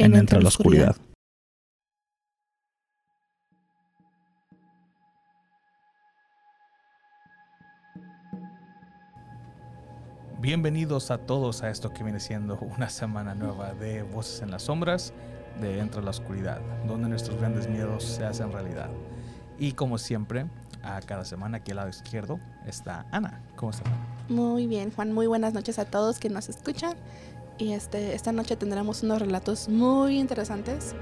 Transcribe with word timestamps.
En 0.00 0.14
Entre 0.14 0.40
la 0.40 0.46
Oscuridad. 0.46 0.94
Bienvenidos 10.38 11.10
a 11.10 11.18
todos 11.18 11.64
a 11.64 11.70
esto 11.70 11.92
que 11.92 12.04
viene 12.04 12.20
siendo 12.20 12.60
una 12.60 12.88
semana 12.88 13.34
nueva 13.34 13.74
de 13.74 14.04
Voces 14.04 14.40
en 14.42 14.52
las 14.52 14.62
Sombras 14.62 15.12
de 15.60 15.80
Entre 15.80 16.00
la 16.00 16.10
Oscuridad, 16.10 16.60
donde 16.86 17.08
nuestros 17.08 17.36
grandes 17.36 17.68
miedos 17.68 18.04
se 18.04 18.24
hacen 18.24 18.52
realidad. 18.52 18.90
Y 19.58 19.72
como 19.72 19.98
siempre, 19.98 20.46
a 20.84 21.00
cada 21.00 21.24
semana 21.24 21.56
aquí 21.56 21.72
al 21.72 21.78
lado 21.78 21.88
izquierdo 21.88 22.38
está 22.64 23.04
Ana. 23.10 23.40
¿Cómo 23.56 23.72
estás? 23.72 23.92
Muy 24.28 24.68
bien, 24.68 24.92
Juan. 24.92 25.12
Muy 25.12 25.26
buenas 25.26 25.54
noches 25.54 25.80
a 25.80 25.86
todos 25.86 26.20
que 26.20 26.30
nos 26.30 26.48
escuchan. 26.48 26.96
Y 27.58 27.72
este, 27.72 28.14
esta 28.14 28.30
noche 28.30 28.56
tendremos 28.56 29.02
unos 29.02 29.20
relatos 29.20 29.68
muy 29.68 30.18
interesantes 30.18 30.94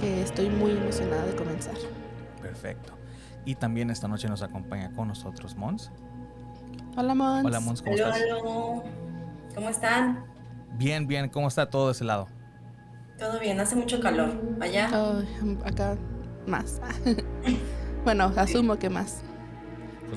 que 0.00 0.22
estoy 0.22 0.48
muy 0.48 0.70
emocionada 0.72 1.26
de 1.26 1.34
comenzar. 1.34 1.74
Perfecto. 2.40 2.92
Y 3.44 3.56
también 3.56 3.90
esta 3.90 4.06
noche 4.06 4.28
nos 4.28 4.42
acompaña 4.42 4.92
con 4.92 5.08
nosotros 5.08 5.56
Mons. 5.56 5.90
Hola 6.96 7.14
Mons. 7.14 7.44
Hola 7.44 7.60
Mons, 7.60 7.82
¿cómo 7.82 7.96
Aló, 7.96 8.06
estás? 8.06 8.22
aló. 8.22 8.84
¿Cómo 9.54 9.68
están? 9.68 10.24
Bien, 10.76 11.06
bien. 11.06 11.28
¿Cómo 11.28 11.48
está 11.48 11.68
todo 11.68 11.86
de 11.86 11.92
ese 11.92 12.04
lado? 12.04 12.28
Todo 13.18 13.38
bien, 13.40 13.58
hace 13.60 13.76
mucho 13.76 14.00
calor. 14.00 14.40
Allá. 14.60 14.90
Acá 15.64 15.96
más. 16.46 16.80
bueno, 18.04 18.32
asumo 18.36 18.76
que 18.78 18.88
más. 18.88 19.22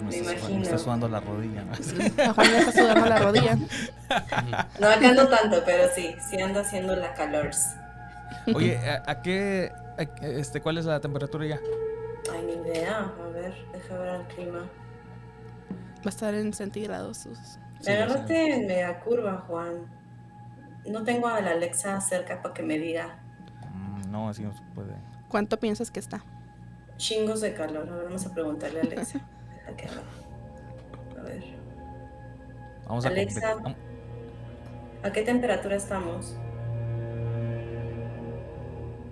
Pues 0.02 0.04
me, 0.04 0.10
Me 0.10 0.18
está, 0.18 0.32
imagino. 0.40 0.58
me 0.60 0.64
está 0.66 0.78
sudando 0.78 1.08
la 1.10 1.20
rodilla. 1.20 1.64
¿no? 1.64 2.34
Juan 2.34 2.52
le 2.52 2.58
está 2.60 2.72
sudando 2.72 3.06
la 3.06 3.20
rodilla. 3.20 3.58
No, 4.80 4.88
acá 4.88 5.12
no 5.14 5.28
tanto, 5.28 5.62
pero 5.66 5.84
sí, 5.94 6.16
sí 6.30 6.40
anda 6.42 6.62
haciendo 6.62 6.96
la 6.96 7.14
calor. 7.14 7.50
Oye, 8.54 8.78
¿a, 8.78 9.04
a 9.10 9.22
qué, 9.22 9.72
a- 9.98 10.26
este, 10.26 10.62
cuál 10.62 10.78
es 10.78 10.86
la 10.86 11.00
temperatura 11.00 11.46
ya? 11.46 11.60
Ay, 12.34 12.46
ni 12.46 12.70
idea. 12.70 13.00
A 13.00 13.28
ver, 13.30 13.54
deja 13.74 13.98
ver 13.98 14.16
el 14.22 14.28
clima. 14.28 14.60
Va 14.60 16.06
a 16.06 16.10
estar 16.10 16.34
en 16.34 16.54
centígrados. 16.54 17.18
sus- 17.18 17.38
Sí, 17.80 17.90
Me 17.92 17.94
agarraste 17.94 18.54
en 18.56 18.68
mega 18.68 19.00
curva, 19.02 19.44
Juan. 19.48 19.86
No 20.86 21.04
tengo 21.04 21.28
a 21.28 21.42
la 21.42 21.52
Alexa 21.52 22.00
cerca 22.02 22.42
para 22.42 22.54
que 22.54 22.64
me 22.64 22.80
diga. 22.80 23.20
Mm, 23.74 24.10
No, 24.12 24.30
así 24.30 24.42
no 24.44 24.52
se 24.54 24.62
puede. 24.74 24.94
¿Cuánto 25.28 25.60
piensas 25.60 25.92
que 25.92 26.00
está? 26.00 26.24
Chingos 26.98 27.42
de 27.42 27.54
calor. 27.54 27.88
A 27.90 27.96
ver, 27.96 28.06
vamos 28.06 28.26
a 28.26 28.34
preguntarle 28.34 28.80
a 28.80 28.84
Alexa. 28.84 29.20
Abra. 29.68 31.20
A 31.20 31.24
ver. 31.24 31.44
Vamos 32.88 33.06
a 33.06 33.10
Alexa. 33.10 33.56
¿A 35.04 35.12
qué 35.12 35.22
temperatura 35.22 35.76
estamos? 35.76 36.36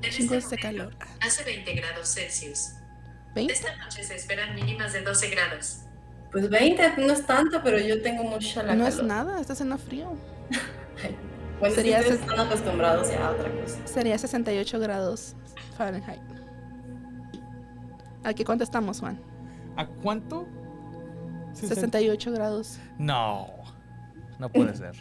En 0.02 0.10
este 0.10 0.24
Chingos 0.24 0.50
de 0.50 0.58
momento, 0.58 0.62
calor. 0.62 0.94
Hace 1.22 1.44
20 1.44 1.74
grados 1.76 2.10
Celsius. 2.14 2.74
¿20? 3.36 3.52
Esta 3.52 3.76
noche 3.78 4.04
se 4.04 4.16
esperan 4.16 4.56
mínimas 4.56 4.94
de 4.94 5.02
12 5.02 5.30
grados. 5.30 5.80
Pues 6.32 6.50
20, 6.50 6.98
no 6.98 7.14
es 7.14 7.26
tanto, 7.26 7.62
pero 7.64 7.80
yo 7.80 8.02
tengo 8.02 8.24
mucha 8.24 8.64
la 8.64 8.76
No 8.76 8.86
es 8.88 8.96
calor. 8.96 9.08
nada, 9.10 9.42
está 9.42 9.54
haciendo 9.54 9.78
frío. 9.78 10.14
Bueno, 11.58 11.74
Sería 11.74 12.04
si 12.04 12.10
están 12.10 12.38
acostumbrados 12.38 13.10
ya 13.10 13.28
a 13.28 13.32
otra 13.32 13.50
cosa. 13.50 13.88
Sería 13.88 14.18
68 14.18 14.78
grados 14.78 15.36
Fahrenheit. 15.78 16.20
¿Aquí 18.26 18.44
cuánto 18.44 18.66
estamos, 18.66 19.00
Juan? 19.00 19.18
¿A 19.76 19.86
cuánto? 19.88 20.48
68 21.54 22.32
grados. 22.32 22.80
No, 22.98 23.48
no 24.40 24.50
puede 24.50 24.76
ser. 24.78 24.96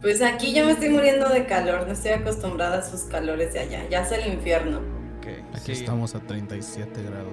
Pues 0.00 0.22
aquí 0.22 0.54
yo 0.54 0.64
me 0.64 0.72
estoy 0.72 0.88
muriendo 0.88 1.28
de 1.28 1.44
calor, 1.46 1.86
no 1.86 1.92
estoy 1.92 2.12
acostumbrada 2.12 2.78
a 2.78 2.82
sus 2.82 3.02
calores 3.02 3.52
de 3.52 3.60
allá. 3.60 3.86
Ya 3.90 4.00
es 4.02 4.12
el 4.12 4.32
infierno. 4.32 4.78
Ok, 5.18 5.26
Aquí 5.54 5.74
sí, 5.74 5.80
estamos 5.82 6.14
a 6.14 6.20
37 6.20 7.02
grados. 7.02 7.32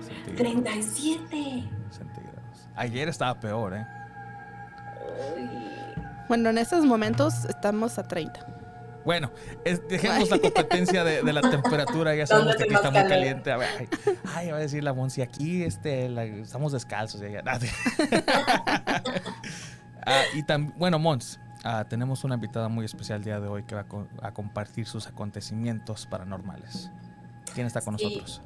centígrados, 0.00 0.36
37. 0.36 1.68
centígrados. 1.90 2.68
Ayer 2.76 3.08
estaba 3.08 3.38
peor, 3.38 3.74
¿eh? 3.74 3.86
Bueno, 6.28 6.48
en 6.48 6.56
estos 6.58 6.84
momentos 6.86 7.44
estamos 7.44 7.98
a 7.98 8.04
30. 8.08 8.46
Bueno, 9.04 9.30
es- 9.64 9.86
dejemos 9.88 10.30
la 10.30 10.38
competencia 10.38 11.02
de, 11.04 11.22
de 11.22 11.32
la 11.32 11.40
temperatura. 11.42 12.14
Ya 12.14 12.26
sabemos 12.28 12.56
que 12.56 12.64
aquí 12.64 12.74
¿Dónde 12.74 12.88
está 12.88 13.00
muy 13.02 13.08
caliente. 13.10 13.50
A 13.52 13.56
ver, 13.56 13.68
ay, 13.78 13.88
ay, 14.34 14.50
va 14.50 14.56
a 14.58 14.60
decir 14.60 14.84
la 14.84 14.92
Monsi, 14.92 15.22
aquí 15.22 15.62
este, 15.64 16.08
la- 16.08 16.24
estamos 16.24 16.72
descalzos. 16.72 17.20
Ya, 17.20 17.28
ya. 17.30 17.42
Ah, 20.04 20.22
y 20.34 20.42
también, 20.42 20.74
bueno, 20.78 20.98
Mons, 20.98 21.38
ah, 21.62 21.84
tenemos 21.88 22.24
una 22.24 22.34
invitada 22.34 22.68
muy 22.68 22.84
especial 22.84 23.18
el 23.18 23.24
día 23.24 23.38
de 23.38 23.46
hoy 23.46 23.62
que 23.62 23.76
va 23.76 23.82
a, 23.82 23.84
co- 23.84 24.08
a 24.20 24.32
compartir 24.32 24.84
sus 24.86 25.06
acontecimientos 25.06 26.06
paranormales. 26.06 26.90
¿Quién 27.54 27.68
está 27.68 27.80
con 27.82 27.96
Sí. 27.96 28.04
nosotros? 28.06 28.42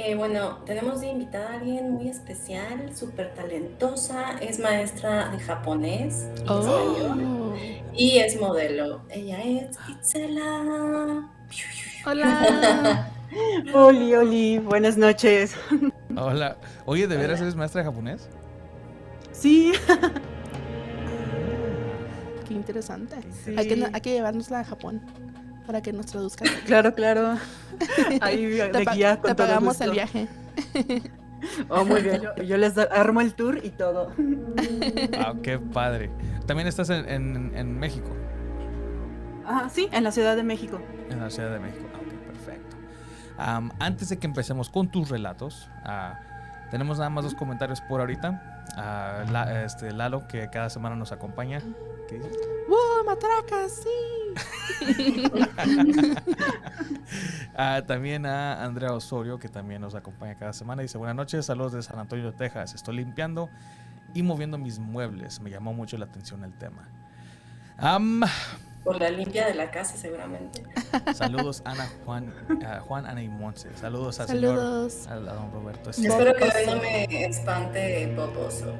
Eh, 0.00 0.14
bueno, 0.14 0.58
tenemos 0.64 1.00
de 1.00 1.08
invitada 1.08 1.50
a 1.50 1.54
alguien 1.54 1.90
muy 1.90 2.08
especial, 2.08 2.94
súper 2.96 3.34
talentosa, 3.34 4.38
es 4.40 4.60
maestra 4.60 5.28
de 5.30 5.40
japonés 5.40 6.28
y 6.36 6.40
español, 6.42 7.20
Oh. 7.20 7.54
y 7.96 8.18
es 8.18 8.40
modelo. 8.40 9.02
Ella 9.10 9.42
es 9.42 9.76
Itzela. 9.88 11.28
Hola. 12.06 13.10
Oli, 13.74 14.14
Oli, 14.14 14.58
buenas 14.58 14.96
noches. 14.96 15.56
Hola. 16.16 16.58
Oye, 16.86 17.08
¿de 17.08 17.16
veras 17.16 17.38
Hola. 17.40 17.46
eres 17.46 17.56
maestra 17.56 17.80
de 17.80 17.86
japonés? 17.86 18.28
Sí, 19.32 19.72
Qué 22.46 22.54
interesante. 22.54 23.16
Sí. 23.44 23.54
Hay, 23.58 23.66
que, 23.68 23.84
hay 23.92 24.00
que 24.00 24.12
llevárnosla 24.12 24.60
a 24.60 24.64
Japón 24.64 25.02
para 25.68 25.82
que 25.82 25.92
nos 25.92 26.06
traduzca. 26.06 26.46
claro, 26.64 26.94
claro. 26.94 27.34
Ahí 28.22 28.46
de 28.46 28.68
Te, 28.70 28.84
guía 28.94 29.16
te 29.16 29.22
todo 29.22 29.36
pagamos 29.36 29.68
gusto. 29.74 29.84
el 29.84 29.90
viaje. 29.92 30.26
Oh, 31.68 31.84
muy 31.84 32.02
bien. 32.02 32.20
Yo, 32.20 32.42
yo 32.42 32.56
les 32.56 32.76
armo 32.76 33.20
el 33.20 33.32
tour 33.32 33.60
y 33.64 33.70
todo. 33.70 34.10
Ah, 35.16 35.34
qué 35.40 35.56
padre. 35.60 36.10
También 36.46 36.66
estás 36.66 36.90
en, 36.90 37.08
en- 37.08 37.52
en 37.56 37.78
México, 37.78 38.10
Ah, 39.46 39.68
sí, 39.72 39.88
en 39.92 40.02
la 40.02 40.10
Ciudad 40.10 40.34
de 40.34 40.42
México. 40.42 40.80
en 41.10 41.20
la 41.20 41.30
Ciudad 41.30 41.52
de 41.52 41.60
México. 41.60 41.86
Ah, 41.94 41.98
ok, 41.98 42.26
perfecto. 42.26 42.76
Antes 43.78 44.08
de 44.08 44.18
que 44.18 44.26
empecemos 44.26 44.68
con 44.68 44.88
tus 44.88 45.10
relatos, 45.10 45.70
ah, 45.84 46.18
tenemos 46.72 46.98
nada 46.98 47.08
más 47.10 47.22
dos 47.22 47.34
comentarios 47.36 47.80
por 47.82 48.00
ahorita. 48.00 48.64
Ah, 48.76 49.22
la- 49.30 49.62
este, 49.64 49.92
Lalo, 49.92 50.26
que 50.26 50.48
cada 50.50 50.70
semana 50.70 50.96
nos 50.96 51.12
acompaña. 51.12 51.60
¿Qué 52.08 52.16
dices? 52.16 52.38
¡Wow, 52.68 53.04
matracas! 53.04 53.82
¡Sí! 53.82 53.88
Ah, 57.60 57.82
también 57.84 58.24
a 58.24 58.62
Andrea 58.64 58.92
Osorio, 58.92 59.38
que 59.38 59.48
también 59.48 59.80
nos 59.80 59.96
acompaña 59.96 60.36
cada 60.36 60.52
semana. 60.52 60.82
Dice, 60.82 60.96
buenas 60.96 61.16
noches, 61.16 61.44
saludos 61.46 61.72
de 61.72 61.82
San 61.82 61.98
Antonio, 61.98 62.32
Texas. 62.32 62.74
Estoy 62.74 62.96
limpiando 62.96 63.50
y 64.14 64.22
moviendo 64.22 64.58
mis 64.58 64.78
muebles. 64.78 65.40
Me 65.40 65.50
llamó 65.50 65.72
mucho 65.72 65.98
la 65.98 66.04
atención 66.04 66.44
el 66.44 66.52
tema. 66.52 66.88
Por 68.84 69.00
la 69.00 69.10
limpia 69.10 69.46
de 69.46 69.54
la 69.54 69.70
casa, 69.70 69.96
seguramente. 69.96 70.62
saludos, 71.14 71.62
Ana, 71.64 71.88
Juan, 72.04 72.32
a 72.64 72.80
Juan, 72.80 73.06
Ana 73.06 73.22
y 73.22 73.28
Monse. 73.28 73.74
Saludos 73.76 74.20
al 74.20 74.28
Saludos. 74.28 74.92
señor, 74.92 75.28
a, 75.28 75.32
a 75.32 75.34
don 75.34 75.50
Roberto. 75.52 75.90
Espero 75.90 76.36
que 76.36 76.44
hoy 76.44 76.66
no 76.66 76.76
me 76.76 77.24
espante 77.24 78.12
Poposo. 78.14 78.72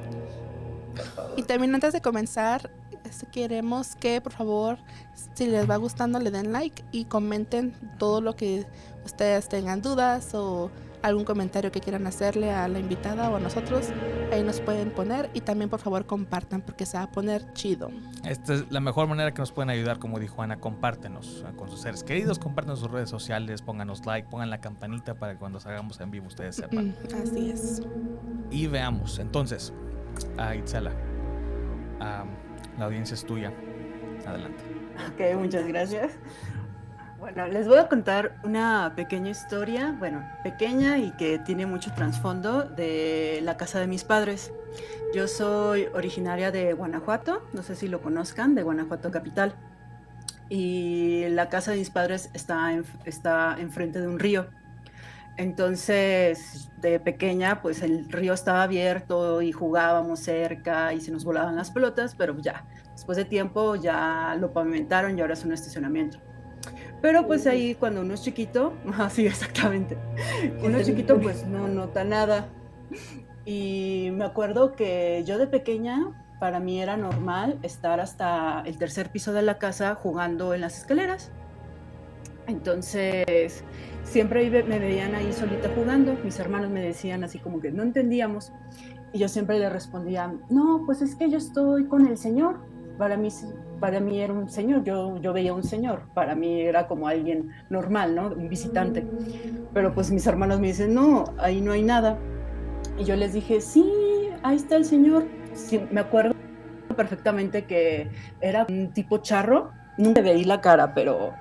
Por 0.94 1.04
favor. 1.04 1.34
Y 1.36 1.42
también 1.42 1.74
antes 1.74 1.92
de 1.92 2.00
comenzar, 2.00 2.70
queremos 3.32 3.96
que 3.96 4.20
por 4.20 4.32
favor, 4.32 4.78
si 5.34 5.46
les 5.46 5.68
va 5.68 5.76
gustando, 5.76 6.18
le 6.18 6.30
den 6.30 6.52
like 6.52 6.84
y 6.92 7.04
comenten 7.04 7.74
todo 7.98 8.20
lo 8.20 8.36
que 8.36 8.66
ustedes 9.04 9.48
tengan 9.48 9.82
dudas 9.82 10.34
o 10.34 10.70
algún 11.02 11.24
comentario 11.24 11.70
que 11.70 11.80
quieran 11.80 12.06
hacerle 12.06 12.50
a 12.50 12.68
la 12.68 12.78
invitada 12.78 13.30
o 13.30 13.36
a 13.36 13.40
nosotros. 13.40 13.88
Ahí 14.32 14.42
nos 14.42 14.60
pueden 14.60 14.90
poner 14.90 15.30
y 15.34 15.40
también 15.40 15.70
por 15.70 15.80
favor 15.80 16.06
compartan 16.06 16.60
porque 16.60 16.86
se 16.86 16.96
va 16.96 17.04
a 17.04 17.10
poner 17.10 17.52
chido. 17.52 17.90
Esta 18.24 18.54
es 18.54 18.70
la 18.70 18.80
mejor 18.80 19.06
manera 19.08 19.32
que 19.32 19.40
nos 19.40 19.52
pueden 19.52 19.70
ayudar, 19.70 19.98
como 19.98 20.18
dijo 20.18 20.42
Ana, 20.42 20.58
compártenos 20.58 21.44
con 21.56 21.70
sus 21.70 21.80
seres 21.80 22.02
queridos, 22.02 22.38
compártenos 22.38 22.80
sus 22.80 22.90
redes 22.90 23.10
sociales, 23.10 23.62
pónganos 23.62 24.04
like, 24.06 24.28
pongan 24.28 24.50
la 24.50 24.60
campanita 24.60 25.14
para 25.14 25.32
que 25.32 25.38
cuando 25.38 25.60
salgamos 25.60 26.00
en 26.00 26.10
vivo 26.10 26.26
ustedes 26.26 26.56
sepan. 26.56 26.94
Así 27.22 27.50
es. 27.50 27.82
Y 28.50 28.66
veamos, 28.66 29.18
entonces, 29.18 29.72
a 30.36 30.54
Itzela, 30.54 30.92
am, 32.00 32.28
la 32.78 32.86
audiencia 32.86 33.14
es 33.14 33.24
tuya. 33.24 33.52
Adelante. 34.26 34.62
Ok, 35.12 35.36
muchas 35.36 35.66
gracias. 35.66 36.12
Bueno, 37.18 37.48
les 37.48 37.66
voy 37.66 37.78
a 37.78 37.88
contar 37.88 38.36
una 38.44 38.92
pequeña 38.94 39.30
historia, 39.30 39.94
bueno, 39.98 40.24
pequeña 40.44 40.98
y 40.98 41.10
que 41.12 41.40
tiene 41.40 41.66
mucho 41.66 41.92
trasfondo 41.92 42.62
de 42.62 43.40
la 43.42 43.56
casa 43.56 43.80
de 43.80 43.88
mis 43.88 44.04
padres. 44.04 44.52
Yo 45.12 45.26
soy 45.26 45.86
originaria 45.94 46.52
de 46.52 46.74
Guanajuato, 46.74 47.42
no 47.52 47.62
sé 47.62 47.74
si 47.74 47.88
lo 47.88 48.00
conozcan, 48.02 48.54
de 48.54 48.62
Guanajuato 48.62 49.10
capital. 49.10 49.54
Y 50.48 51.28
la 51.30 51.48
casa 51.48 51.72
de 51.72 51.78
mis 51.78 51.90
padres 51.90 52.30
está, 52.34 52.70
está 53.04 53.56
enfrente 53.58 54.00
de 54.00 54.06
un 54.06 54.18
río. 54.18 54.46
Entonces, 55.38 56.68
de 56.80 56.98
pequeña, 56.98 57.62
pues 57.62 57.80
el 57.82 58.10
río 58.10 58.34
estaba 58.34 58.64
abierto 58.64 59.40
y 59.40 59.52
jugábamos 59.52 60.18
cerca 60.18 60.92
y 60.92 61.00
se 61.00 61.12
nos 61.12 61.24
volaban 61.24 61.54
las 61.54 61.70
pelotas, 61.70 62.16
pero 62.16 62.36
ya, 62.38 62.66
después 62.90 63.16
de 63.16 63.24
tiempo 63.24 63.76
ya 63.76 64.36
lo 64.38 64.52
pavimentaron 64.52 65.16
y 65.16 65.20
ahora 65.20 65.34
es 65.34 65.44
un 65.44 65.52
estacionamiento. 65.52 66.18
Pero 67.00 67.24
pues 67.28 67.46
ahí 67.46 67.76
cuando 67.76 68.00
uno 68.00 68.14
es 68.14 68.22
chiquito, 68.22 68.74
así 68.98 69.28
exactamente, 69.28 69.96
uno 70.64 70.78
es 70.78 70.88
chiquito 70.88 71.20
pues 71.20 71.46
no 71.46 71.68
nota 71.68 72.02
nada. 72.02 72.48
Y 73.44 74.10
me 74.14 74.24
acuerdo 74.24 74.72
que 74.72 75.22
yo 75.24 75.38
de 75.38 75.46
pequeña, 75.46 76.20
para 76.40 76.58
mí 76.58 76.82
era 76.82 76.96
normal 76.96 77.60
estar 77.62 78.00
hasta 78.00 78.64
el 78.66 78.76
tercer 78.76 79.10
piso 79.10 79.32
de 79.32 79.42
la 79.42 79.58
casa 79.58 79.94
jugando 79.94 80.52
en 80.52 80.62
las 80.62 80.78
escaleras. 80.78 81.30
Entonces, 82.48 83.62
siempre 84.08 84.50
me 84.64 84.78
veían 84.78 85.14
ahí 85.14 85.32
solita 85.32 85.70
jugando. 85.74 86.16
Mis 86.24 86.38
hermanos 86.38 86.70
me 86.70 86.80
decían 86.82 87.24
así 87.24 87.38
como 87.38 87.60
que 87.60 87.70
no 87.70 87.82
entendíamos. 87.82 88.52
Y 89.12 89.18
yo 89.18 89.28
siempre 89.28 89.58
le 89.58 89.70
respondía, 89.70 90.34
no, 90.50 90.82
pues 90.84 91.00
es 91.02 91.14
que 91.14 91.30
yo 91.30 91.38
estoy 91.38 91.86
con 91.86 92.06
el 92.06 92.18
Señor. 92.18 92.60
Para 92.98 93.16
mí 93.16 93.30
para 93.78 94.00
mí 94.00 94.20
era 94.20 94.32
un 94.32 94.48
señor, 94.48 94.82
yo, 94.84 95.18
yo 95.18 95.32
veía 95.32 95.54
un 95.54 95.62
señor, 95.62 96.02
para 96.14 96.34
mí 96.34 96.62
era 96.62 96.88
como 96.88 97.06
alguien 97.06 97.50
normal, 97.70 98.14
¿no? 98.14 98.28
Un 98.28 98.48
visitante. 98.48 99.06
Pero 99.72 99.94
pues 99.94 100.10
mis 100.10 100.26
hermanos 100.26 100.60
me 100.60 100.68
dicen, 100.68 100.94
no, 100.94 101.24
ahí 101.38 101.60
no 101.60 101.72
hay 101.72 101.82
nada. 101.82 102.18
Y 102.98 103.04
yo 103.04 103.14
les 103.16 103.32
dije, 103.32 103.60
sí, 103.60 103.88
ahí 104.42 104.56
está 104.56 104.76
el 104.76 104.84
señor. 104.84 105.26
me 105.90 106.00
acuerdo 106.00 106.34
perfectamente 106.96 107.64
que 107.64 108.10
era 108.40 108.66
un 108.68 108.92
tipo 108.92 109.18
charro, 109.18 109.70
nunca 109.96 110.20
veí 110.20 110.44
la 110.44 110.60
cara, 110.60 110.94
pero 110.94 111.32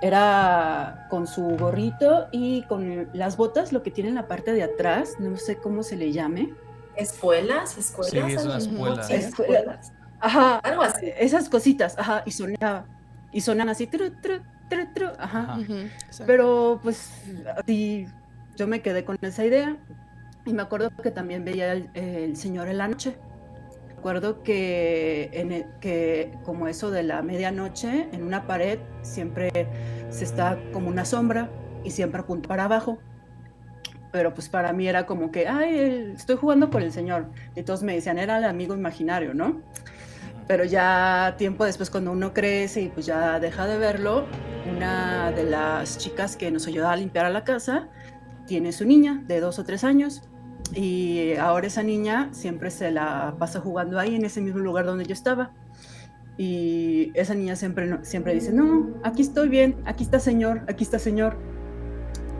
era 0.00 1.06
con 1.10 1.26
su 1.26 1.42
gorrito 1.56 2.28
y 2.32 2.62
con 2.62 3.08
las 3.12 3.36
botas, 3.36 3.72
lo 3.72 3.82
que 3.82 3.90
tiene 3.90 4.08
en 4.08 4.14
la 4.14 4.28
parte 4.28 4.52
de 4.52 4.62
atrás, 4.62 5.16
no 5.18 5.36
sé 5.36 5.56
cómo 5.56 5.82
se 5.82 5.96
le 5.96 6.12
llame. 6.12 6.54
¿Escuelas? 6.96 7.76
¿Escuelas? 7.78 8.10
Sí, 8.10 8.36
es 8.36 8.44
una 8.44 8.58
escuela. 8.58 9.06
Escuelas. 9.08 9.92
Ajá, 10.20 10.58
algo 10.58 10.82
así. 10.82 11.10
Esas 11.18 11.48
cositas, 11.48 11.98
ajá, 11.98 12.22
y 12.26 12.30
sonaba. 12.32 12.84
Y 13.32 13.40
sonan 13.40 13.68
así, 13.68 13.86
tru, 13.86 14.10
tru, 14.20 14.40
tru, 14.68 14.86
tru, 14.94 15.08
ajá. 15.18 15.58
Pero 16.26 16.80
pues 16.82 17.10
así 17.56 18.06
yo 18.56 18.66
me 18.66 18.82
quedé 18.82 19.04
con 19.04 19.16
esa 19.22 19.44
idea. 19.44 19.76
Y 20.46 20.52
me 20.52 20.62
acuerdo 20.62 20.90
que 21.02 21.10
también 21.10 21.44
veía 21.44 21.72
el, 21.72 22.36
Señor 22.36 22.68
en 22.68 22.78
la 22.78 22.88
noche. 22.88 23.16
Me 24.00 24.02
acuerdo 24.02 24.42
que, 24.42 25.28
en 25.34 25.66
que 25.78 26.32
como 26.42 26.68
eso 26.68 26.90
de 26.90 27.02
la 27.02 27.20
medianoche, 27.20 28.08
en 28.12 28.22
una 28.22 28.46
pared 28.46 28.78
siempre 29.02 29.50
se 30.08 30.24
está 30.24 30.58
como 30.72 30.88
una 30.88 31.04
sombra 31.04 31.50
y 31.84 31.90
siempre 31.90 32.22
apunta 32.22 32.48
para 32.48 32.64
abajo. 32.64 32.96
Pero 34.10 34.32
pues 34.32 34.48
para 34.48 34.72
mí 34.72 34.88
era 34.88 35.04
como 35.04 35.30
que, 35.30 35.46
ay, 35.46 36.14
estoy 36.16 36.36
jugando 36.36 36.70
por 36.70 36.80
el 36.80 36.92
Señor. 36.92 37.26
Y 37.54 37.62
todos 37.62 37.82
me 37.82 37.94
decían, 37.94 38.18
era 38.18 38.38
el 38.38 38.44
amigo 38.44 38.74
imaginario, 38.74 39.34
¿no? 39.34 39.60
pero 40.48 40.64
ya 40.64 41.34
tiempo 41.38 41.66
después 41.66 41.90
cuando 41.90 42.10
uno 42.10 42.32
crece 42.32 42.80
y 42.80 42.88
pues 42.88 43.04
ya 43.06 43.38
deja 43.38 43.66
de 43.66 43.78
verlo, 43.78 44.26
una 44.74 45.30
de 45.30 45.44
las 45.44 45.98
chicas 45.98 46.36
que 46.36 46.50
nos 46.50 46.66
ayudaba 46.66 46.94
a 46.94 46.96
limpiar 46.96 47.26
a 47.26 47.30
la 47.30 47.44
casa 47.44 47.88
tiene 48.46 48.72
su 48.72 48.84
niña 48.84 49.22
de 49.28 49.38
dos 49.38 49.60
o 49.60 49.64
tres 49.64 49.84
años 49.84 50.22
y 50.74 51.34
ahora 51.34 51.66
esa 51.66 51.82
niña 51.82 52.28
siempre 52.32 52.70
se 52.70 52.90
la 52.90 53.34
pasa 53.38 53.60
jugando 53.60 53.98
ahí 53.98 54.14
en 54.14 54.24
ese 54.24 54.40
mismo 54.40 54.60
lugar 54.60 54.84
donde 54.86 55.04
yo 55.04 55.12
estaba. 55.12 55.52
Y 56.36 57.12
esa 57.14 57.34
niña 57.34 57.56
siempre, 57.56 57.98
siempre 58.02 58.34
dice, 58.34 58.52
no, 58.52 58.94
aquí 59.02 59.22
estoy 59.22 59.48
bien, 59.48 59.76
aquí 59.84 60.04
está 60.04 60.20
señor, 60.20 60.62
aquí 60.68 60.84
está 60.84 60.98
señor. 60.98 61.36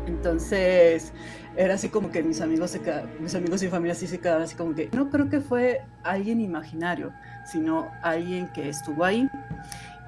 Entonces, 0.06 1.12
era 1.56 1.74
así 1.74 1.88
como 1.88 2.10
que 2.10 2.22
mis 2.22 2.40
amigos, 2.40 2.70
se 2.70 2.80
mis 3.20 3.34
amigos 3.34 3.62
y 3.62 3.68
familia 3.68 3.92
así 3.92 4.06
se 4.06 4.18
quedaban 4.18 4.42
así 4.42 4.54
como 4.54 4.74
que 4.74 4.88
no 4.92 5.10
creo 5.10 5.28
que 5.28 5.40
fue 5.40 5.82
alguien 6.04 6.40
imaginario, 6.40 7.12
sino 7.44 7.88
alguien 8.02 8.48
que 8.52 8.68
estuvo 8.68 9.04
ahí. 9.04 9.28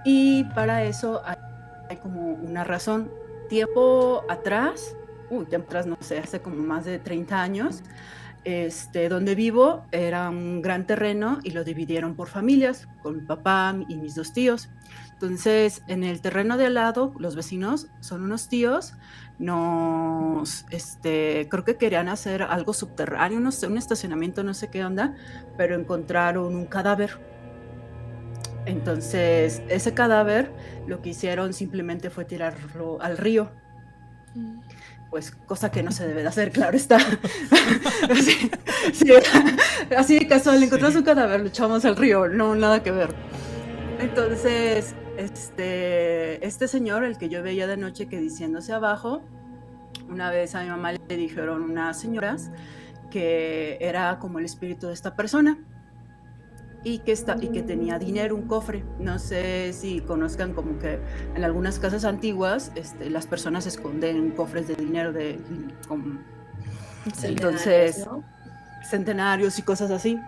Y 0.04 0.44
para 0.54 0.84
eso 0.84 1.22
hay, 1.24 1.96
como 1.96 2.34
una 2.34 2.64
razón. 2.64 3.10
Tiempo 3.48 4.22
atrás, 4.30 4.96
uy, 5.32 5.46
tiempo 5.46 5.66
atrás 5.68 5.86
no 5.86 5.96
sé, 6.00 6.18
hace 6.18 6.40
como 6.40 6.56
más 6.62 6.84
de 6.84 6.98
30 6.98 7.40
años, 7.40 7.82
este, 8.44 9.08
donde 9.08 9.34
vivo 9.34 9.86
era 9.92 10.28
un 10.28 10.62
gran 10.62 10.86
terreno 10.86 11.38
y 11.42 11.50
lo 11.50 11.64
dividieron 11.64 12.14
por 12.14 12.28
familias, 12.28 12.88
con 13.02 13.16
mi 13.16 13.22
papá 13.22 13.74
y 13.88 13.96
mis 13.96 14.14
dos 14.14 14.32
tíos. 14.32 14.68
Entonces, 15.12 15.82
en 15.86 16.02
el 16.02 16.20
terreno 16.20 16.56
de 16.56 16.66
al 16.66 16.74
lado, 16.74 17.14
los 17.18 17.36
vecinos 17.36 17.88
son 18.00 18.22
unos 18.22 18.48
tíos 18.48 18.94
nos, 19.38 20.66
este, 20.70 21.48
creo 21.50 21.64
que 21.64 21.76
querían 21.76 22.08
hacer 22.08 22.42
algo 22.42 22.72
subterráneo, 22.72 23.40
no 23.40 23.50
sé, 23.50 23.66
un 23.66 23.76
estacionamiento, 23.76 24.44
no 24.44 24.54
sé 24.54 24.68
qué 24.70 24.84
onda, 24.84 25.16
pero 25.56 25.74
encontraron 25.74 26.54
un 26.54 26.66
cadáver. 26.66 27.18
Entonces, 28.66 29.62
ese 29.68 29.94
cadáver 29.94 30.52
lo 30.86 31.02
que 31.02 31.10
hicieron 31.10 31.52
simplemente 31.52 32.10
fue 32.10 32.24
tirarlo 32.24 33.00
al 33.00 33.18
río. 33.18 33.50
Pues 35.12 35.30
cosa 35.30 35.70
que 35.70 35.82
no 35.82 35.92
se 35.92 36.08
debe 36.08 36.22
de 36.22 36.28
hacer, 36.28 36.52
claro 36.52 36.74
está. 36.74 36.96
así, 39.98 40.18
de 40.18 40.26
casual, 40.26 40.62
encontramos 40.62 40.96
un 40.96 41.02
cadáver, 41.02 41.40
lo 41.40 41.48
echamos 41.48 41.84
al 41.84 41.96
río, 41.96 42.28
no, 42.28 42.54
nada 42.54 42.82
que 42.82 42.92
ver. 42.92 43.14
Entonces, 44.00 44.94
este, 45.18 46.46
este 46.46 46.66
señor, 46.66 47.04
el 47.04 47.18
que 47.18 47.28
yo 47.28 47.42
veía 47.42 47.66
de 47.66 47.76
noche 47.76 48.08
que 48.08 48.20
diciéndose 48.20 48.72
abajo, 48.72 49.20
una 50.08 50.30
vez 50.30 50.54
a 50.54 50.62
mi 50.62 50.70
mamá 50.70 50.92
le 50.92 51.16
dijeron 51.18 51.60
unas 51.60 52.00
señoras 52.00 52.50
que 53.10 53.76
era 53.82 54.18
como 54.18 54.38
el 54.38 54.46
espíritu 54.46 54.86
de 54.86 54.94
esta 54.94 55.14
persona 55.14 55.58
y 56.84 56.98
que, 56.98 57.12
está, 57.12 57.36
y 57.40 57.48
que 57.48 57.62
tenía 57.62 57.98
dinero, 57.98 58.34
un 58.34 58.42
cofre. 58.42 58.84
No 58.98 59.18
sé 59.18 59.72
si 59.72 60.00
conozcan 60.00 60.52
como 60.52 60.78
que 60.78 60.98
en 61.34 61.44
algunas 61.44 61.78
casas 61.78 62.04
antiguas 62.04 62.72
este, 62.74 63.10
las 63.10 63.26
personas 63.26 63.66
esconden 63.66 64.30
cofres 64.32 64.68
de 64.68 64.74
dinero 64.74 65.12
de... 65.12 65.38
entonces, 67.22 68.06
centenarios 68.88 69.58
y 69.58 69.62
cosas 69.62 69.90
así. 69.90 70.18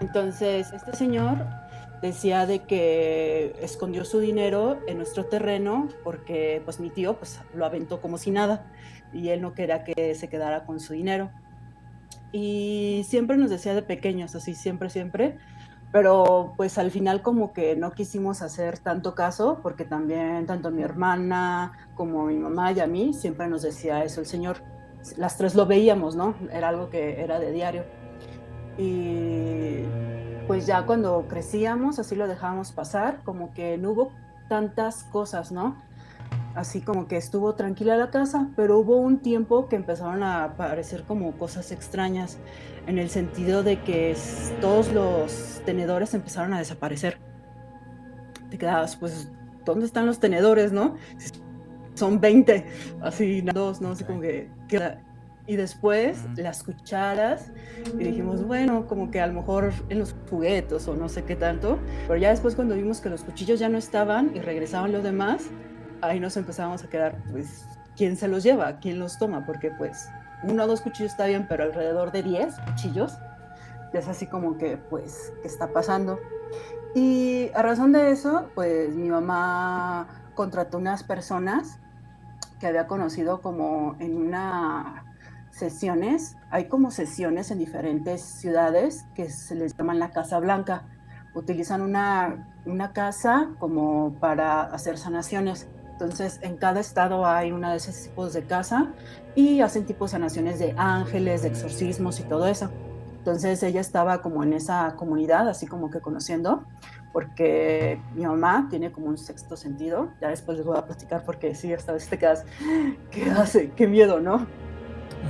Entonces, 0.00 0.72
este 0.72 0.94
señor 0.94 1.46
decía 2.00 2.46
de 2.46 2.64
que 2.64 3.54
escondió 3.60 4.04
su 4.04 4.18
dinero 4.18 4.80
en 4.88 4.96
nuestro 4.96 5.26
terreno 5.26 5.88
porque 6.02 6.60
pues 6.64 6.80
mi 6.80 6.90
tío 6.90 7.16
pues 7.16 7.40
lo 7.54 7.64
aventó 7.64 8.00
como 8.00 8.18
si 8.18 8.32
nada 8.32 8.66
y 9.12 9.28
él 9.28 9.40
no 9.40 9.54
quería 9.54 9.84
que 9.84 10.14
se 10.16 10.28
quedara 10.28 10.64
con 10.64 10.80
su 10.80 10.94
dinero. 10.94 11.30
Y 12.32 13.04
siempre 13.06 13.36
nos 13.36 13.50
decía 13.50 13.74
de 13.74 13.82
pequeños, 13.82 14.34
así 14.34 14.54
siempre, 14.54 14.88
siempre, 14.88 15.38
pero 15.92 16.54
pues 16.56 16.78
al 16.78 16.90
final 16.90 17.20
como 17.20 17.52
que 17.52 17.76
no 17.76 17.92
quisimos 17.92 18.40
hacer 18.40 18.78
tanto 18.78 19.14
caso 19.14 19.60
porque 19.62 19.84
también 19.84 20.46
tanto 20.46 20.70
mi 20.70 20.82
hermana 20.82 21.72
como 21.94 22.24
mi 22.24 22.36
mamá 22.36 22.72
y 22.72 22.80
a 22.80 22.86
mí 22.86 23.12
siempre 23.12 23.46
nos 23.46 23.60
decía 23.62 24.02
eso 24.02 24.20
el 24.20 24.26
Señor. 24.26 24.56
Las 25.18 25.36
tres 25.36 25.54
lo 25.54 25.66
veíamos, 25.66 26.16
¿no? 26.16 26.34
Era 26.50 26.68
algo 26.68 26.88
que 26.88 27.20
era 27.22 27.38
de 27.38 27.52
diario. 27.52 27.84
Y 28.78 29.82
pues 30.46 30.66
ya 30.66 30.86
cuando 30.86 31.26
crecíamos, 31.28 31.98
así 31.98 32.16
lo 32.16 32.26
dejábamos 32.26 32.72
pasar, 32.72 33.20
como 33.24 33.52
que 33.52 33.76
no 33.76 33.90
hubo 33.90 34.12
tantas 34.48 35.04
cosas, 35.04 35.52
¿no? 35.52 35.76
Así 36.54 36.82
como 36.82 37.06
que 37.06 37.16
estuvo 37.16 37.54
tranquila 37.54 37.96
la 37.96 38.10
casa, 38.10 38.48
pero 38.56 38.78
hubo 38.78 38.96
un 38.96 39.20
tiempo 39.20 39.68
que 39.68 39.76
empezaron 39.76 40.22
a 40.22 40.44
aparecer 40.44 41.04
como 41.04 41.32
cosas 41.38 41.72
extrañas, 41.72 42.38
en 42.86 42.98
el 42.98 43.08
sentido 43.08 43.62
de 43.62 43.80
que 43.80 44.14
todos 44.60 44.92
los 44.92 45.62
tenedores 45.64 46.14
empezaron 46.14 46.52
a 46.52 46.58
desaparecer. 46.58 47.18
Te 48.50 48.58
quedabas, 48.58 48.96
pues, 48.96 49.30
¿dónde 49.64 49.86
están 49.86 50.04
los 50.04 50.18
tenedores, 50.20 50.72
no? 50.72 50.96
Son 51.94 52.20
20, 52.20 52.66
así, 53.00 53.40
dos, 53.40 53.80
¿no? 53.80 53.90
Así 53.90 54.04
como 54.04 54.20
que 54.20 54.50
y 55.46 55.56
después 55.56 56.24
las 56.36 56.62
cucharas 56.62 57.50
y 57.98 58.04
dijimos, 58.04 58.46
bueno, 58.46 58.86
como 58.86 59.10
que 59.10 59.20
a 59.20 59.26
lo 59.26 59.34
mejor 59.34 59.72
en 59.88 59.98
los 59.98 60.14
juguetos 60.30 60.86
o 60.86 60.94
no 60.94 61.08
sé 61.08 61.24
qué 61.24 61.34
tanto, 61.34 61.78
pero 62.06 62.16
ya 62.16 62.30
después 62.30 62.54
cuando 62.54 62.76
vimos 62.76 63.00
que 63.00 63.10
los 63.10 63.24
cuchillos 63.24 63.58
ya 63.58 63.68
no 63.68 63.78
estaban 63.78 64.30
y 64.36 64.40
regresaban 64.40 64.92
los 64.92 65.02
demás, 65.02 65.50
ahí 66.02 66.20
nos 66.20 66.36
empezamos 66.36 66.84
a 66.84 66.88
quedar, 66.88 67.16
pues, 67.30 67.64
¿quién 67.96 68.16
se 68.16 68.28
los 68.28 68.42
lleva? 68.42 68.78
¿Quién 68.78 68.98
los 68.98 69.18
toma? 69.18 69.46
Porque 69.46 69.70
pues 69.70 70.08
uno 70.42 70.64
o 70.64 70.66
dos 70.66 70.80
cuchillos 70.82 71.12
está 71.12 71.26
bien, 71.26 71.46
pero 71.48 71.64
alrededor 71.64 72.12
de 72.12 72.22
10 72.22 72.54
cuchillos, 72.66 73.16
es 73.92 74.08
así 74.08 74.26
como 74.26 74.58
que, 74.58 74.76
pues, 74.76 75.32
¿qué 75.42 75.48
está 75.48 75.68
pasando? 75.72 76.18
Y 76.94 77.50
a 77.54 77.62
razón 77.62 77.92
de 77.92 78.10
eso, 78.10 78.50
pues 78.54 78.94
mi 78.94 79.08
mamá 79.08 80.08
contrató 80.34 80.78
unas 80.78 81.02
personas 81.02 81.78
que 82.58 82.66
había 82.66 82.86
conocido 82.86 83.40
como 83.40 83.96
en 83.98 84.16
una 84.16 85.04
sesiones, 85.50 86.36
hay 86.50 86.64
como 86.66 86.90
sesiones 86.90 87.50
en 87.50 87.58
diferentes 87.58 88.22
ciudades 88.22 89.04
que 89.14 89.30
se 89.30 89.54
les 89.54 89.76
llaman 89.76 89.98
la 89.98 90.10
Casa 90.10 90.38
Blanca. 90.38 90.84
Utilizan 91.34 91.82
una, 91.82 92.48
una 92.66 92.92
casa 92.92 93.50
como 93.58 94.14
para 94.18 94.62
hacer 94.62 94.98
sanaciones. 94.98 95.68
Entonces, 96.02 96.40
en 96.42 96.56
cada 96.56 96.80
estado 96.80 97.24
hay 97.24 97.52
una 97.52 97.70
de 97.70 97.76
esos 97.76 97.94
tipos 97.94 98.32
de 98.32 98.42
casa 98.42 98.90
y 99.36 99.60
hacen 99.60 99.86
tipos 99.86 100.10
de 100.10 100.16
sanaciones 100.16 100.58
de 100.58 100.74
ángeles, 100.76 101.42
de 101.42 101.48
exorcismos 101.48 102.18
y 102.18 102.24
todo 102.24 102.48
eso. 102.48 102.70
Entonces, 103.18 103.62
ella 103.62 103.80
estaba 103.80 104.20
como 104.20 104.42
en 104.42 104.52
esa 104.52 104.96
comunidad, 104.96 105.48
así 105.48 105.68
como 105.68 105.90
que 105.92 106.00
conociendo, 106.00 106.64
porque 107.12 108.00
mi 108.16 108.26
mamá 108.26 108.66
tiene 108.68 108.90
como 108.90 109.06
un 109.06 109.16
sexto 109.16 109.56
sentido. 109.56 110.10
Ya 110.20 110.30
después 110.30 110.58
les 110.58 110.66
voy 110.66 110.76
a 110.76 110.84
platicar 110.84 111.22
porque 111.24 111.54
sí, 111.54 111.72
esta 111.72 111.92
vez 111.92 112.08
te 112.08 112.18
quedas, 112.18 112.44
¿qué 113.12 113.30
hace? 113.30 113.70
Qué 113.70 113.86
miedo, 113.86 114.18
¿no? 114.18 114.48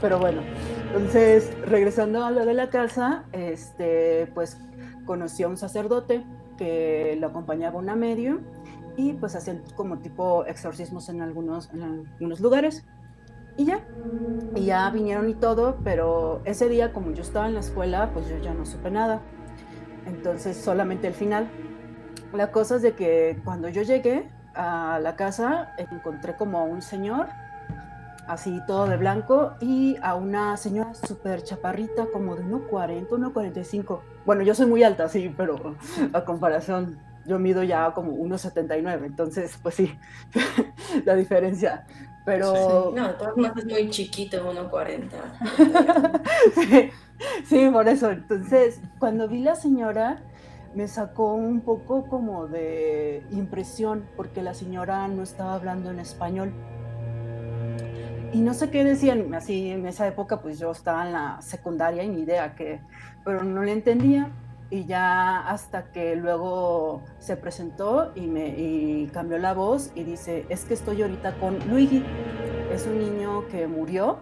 Pero 0.01 0.19
bueno, 0.19 0.41
entonces, 0.87 1.53
regresando 1.67 2.25
a 2.25 2.31
lo 2.31 2.47
de 2.47 2.55
la 2.55 2.71
casa, 2.71 3.25
este, 3.33 4.27
pues 4.35 4.57
conoció 5.05 5.49
a 5.49 5.51
un 5.51 5.59
sacerdote 5.59 6.25
que 6.57 7.15
lo 7.21 7.27
acompañaba 7.27 7.79
una 7.79 7.95
medio 7.95 8.41
y 8.97 9.13
pues 9.15 9.35
hacían 9.35 9.63
como 9.77 9.99
tipo 9.99 10.45
exorcismos 10.47 11.09
en 11.09 11.23
algunos, 11.23 11.71
en 11.73 11.83
algunos 11.83 12.41
lugares. 12.41 12.85
Y 13.57 13.67
ya, 13.67 13.81
y 14.55 14.65
ya 14.65 14.89
vinieron 14.91 15.29
y 15.29 15.35
todo, 15.35 15.77
pero 15.85 16.41
ese 16.45 16.69
día 16.69 16.93
como 16.93 17.13
yo 17.13 17.23
estaba 17.23 17.47
en 17.47 17.55
la 17.55 17.61
escuela, 17.61 18.11
pues 18.15 18.29
yo 18.29 18.39
ya 18.39 18.55
no 18.55 18.65
supe 18.65 18.91
nada. 18.91 19.21
Entonces 20.07 20.57
solamente 20.57 21.07
el 21.07 21.15
final. 21.15 21.49
La 22.33 22.51
cosa 22.51 22.77
es 22.77 22.83
de 22.83 22.95
que 22.95 23.41
cuando 23.45 23.69
yo 23.69 23.83
llegué 23.83 24.31
a 24.55 24.99
la 25.03 25.17
casa, 25.17 25.75
encontré 25.77 26.35
como 26.35 26.59
a 26.59 26.65
un 26.65 26.81
señor, 26.81 27.27
así 28.27 28.59
todo 28.67 28.87
de 28.87 28.97
blanco, 28.97 29.53
y 29.61 29.97
a 30.03 30.15
una 30.15 30.57
señora 30.57 30.95
súper 30.95 31.43
chaparrita, 31.45 32.07
como 32.11 32.37
de 32.37 32.45
1,40, 32.45 33.09
1,45. 33.09 34.01
Bueno, 34.25 34.43
yo 34.43 34.55
soy 34.55 34.67
muy 34.67 34.83
alta, 34.83 35.09
sí, 35.09 35.33
pero 35.37 35.57
a 36.15 36.25
comparación 36.25 36.99
yo 37.27 37.39
mido 37.39 37.63
ya 37.63 37.93
como 37.93 38.13
1,79, 38.13 39.07
entonces 39.07 39.59
pues 39.63 39.75
sí, 39.75 39.99
la 41.05 41.15
diferencia. 41.15 41.87
Pero... 42.25 42.93
No, 42.95 43.11
todas 43.15 43.37
más 43.37 43.57
es 43.57 43.65
muy 43.67 43.91
chiquito, 43.91 44.53
1,40. 44.53 46.21
sí, 46.55 46.91
sí, 47.45 47.69
por 47.71 47.89
eso. 47.89 48.11
Entonces, 48.13 48.81
cuando 49.01 49.27
vi 49.29 49.41
la 49.41 49.57
señora, 49.57 50.23
me 50.75 50.89
sacó 50.89 51.35
un 51.35 51.61
poco 51.61 52.07
como 52.07 52.47
de 52.47 53.25
impresión, 53.33 54.05
porque 54.17 54.43
la 54.43 54.55
señora 54.55 55.09
no 55.09 55.23
estaba 55.23 55.55
hablando 55.55 55.91
en 55.91 55.99
español. 55.99 56.53
Y 58.33 58.41
no 58.41 58.55
sé 58.55 58.71
qué 58.71 58.83
decían, 58.85 59.35
así 59.35 59.71
en 59.71 59.87
esa 59.87 60.07
época 60.07 60.41
pues 60.41 60.59
yo 60.59 60.71
estaba 60.71 61.07
en 61.07 61.13
la 61.13 61.43
secundaria 61.43 62.03
y 62.03 62.09
ni 62.09 62.23
idea 62.23 62.55
que, 62.55 62.81
pero 63.25 63.45
no 63.45 63.63
le 63.63 63.73
entendía 63.73 64.31
y 64.73 64.87
ya 64.87 65.47
hasta 65.51 65.93
que 65.93 66.17
luego 66.17 67.03
se 67.19 67.37
presentó 67.37 68.11
y 68.15 68.27
me 68.27 69.07
cambió 69.13 69.37
la 69.37 69.53
voz 69.53 69.93
y 69.95 70.03
dice, 70.03 70.47
es 70.49 70.65
que 70.65 70.73
estoy 70.73 71.03
ahorita 71.03 71.35
con 71.35 71.59
Luigi, 71.69 72.03
es 72.73 72.87
un 72.87 72.99
niño 72.99 73.47
que 73.49 73.67
murió 73.67 74.21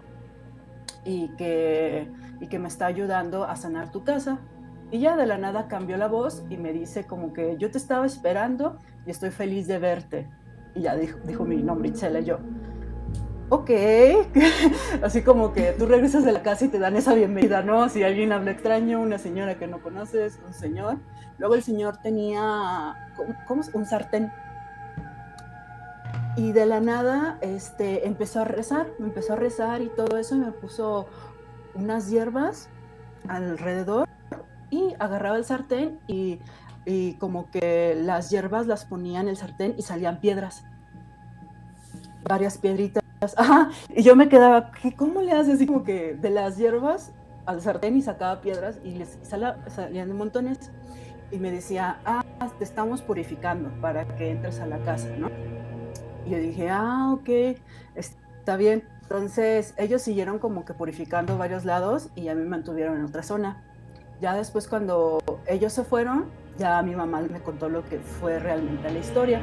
y 1.05 1.29
que, 1.37 2.11
y 2.41 2.47
que 2.47 2.59
me 2.59 2.67
está 2.67 2.87
ayudando 2.87 3.45
a 3.45 3.55
sanar 3.55 3.93
tu 3.93 4.03
casa. 4.03 4.39
Y 4.91 4.99
ya 4.99 5.15
de 5.15 5.25
la 5.25 5.37
nada 5.37 5.69
cambió 5.69 5.95
la 5.95 6.09
voz 6.09 6.43
y 6.49 6.57
me 6.57 6.73
dice 6.73 7.05
como 7.05 7.31
que 7.31 7.55
yo 7.57 7.71
te 7.71 7.77
estaba 7.77 8.05
esperando 8.05 8.77
y 9.05 9.11
estoy 9.11 9.29
feliz 9.29 9.67
de 9.67 9.79
verte. 9.79 10.29
Y 10.75 10.81
ya 10.81 10.97
dijo, 10.97 11.45
mi 11.45 11.63
nombre, 11.63 11.87
Itzel, 11.87 12.21
y 12.21 12.25
yo, 12.25 12.39
ok, 13.51 13.69
así 15.03 15.23
como 15.23 15.51
que 15.51 15.73
tú 15.73 15.85
regresas 15.85 16.23
de 16.23 16.31
la 16.31 16.41
casa 16.41 16.65
y 16.65 16.67
te 16.69 16.79
dan 16.79 16.95
esa 16.95 17.13
bienvenida, 17.13 17.61
¿no? 17.61 17.89
Si 17.89 18.01
alguien 18.01 18.31
habla 18.31 18.51
extraño, 18.51 19.01
una 19.01 19.17
señora 19.17 19.55
que 19.59 19.67
no 19.67 19.81
conoces, 19.81 20.39
un 20.47 20.53
señor. 20.53 20.99
Luego 21.37 21.55
el 21.55 21.61
señor 21.61 21.97
tenía, 21.97 23.11
¿cómo, 23.47 23.61
Un 23.73 23.85
sartén. 23.85 24.31
Y 26.37 26.53
de 26.53 26.65
la 26.65 26.79
nada 26.79 27.39
este, 27.41 28.07
empezó 28.07 28.39
a 28.39 28.45
rezar, 28.45 28.87
empezó 28.99 29.33
a 29.33 29.35
rezar 29.35 29.81
y 29.81 29.89
todo 29.89 30.17
eso 30.17 30.35
y 30.35 30.39
me 30.39 30.53
puso 30.53 31.07
unas 31.73 32.09
hierbas 32.09 32.69
alrededor 33.27 34.07
y 34.69 34.93
agarraba 34.97 35.35
el 35.35 35.43
sartén 35.43 35.99
y, 36.07 36.39
y 36.85 37.15
como 37.15 37.51
que 37.51 37.95
las 38.01 38.29
hierbas 38.29 38.65
las 38.65 38.85
ponía 38.85 39.19
en 39.19 39.27
el 39.27 39.35
sartén 39.35 39.75
y 39.77 39.81
salían 39.81 40.21
piedras 40.21 40.63
varias 42.23 42.57
piedritas 42.57 43.00
Ajá, 43.37 43.69
y 43.95 44.01
yo 44.01 44.15
me 44.15 44.29
quedaba, 44.29 44.71
¿cómo 44.95 45.21
le 45.21 45.31
haces 45.31 45.55
así 45.55 45.67
como 45.67 45.83
que 45.83 46.15
de 46.15 46.31
las 46.31 46.57
hierbas 46.57 47.11
al 47.45 47.61
sartén 47.61 47.95
y 47.95 48.01
sacaba 48.01 48.41
piedras 48.41 48.79
y 48.83 48.91
les 48.91 49.19
salían 49.21 50.07
de 50.07 50.13
montones? 50.13 50.71
Y 51.31 51.37
me 51.37 51.51
decía, 51.51 51.99
ah, 52.03 52.23
te 52.57 52.63
estamos 52.63 53.03
purificando 53.03 53.69
para 53.79 54.05
que 54.15 54.31
entres 54.31 54.59
a 54.59 54.65
la 54.65 54.79
casa, 54.79 55.07
¿no? 55.19 55.29
Y 56.25 56.31
yo 56.31 56.39
dije, 56.39 56.69
ah, 56.69 57.11
ok, 57.13 57.59
está 57.95 58.57
bien. 58.57 58.83
Entonces 59.03 59.75
ellos 59.77 60.01
siguieron 60.01 60.39
como 60.39 60.65
que 60.65 60.73
purificando 60.73 61.37
varios 61.37 61.63
lados 61.63 62.09
y 62.15 62.23
ya 62.23 62.33
me 62.33 62.45
mantuvieron 62.45 62.97
en 62.97 63.05
otra 63.05 63.21
zona. 63.21 63.61
Ya 64.19 64.33
después 64.33 64.67
cuando 64.67 65.19
ellos 65.45 65.73
se 65.73 65.83
fueron, 65.83 66.25
ya 66.61 66.79
mi 66.83 66.95
mamá 66.95 67.21
me 67.21 67.41
contó 67.41 67.69
lo 67.69 67.83
que 67.83 67.97
fue 67.97 68.37
realmente 68.37 68.91
la 68.91 68.99
historia 68.99 69.41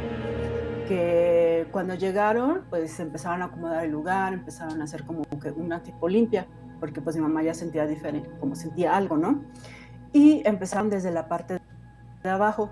que 0.87 1.67
cuando 1.73 1.95
llegaron, 1.95 2.63
pues 2.71 2.99
empezaron 3.01 3.43
a 3.43 3.47
acomodar 3.47 3.85
el 3.85 3.91
lugar, 3.91 4.33
empezaron 4.33 4.81
a 4.81 4.85
hacer 4.85 5.05
como 5.05 5.23
que 5.25 5.51
una 5.51 5.83
tipo 5.83 6.09
limpia, 6.09 6.47
porque 6.79 7.01
pues 7.01 7.17
mi 7.17 7.23
mamá 7.23 7.43
ya 7.43 7.55
sentía 7.55 7.87
diferente, 7.87 8.31
como 8.39 8.55
sentía 8.55 8.97
algo, 8.97 9.17
¿no? 9.17 9.43
Y 10.13 10.43
empezaron 10.47 10.89
desde 10.89 11.11
la 11.11 11.29
parte 11.29 11.61
de 12.23 12.31
abajo. 12.31 12.71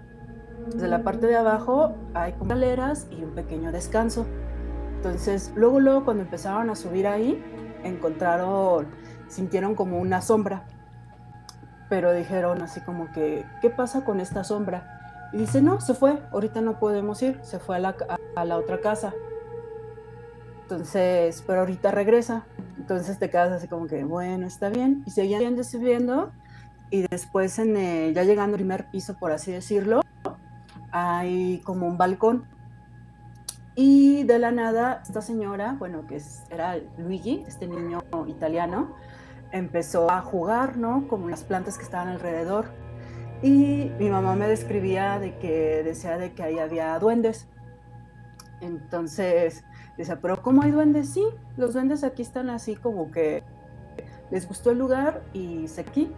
Desde 0.73 0.89
la 0.89 1.03
parte 1.03 1.27
de 1.27 1.37
abajo 1.37 1.95
hay 2.15 2.33
como 2.33 2.53
escaleras 2.53 3.09
y 3.11 3.23
un 3.25 3.35
pequeño 3.35 3.73
descanso. 3.73 4.27
Entonces, 4.97 5.53
luego, 5.57 5.81
luego 5.81 6.05
cuando 6.05 6.23
empezaron 6.23 6.71
a 6.71 6.77
subir 6.77 7.07
ahí, 7.07 7.45
encontraron, 7.83 8.87
sintieron 9.29 9.75
como 9.75 9.99
una 9.99 10.23
sombra, 10.23 10.65
pero 11.89 12.13
dijeron 12.13 12.63
así 12.63 12.81
como 12.81 13.11
que, 13.13 13.45
¿qué 13.61 13.71
pasa 13.71 14.05
con 14.05 14.21
esta 14.21 14.45
sombra? 14.45 15.29
Y 15.33 15.39
dice, 15.39 15.63
no, 15.63 15.81
se 15.81 15.95
fue, 15.95 16.19
ahorita 16.33 16.61
no 16.61 16.79
podemos 16.79 17.23
ir, 17.23 17.39
se 17.43 17.59
fue 17.59 17.77
a 17.77 17.79
la, 17.79 17.97
a, 18.35 18.45
la 18.45 18.57
otra 18.57 18.81
casa. 18.81 19.13
Entonces, 20.63 21.43
pero 21.47 21.61
ahorita 21.61 21.91
regresa. 21.91 22.45
Entonces 22.79 23.19
te 23.19 23.31
quedas 23.31 23.53
así 23.53 23.69
como 23.69 23.87
que, 23.87 24.05
bueno, 24.05 24.47
está 24.47 24.69
bien. 24.69 25.03
Y 25.07 25.11
seguían 25.11 25.63
subiendo. 25.63 26.33
Y 26.91 27.03
después, 27.09 27.59
en 27.59 28.15
ya 28.15 28.23
llegando 28.23 28.55
al 28.55 28.59
primer 28.59 28.91
piso, 28.91 29.15
por 29.19 29.33
así 29.33 29.53
decirlo, 29.53 30.03
hay 30.93 31.61
como 31.65 31.87
un 31.87 31.99
balcón. 31.99 32.45
Y 33.75 34.23
de 34.25 34.39
la 34.39 34.53
nada, 34.53 35.03
esta 35.03 35.21
señora, 35.21 35.77
bueno, 35.79 36.07
que 36.07 36.21
era 36.51 36.79
Luigi, 36.97 37.45
este 37.47 37.67
niño 37.67 38.03
italiano, 38.27 38.95
empezó 39.53 40.11
a 40.11 40.21
jugar, 40.21 40.77
¿no? 40.77 41.07
Como 41.09 41.29
las 41.29 41.45
plantas 41.45 41.79
que 41.79 41.85
estaban 41.85 42.09
alrededor 42.09 42.67
y 43.43 43.93
mi 43.99 44.09
mamá 44.09 44.35
me 44.35 44.49
describía 44.49 45.19
de 45.19 45.37
que 45.39 45.83
decía 45.85 46.17
de 46.17 46.33
que 46.33 46.43
ahí 46.43 46.59
había 46.59 46.99
duendes. 46.99 47.49
Entonces, 48.61 49.65
decía, 49.97 50.19
pero 50.21 50.43
¿cómo 50.43 50.63
hay 50.63 50.71
duendes? 50.71 51.11
Sí, 51.11 51.25
los 51.57 51.75
duendes 51.75 52.03
aquí 52.03 52.23
están 52.23 52.49
así 52.49 52.77
como 52.77 53.11
que 53.11 53.43
les 54.31 54.49
gustó 54.49 54.71
el 54.71 54.79
lugar 54.79 55.23
y 55.35 55.69
se 55.69 55.83
aquí. 55.83 56.11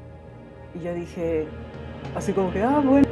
Y 0.75 0.81
yo 0.81 0.95
dije, 0.95 1.49
así 2.15 2.33
como 2.33 2.53
que, 2.53 2.63
ah, 2.63 2.81
bueno. 2.85 3.09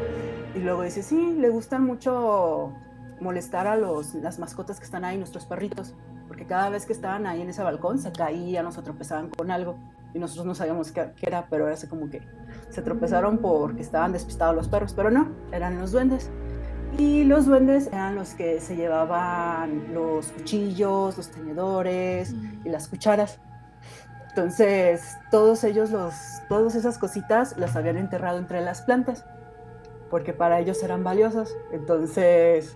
Y 0.54 0.60
luego 0.60 0.82
dice, 0.82 1.02
sí, 1.02 1.34
le 1.38 1.48
gustan 1.48 1.84
mucho 1.84 2.72
molestar 3.20 3.66
a 3.66 3.76
los, 3.76 4.14
las 4.14 4.38
mascotas 4.38 4.78
que 4.78 4.84
están 4.84 5.04
ahí, 5.04 5.18
nuestros 5.18 5.46
perritos, 5.46 5.94
porque 6.28 6.46
cada 6.46 6.70
vez 6.70 6.86
que 6.86 6.92
estaban 6.92 7.26
ahí 7.26 7.42
en 7.42 7.50
ese 7.50 7.62
balcón 7.62 7.98
se 7.98 8.12
caían 8.12 8.66
o 8.66 8.72
se 8.72 8.82
tropezaban 8.82 9.30
con 9.30 9.50
algo 9.50 9.76
y 10.16 10.18
nosotros 10.18 10.46
no 10.46 10.54
sabíamos 10.54 10.92
qué, 10.92 11.12
era, 11.20 11.46
pero 11.50 11.66
era 11.66 11.74
así 11.74 11.86
como 11.86 12.08
que 12.08 12.22
se 12.70 12.80
tropezaron 12.80 13.36
porque 13.36 13.82
estaban 13.82 14.12
despistados 14.12 14.56
los 14.56 14.66
perros, 14.66 14.94
pero 14.94 15.10
no, 15.10 15.28
eran 15.52 15.78
los 15.78 15.92
duendes. 15.92 16.30
Y 16.98 17.24
los 17.24 17.44
duendes 17.44 17.88
eran 17.88 18.14
los 18.14 18.32
que 18.32 18.58
se 18.60 18.76
llevaban 18.76 19.92
los 19.92 20.28
cuchillos, 20.28 21.18
los 21.18 21.30
tenedores 21.30 22.34
y 22.64 22.68
las 22.70 22.88
cucharas. 22.88 23.38
Entonces, 24.30 25.18
todos 25.30 25.62
ellos, 25.64 25.90
los, 25.90 26.14
todas 26.48 26.74
esas 26.74 26.96
cositas 26.96 27.58
las 27.58 27.76
habían 27.76 27.98
enterrado 27.98 28.38
entre 28.38 28.62
las 28.62 28.80
plantas, 28.80 29.26
porque 30.08 30.32
para 30.32 30.60
ellos 30.60 30.82
eran 30.82 31.04
valiosas. 31.04 31.54
Entonces, 31.72 32.74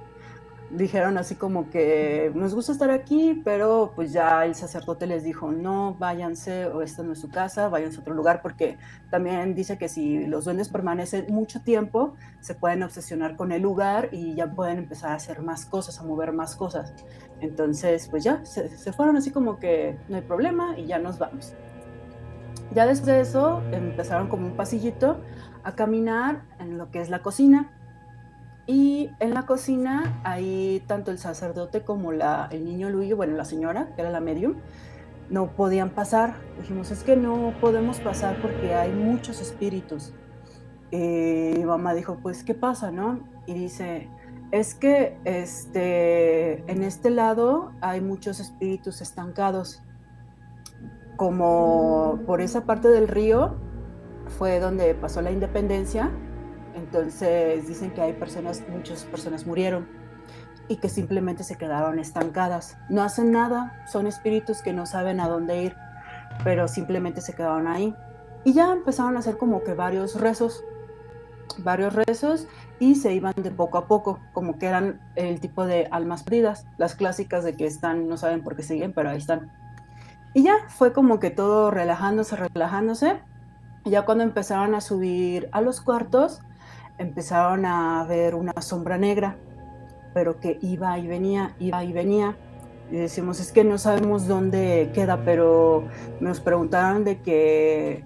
dijeron 0.71 1.19
así 1.19 1.35
como 1.35 1.69
que 1.71 2.31
nos 2.35 2.55
gusta 2.55 2.73
estar 2.73 2.91
aquí, 2.91 3.41
pero 3.45 3.93
pues 3.97 4.13
ya 4.13 4.45
el 4.45 4.55
sacerdote 4.55 5.07
les 5.07 5.25
dijo, 5.25 5.51
no, 5.51 5.97
váyanse, 5.99 6.67
o 6.67 6.83
esta 6.83 7.03
no 7.03 7.13
es 7.13 7.19
su 7.19 7.29
casa, 7.29 7.69
váyanse 7.69 7.99
a 7.99 8.01
otro 8.01 8.15
lugar, 8.15 8.41
porque 8.41 8.79
también 9.11 9.55
dice 9.55 9.79
que 9.79 9.89
si 9.89 10.27
los 10.27 10.45
duendes 10.45 10.69
permanecen 10.69 11.27
mucho 11.29 11.61
tiempo, 11.61 12.15
se 12.41 12.55
pueden 12.55 12.83
obsesionar 12.83 13.37
con 13.37 13.53
el 13.53 13.63
lugar 13.63 14.09
y 14.13 14.35
ya 14.35 14.51
pueden 14.53 14.79
empezar 14.79 15.11
a 15.11 15.15
hacer 15.15 15.43
más 15.43 15.67
cosas, 15.67 15.99
a 15.99 16.05
mover 16.05 16.33
más 16.33 16.55
cosas. 16.55 16.95
Entonces, 17.41 18.09
pues 18.09 18.23
ya, 18.23 18.45
se, 18.45 18.69
se 18.77 18.93
fueron 18.93 19.17
así 19.17 19.31
como 19.31 19.59
que 19.59 19.97
no 20.09 20.17
hay 20.17 20.23
problema 20.23 20.79
y 20.79 20.87
ya 20.87 20.99
nos 20.99 21.19
vamos. 21.19 21.55
Ya 22.73 22.87
después 22.87 23.07
de 23.07 23.21
eso, 23.21 23.63
empezaron 23.73 24.29
como 24.29 24.47
un 24.47 24.57
pasillito 24.57 25.21
a 25.65 25.75
caminar 25.75 26.43
en 26.61 26.79
lo 26.79 26.91
que 26.91 27.01
es 27.01 27.11
la 27.11 27.21
cocina 27.21 27.73
y 28.71 29.11
en 29.19 29.35
la 29.35 29.47
cocina, 29.47 30.21
ahí 30.23 30.81
tanto 30.87 31.11
el 31.11 31.19
sacerdote 31.19 31.83
como 31.83 32.13
la, 32.13 32.47
el 32.53 32.65
niño 32.65 32.89
Luigi, 32.89 33.15
bueno, 33.15 33.37
la 33.37 33.45
señora, 33.45 33.93
que 33.97 34.03
era 34.03 34.11
la 34.11 34.21
medium, 34.21 34.55
no 35.29 35.57
podían 35.57 35.91
pasar. 35.91 36.37
Dijimos, 36.57 36.93
es 36.93 37.03
que 37.03 37.17
no 37.17 37.53
podemos 37.61 37.99
pasar 37.99 38.41
porque 38.41 38.77
hay 38.77 38.93
muchos 38.93 39.41
espíritus. 39.41 40.13
Y 40.93 41.55
mi 41.57 41.65
mamá 41.65 41.95
dijo, 41.95 42.19
pues, 42.23 42.45
¿qué 42.45 42.55
pasa, 42.55 42.93
no? 42.93 43.19
Y 43.49 43.55
dice, 43.55 44.09
es 44.53 44.77
que 44.77 45.19
este, 45.25 46.61
en 46.71 46.85
este 46.85 47.11
lado 47.11 47.73
hay 47.81 48.01
muchos 48.01 48.39
espíritus 48.39 49.01
estancados. 49.01 49.83
Como 51.17 52.21
por 52.25 52.41
esa 52.41 52.67
parte 52.67 52.87
del 52.87 53.09
río 53.09 53.57
fue 54.39 54.61
donde 54.61 54.95
pasó 54.95 55.23
la 55.23 55.33
independencia, 55.33 56.13
entonces 56.75 57.67
dicen 57.67 57.93
que 57.93 58.01
hay 58.01 58.13
personas, 58.13 58.63
muchas 58.69 59.05
personas 59.05 59.47
murieron 59.47 59.89
y 60.69 60.77
que 60.77 60.89
simplemente 60.89 61.43
se 61.43 61.57
quedaron 61.57 61.99
estancadas. 61.99 62.79
No 62.89 63.03
hacen 63.03 63.33
nada, 63.33 63.85
son 63.91 64.07
espíritus 64.07 64.63
que 64.63 64.73
no 64.73 64.87
saben 64.87 65.19
a 65.21 65.29
dónde 65.29 65.65
ir, 65.65 65.77
pero 66.45 66.69
simplemente 66.69 67.21
se 67.21 67.35
quedaron 67.35 67.67
ahí. 67.67 67.95
Y 68.45 68.53
ya 68.53 68.73
empezaron 68.73 69.17
a 69.17 69.19
hacer 69.19 69.37
como 69.37 69.65
que 69.65 69.75
varios 69.75 70.19
rezos, 70.21 70.65
varios 71.59 71.95
rezos 71.95 72.47
y 72.79 72.95
se 72.95 73.13
iban 73.13 73.35
de 73.37 73.51
poco 73.51 73.79
a 73.79 73.87
poco, 73.87 74.21
como 74.33 74.59
que 74.59 74.67
eran 74.67 75.01
el 75.17 75.41
tipo 75.41 75.67
de 75.67 75.89
almas 75.91 76.23
perdidas, 76.23 76.67
las 76.79 76.95
clásicas 76.95 77.45
de 77.45 77.57
que 77.57 77.67
están, 77.67 78.09
no 78.09 78.17
saben 78.17 78.43
por 78.43 78.57
qué 78.57 78.63
siguen, 78.63 78.93
pero 78.93 79.11
ahí 79.11 79.19
están. 79.19 79.51
Y 80.33 80.45
ya 80.45 80.55
fue 80.69 80.93
como 80.93 81.19
que 81.19 81.31
todo 81.31 81.71
relajándose, 81.71 82.37
relajándose. 82.37 83.21
Ya 83.85 84.05
cuando 84.05 84.23
empezaron 84.23 84.75
a 84.75 84.81
subir 84.81 85.49
a 85.53 85.61
los 85.61 85.81
cuartos, 85.81 86.43
empezaron 87.01 87.65
a 87.65 88.05
ver 88.05 88.35
una 88.35 88.53
sombra 88.61 88.99
negra, 88.99 89.37
pero 90.13 90.39
que 90.39 90.59
iba 90.61 90.99
y 90.99 91.07
venía, 91.07 91.57
iba 91.59 91.83
y 91.83 91.93
venía. 91.93 92.37
Y 92.91 92.97
decimos, 92.97 93.41
es 93.41 93.53
que 93.53 93.65
no 93.65 93.79
sabemos 93.79 94.29
dónde 94.29 94.91
queda, 94.95 95.25
pero 95.25 95.89
nos 96.21 96.41
preguntaron 96.41 97.05
de 97.05 97.21
que, 97.21 98.05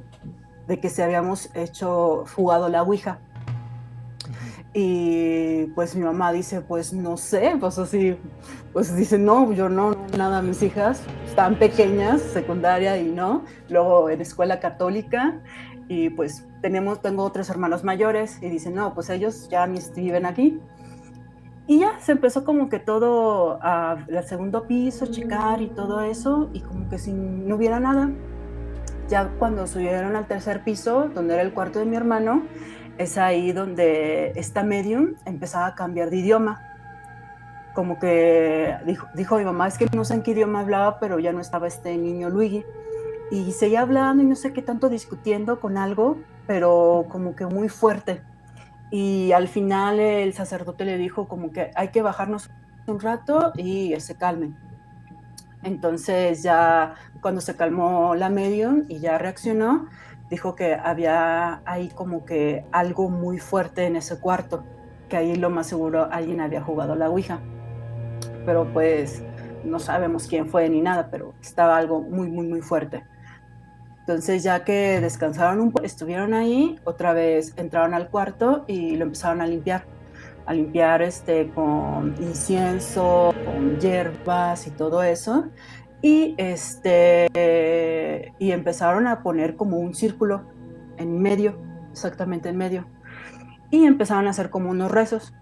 de 0.68 0.78
que 0.78 0.90
si 0.90 1.02
habíamos 1.02 1.54
hecho, 1.54 2.24
jugado 2.36 2.68
la 2.68 2.82
Ouija. 2.82 3.18
Y 4.72 5.66
pues 5.74 5.96
mi 5.96 6.04
mamá 6.04 6.32
dice, 6.32 6.60
pues 6.60 6.92
no 6.92 7.16
sé, 7.16 7.56
pues 7.58 7.78
así, 7.78 8.16
pues 8.72 8.94
dice, 8.94 9.18
no, 9.18 9.52
yo 9.52 9.68
no, 9.68 9.96
nada, 10.16 10.42
mis 10.42 10.62
hijas 10.62 11.00
están 11.26 11.58
pequeñas, 11.58 12.20
secundaria 12.20 12.98
y 12.98 13.04
no, 13.04 13.44
luego 13.68 14.10
en 14.10 14.20
escuela 14.20 14.58
católica, 14.58 15.40
y 15.88 16.10
pues 16.10 16.44
tenemos, 16.64 17.02
tengo 17.02 17.24
otros 17.24 17.50
hermanos 17.50 17.84
mayores 17.84 18.38
y 18.40 18.48
dicen, 18.48 18.74
no, 18.74 18.94
pues 18.94 19.10
ellos 19.10 19.50
ya 19.50 19.66
viven 19.66 20.24
aquí. 20.24 20.62
Y 21.66 21.80
ya 21.80 21.98
se 22.00 22.12
empezó 22.12 22.42
como 22.42 22.70
que 22.70 22.78
todo 22.78 23.58
al 23.60 24.24
segundo 24.24 24.66
piso, 24.66 25.04
checar 25.04 25.60
y 25.60 25.66
todo 25.66 26.00
eso, 26.00 26.48
y 26.54 26.60
como 26.60 26.88
que 26.88 26.98
si 26.98 27.12
no 27.12 27.56
hubiera 27.56 27.80
nada. 27.80 28.12
Ya 29.10 29.28
cuando 29.38 29.66
subieron 29.66 30.16
al 30.16 30.26
tercer 30.26 30.64
piso, 30.64 31.10
donde 31.14 31.34
era 31.34 31.42
el 31.42 31.52
cuarto 31.52 31.80
de 31.80 31.84
mi 31.84 31.96
hermano, 31.96 32.44
es 32.96 33.18
ahí 33.18 33.52
donde 33.52 34.32
esta 34.34 34.64
medium 34.64 35.16
empezaba 35.26 35.66
a 35.66 35.74
cambiar 35.74 36.08
de 36.08 36.16
idioma. 36.16 36.62
Como 37.74 37.98
que 37.98 38.74
dijo, 38.86 39.06
dijo 39.14 39.36
mi 39.36 39.44
mamá, 39.44 39.68
es 39.68 39.76
que 39.76 39.86
no 39.94 40.06
sé 40.06 40.14
en 40.14 40.22
qué 40.22 40.30
idioma 40.30 40.60
hablaba, 40.60 40.98
pero 40.98 41.18
ya 41.18 41.34
no 41.34 41.40
estaba 41.40 41.66
este 41.66 41.94
niño 41.98 42.30
Luigi 42.30 42.64
y 43.30 43.52
seguía 43.52 43.82
hablando 43.82 44.22
y 44.22 44.26
no 44.26 44.34
sé 44.34 44.54
qué 44.54 44.62
tanto 44.62 44.88
discutiendo 44.88 45.60
con 45.60 45.76
algo, 45.76 46.16
pero 46.46 47.06
como 47.08 47.34
que 47.34 47.46
muy 47.46 47.68
fuerte. 47.68 48.22
Y 48.90 49.32
al 49.32 49.48
final 49.48 49.98
el 49.98 50.32
sacerdote 50.34 50.84
le 50.84 50.98
dijo 50.98 51.26
como 51.26 51.50
que 51.50 51.70
hay 51.74 51.88
que 51.88 52.02
bajarnos 52.02 52.50
un 52.86 53.00
rato 53.00 53.52
y 53.56 53.98
se 54.00 54.16
calmen. 54.16 54.56
Entonces 55.62 56.42
ya 56.42 56.94
cuando 57.20 57.40
se 57.40 57.56
calmó 57.56 58.14
la 58.14 58.28
medium 58.28 58.84
y 58.88 58.98
ya 58.98 59.18
reaccionó, 59.18 59.88
dijo 60.30 60.54
que 60.54 60.74
había 60.74 61.62
ahí 61.64 61.88
como 61.88 62.24
que 62.24 62.64
algo 62.70 63.08
muy 63.08 63.38
fuerte 63.38 63.86
en 63.86 63.96
ese 63.96 64.20
cuarto, 64.20 64.62
que 65.08 65.16
ahí 65.16 65.36
lo 65.36 65.50
más 65.50 65.66
seguro 65.66 66.08
alguien 66.10 66.40
había 66.40 66.62
jugado 66.62 66.94
la 66.94 67.08
Ouija. 67.08 67.40
Pero 68.44 68.70
pues 68.72 69.22
no 69.64 69.78
sabemos 69.78 70.26
quién 70.26 70.48
fue 70.48 70.68
ni 70.68 70.82
nada, 70.82 71.08
pero 71.10 71.34
estaba 71.40 71.78
algo 71.78 72.02
muy, 72.02 72.28
muy, 72.30 72.46
muy 72.46 72.60
fuerte. 72.60 73.04
Entonces 74.06 74.42
ya 74.42 74.64
que 74.64 75.00
descansaron 75.00 75.60
un 75.60 75.72
poco, 75.72 75.82
estuvieron 75.82 76.34
ahí, 76.34 76.78
otra 76.84 77.14
vez 77.14 77.54
entraron 77.56 77.94
al 77.94 78.10
cuarto 78.10 78.66
y 78.66 78.96
lo 78.96 79.04
empezaron 79.04 79.40
a 79.40 79.46
limpiar, 79.46 79.86
a 80.44 80.52
limpiar 80.52 81.00
este 81.00 81.50
con 81.54 82.14
incienso, 82.20 83.32
con 83.46 83.80
hierbas 83.80 84.66
y 84.66 84.72
todo 84.72 85.02
eso. 85.02 85.46
Y 86.02 86.34
este 86.36 87.30
y 88.38 88.52
empezaron 88.52 89.06
a 89.06 89.22
poner 89.22 89.56
como 89.56 89.78
un 89.78 89.94
círculo 89.94 90.42
en 90.98 91.22
medio, 91.22 91.56
exactamente 91.90 92.50
en 92.50 92.58
medio. 92.58 92.86
Y 93.70 93.86
empezaron 93.86 94.26
a 94.26 94.30
hacer 94.30 94.50
como 94.50 94.68
unos 94.68 94.90
rezos. 94.90 95.32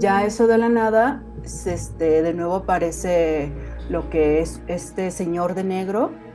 Ya 0.00 0.24
eso 0.24 0.48
de 0.48 0.58
la 0.58 0.68
nada, 0.68 1.22
este, 1.44 2.22
de 2.22 2.34
nuevo 2.34 2.56
aparece 2.56 3.52
lo 3.88 4.10
que 4.10 4.40
es 4.40 4.60
este 4.66 5.12
señor 5.12 5.54
de 5.54 5.62
negro 5.62 6.25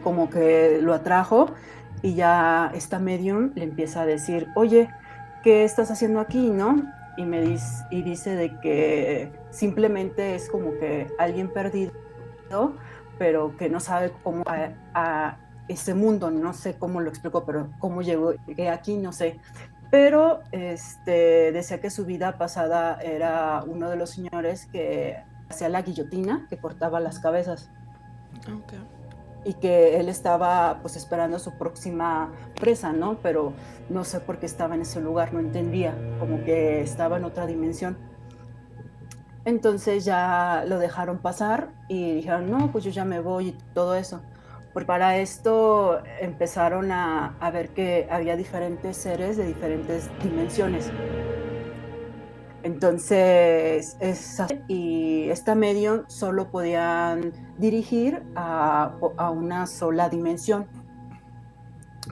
como 0.00 0.30
que 0.30 0.78
lo 0.80 0.94
atrajo 0.94 1.50
y 2.02 2.14
ya 2.14 2.70
esta 2.74 2.98
medium 2.98 3.52
le 3.54 3.64
empieza 3.64 4.02
a 4.02 4.06
decir, 4.06 4.48
oye, 4.54 4.88
¿qué 5.42 5.64
estás 5.64 5.90
haciendo 5.90 6.20
aquí, 6.20 6.50
no? 6.50 6.82
Y 7.16 7.24
me 7.24 7.40
dice, 7.40 7.84
y 7.90 8.02
dice 8.02 8.36
de 8.36 8.58
que 8.60 9.32
simplemente 9.50 10.34
es 10.34 10.48
como 10.48 10.72
que 10.78 11.08
alguien 11.18 11.48
perdido, 11.48 11.92
pero 13.18 13.56
que 13.56 13.68
no 13.68 13.80
sabe 13.80 14.12
cómo 14.22 14.44
a, 14.46 15.38
ese 15.66 15.92
mundo, 15.92 16.30
no 16.30 16.54
sé 16.54 16.78
cómo 16.78 17.00
lo 17.00 17.10
explicó, 17.10 17.44
pero 17.44 17.68
cómo 17.78 18.00
llegó 18.00 18.32
aquí, 18.72 18.96
no 18.96 19.12
sé. 19.12 19.38
Pero 19.90 20.40
este, 20.50 21.52
decía 21.52 21.80
que 21.80 21.90
su 21.90 22.06
vida 22.06 22.38
pasada 22.38 22.98
era 23.02 23.62
uno 23.66 23.90
de 23.90 23.96
los 23.96 24.10
señores 24.10 24.64
que 24.66 25.18
hacía 25.50 25.68
la 25.68 25.82
guillotina, 25.82 26.46
que 26.48 26.56
cortaba 26.56 27.00
las 27.00 27.18
cabezas. 27.18 27.70
Okay 28.44 28.97
y 29.44 29.54
que 29.54 29.98
él 29.98 30.08
estaba 30.08 30.78
pues 30.82 30.96
esperando 30.96 31.38
su 31.38 31.56
próxima 31.56 32.32
presa, 32.58 32.92
¿no? 32.92 33.18
Pero 33.22 33.52
no 33.88 34.04
sé 34.04 34.20
por 34.20 34.38
qué 34.38 34.46
estaba 34.46 34.74
en 34.74 34.82
ese 34.82 35.00
lugar, 35.00 35.32
no 35.32 35.40
entendía, 35.40 35.94
como 36.18 36.44
que 36.44 36.80
estaba 36.80 37.16
en 37.16 37.24
otra 37.24 37.46
dimensión. 37.46 37.96
Entonces 39.44 40.04
ya 40.04 40.64
lo 40.66 40.78
dejaron 40.78 41.18
pasar 41.18 41.70
y 41.88 42.16
dijeron, 42.16 42.50
no, 42.50 42.70
pues 42.70 42.84
yo 42.84 42.90
ya 42.90 43.04
me 43.04 43.20
voy 43.20 43.48
y 43.48 43.58
todo 43.72 43.94
eso. 43.94 44.20
Porque 44.74 44.86
para 44.86 45.16
esto 45.16 46.02
empezaron 46.20 46.92
a, 46.92 47.36
a 47.40 47.50
ver 47.50 47.70
que 47.70 48.06
había 48.10 48.36
diferentes 48.36 48.96
seres 48.96 49.36
de 49.36 49.46
diferentes 49.46 50.10
dimensiones. 50.22 50.90
Entonces, 52.62 53.96
y 54.66 55.28
esta 55.30 55.54
medium 55.54 56.02
solo 56.08 56.50
podían 56.50 57.32
dirigir 57.56 58.22
a, 58.34 58.94
una 59.32 59.66
sola 59.66 60.08
dimensión, 60.08 60.66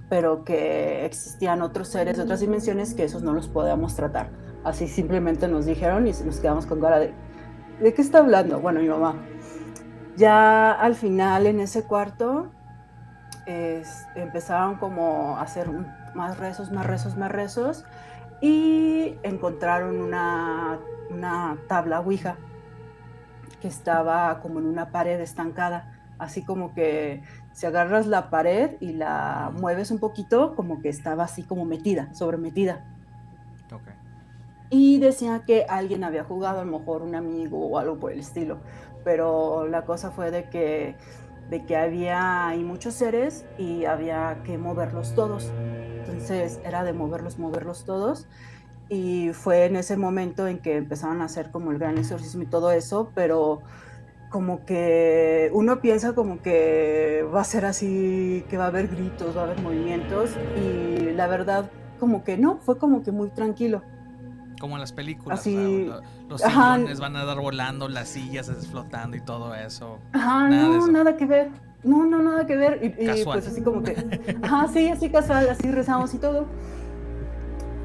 pero 0.08 0.44
que 0.44 1.04
existían 1.04 1.62
otros 1.62 1.88
seres 1.88 2.16
de 2.16 2.22
otras 2.22 2.40
dimensiones 2.40 2.94
que 2.94 3.04
esos 3.04 3.22
no 3.22 3.32
los 3.32 3.48
podíamos 3.48 3.96
tratar. 3.96 4.30
Así 4.62 4.86
simplemente 4.86 5.48
nos 5.48 5.66
dijeron 5.66 6.06
y 6.06 6.12
nos 6.12 6.38
quedamos 6.38 6.66
con 6.66 6.80
cara 6.80 7.00
de, 7.00 7.12
¿de 7.80 7.94
qué 7.94 8.02
está 8.02 8.18
hablando? 8.18 8.60
Bueno, 8.60 8.80
mi 8.80 8.88
mamá. 8.88 9.16
Ya 10.16 10.72
al 10.72 10.94
final 10.94 11.46
en 11.46 11.60
ese 11.60 11.82
cuarto 11.84 12.50
empezaron 14.14 14.76
como 14.76 15.36
a 15.36 15.42
hacer 15.42 15.68
más 16.14 16.38
rezos, 16.38 16.72
más 16.72 16.86
rezos, 16.86 17.16
más 17.16 17.30
rezos 17.30 17.84
y 18.40 19.14
encontraron 19.22 20.00
una, 20.00 20.78
tabla 21.68 22.00
Ouija 22.00 22.36
que 23.60 23.68
estaba 23.68 24.40
como 24.40 24.58
en 24.58 24.66
una 24.66 24.90
pared 24.90 25.18
estancada, 25.20 25.98
así 26.18 26.44
como 26.44 26.74
que 26.74 27.22
si 27.52 27.66
agarras 27.66 28.06
la 28.06 28.28
pared 28.28 28.72
y 28.80 28.92
la 28.92 29.50
mueves 29.58 29.90
un 29.90 29.98
poquito, 29.98 30.54
como 30.54 30.80
que 30.80 30.88
estaba 30.88 31.24
así 31.24 31.42
como 31.42 31.64
metida, 31.64 32.12
sobremetida. 32.14 32.84
y 34.68 34.98
decía 34.98 35.42
que 35.46 35.64
alguien 35.68 36.04
había 36.04 36.24
jugado, 36.24 36.60
a 36.60 36.64
lo 36.64 36.78
mejor 36.78 37.02
un 37.02 37.14
amigo 37.14 37.66
o 37.66 37.78
algo 37.78 37.98
por 37.98 38.12
el 38.12 38.18
estilo, 38.18 38.58
pero 39.04 39.66
la 39.68 39.84
cosa 39.84 40.10
fue 40.10 40.30
de 40.30 40.50
que, 40.50 40.96
de 41.48 41.64
que 41.64 41.76
había 41.76 42.48
hay 42.48 42.64
muchos 42.64 42.94
seres 42.94 43.46
y 43.56 43.84
había 43.84 44.42
que 44.44 44.58
moverlos 44.58 45.14
todos. 45.14 45.52
Entonces 46.16 46.60
era 46.64 46.82
de 46.82 46.92
moverlos, 46.92 47.38
moverlos 47.38 47.84
todos. 47.84 48.26
Y 48.88 49.30
fue 49.32 49.66
en 49.66 49.76
ese 49.76 49.96
momento 49.96 50.46
en 50.46 50.58
que 50.58 50.76
empezaron 50.76 51.20
a 51.20 51.26
hacer 51.26 51.50
como 51.50 51.72
el 51.72 51.78
gran 51.78 51.98
exorcismo 51.98 52.42
y 52.42 52.46
todo 52.46 52.70
eso, 52.70 53.10
pero 53.14 53.60
como 54.30 54.64
que 54.64 55.50
uno 55.52 55.80
piensa 55.80 56.14
como 56.14 56.40
que 56.40 57.24
va 57.34 57.40
a 57.40 57.44
ser 57.44 57.64
así, 57.64 58.44
que 58.48 58.56
va 58.56 58.64
a 58.64 58.68
haber 58.68 58.88
gritos, 58.88 59.36
va 59.36 59.42
a 59.42 59.44
haber 59.44 59.60
movimientos 59.60 60.30
y 60.56 61.10
la 61.12 61.26
verdad 61.26 61.70
como 61.98 62.24
que 62.24 62.36
no, 62.36 62.58
fue 62.58 62.78
como 62.78 63.02
que 63.02 63.12
muy 63.12 63.28
tranquilo. 63.30 63.82
Como 64.60 64.76
en 64.76 64.80
las 64.80 64.92
películas, 64.92 65.40
Así, 65.40 65.90
los 66.28 66.42
ajá. 66.42 66.76
sillones 66.76 66.98
van 66.98 67.16
a 67.16 67.24
dar 67.24 67.38
volando, 67.40 67.88
las 67.88 68.08
sillas 68.08 68.50
flotando 68.70 69.16
y 69.16 69.20
todo 69.20 69.54
eso. 69.54 69.98
Ajá, 70.12 70.48
Nada 70.48 70.68
no, 70.68 70.78
eso. 70.78 70.92
nada 70.92 71.16
que 71.16 71.26
ver. 71.26 71.50
No, 71.86 72.04
no, 72.04 72.20
nada 72.20 72.46
que 72.46 72.56
ver. 72.56 72.80
Y, 72.82 73.24
pues 73.24 73.46
así 73.46 73.62
como 73.62 73.82
que, 73.82 73.94
ajá, 74.42 74.66
sí, 74.68 74.88
así 74.88 75.08
casual, 75.08 75.48
así 75.48 75.70
rezamos 75.70 76.12
y 76.14 76.18
todo. 76.18 76.46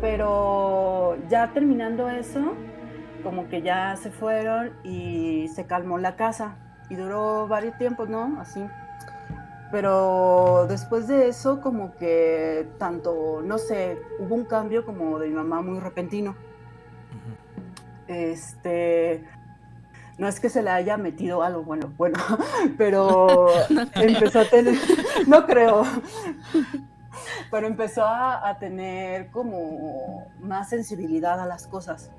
Pero 0.02 1.18
ya 1.30 1.54
terminando 1.54 2.10
eso, 2.10 2.56
como 3.24 3.48
que 3.48 3.62
ya 3.62 3.96
se 3.96 4.10
fueron 4.10 4.72
y 4.84 5.48
se 5.50 5.66
calmó 5.66 6.00
la 6.00 6.16
casa. 6.16 6.56
Y 6.90 6.96
duró 6.96 7.48
varios 7.48 7.78
tiempos, 7.78 8.10
¿no? 8.10 8.42
Así. 8.42 8.60
Pero 9.72 10.66
después 10.68 11.08
de 11.08 11.30
eso, 11.30 11.62
como 11.62 11.96
que 11.96 12.68
tanto, 12.80 13.42
no 13.44 13.60
sé, 13.60 14.02
hubo 14.20 14.34
un 14.34 14.46
cambio 14.46 14.84
como 14.84 15.20
de 15.20 15.30
mi 15.30 15.36
mamá 15.36 15.62
muy 15.62 15.80
repentino. 15.80 16.36
Este, 18.08 19.24
no 20.22 20.28
es 20.28 20.40
que 20.40 20.50
se 20.50 20.62
le 20.62 20.70
haya 20.70 20.98
metido 20.98 21.42
algo 21.42 21.64
bueno, 21.64 21.92
bueno, 21.98 22.20
pero 22.78 23.48
empezó 23.96 24.42
a 24.42 24.46
tener, 24.46 24.76
no 25.26 25.48
creo, 25.48 25.84
pero 27.50 27.66
empezó 27.66 28.06
a, 28.06 28.48
a 28.48 28.60
tener 28.60 29.32
como 29.32 30.32
más 30.40 30.70
sensibilidad 30.70 31.40
a 31.40 31.48
las 31.48 31.66
cosas. 31.66 32.12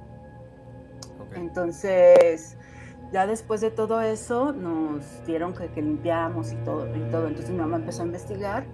Entonces, 1.37 2.57
ya 3.13 3.29
después 3.29 3.61
de 3.61 3.71
todo 3.71 4.03
eso, 4.03 4.53
nos 4.53 5.25
dieron 5.25 5.55
que, 5.55 5.69
que 5.69 5.81
limpiamos 5.81 6.51
y 6.53 6.57
todo, 6.57 6.89
y 6.97 7.09
todo. 7.13 7.29
Entonces 7.29 7.53
mi 7.53 7.59
mamá 7.59 7.77
empezó 7.77 8.03
a 8.03 8.07
investigar 8.07 8.65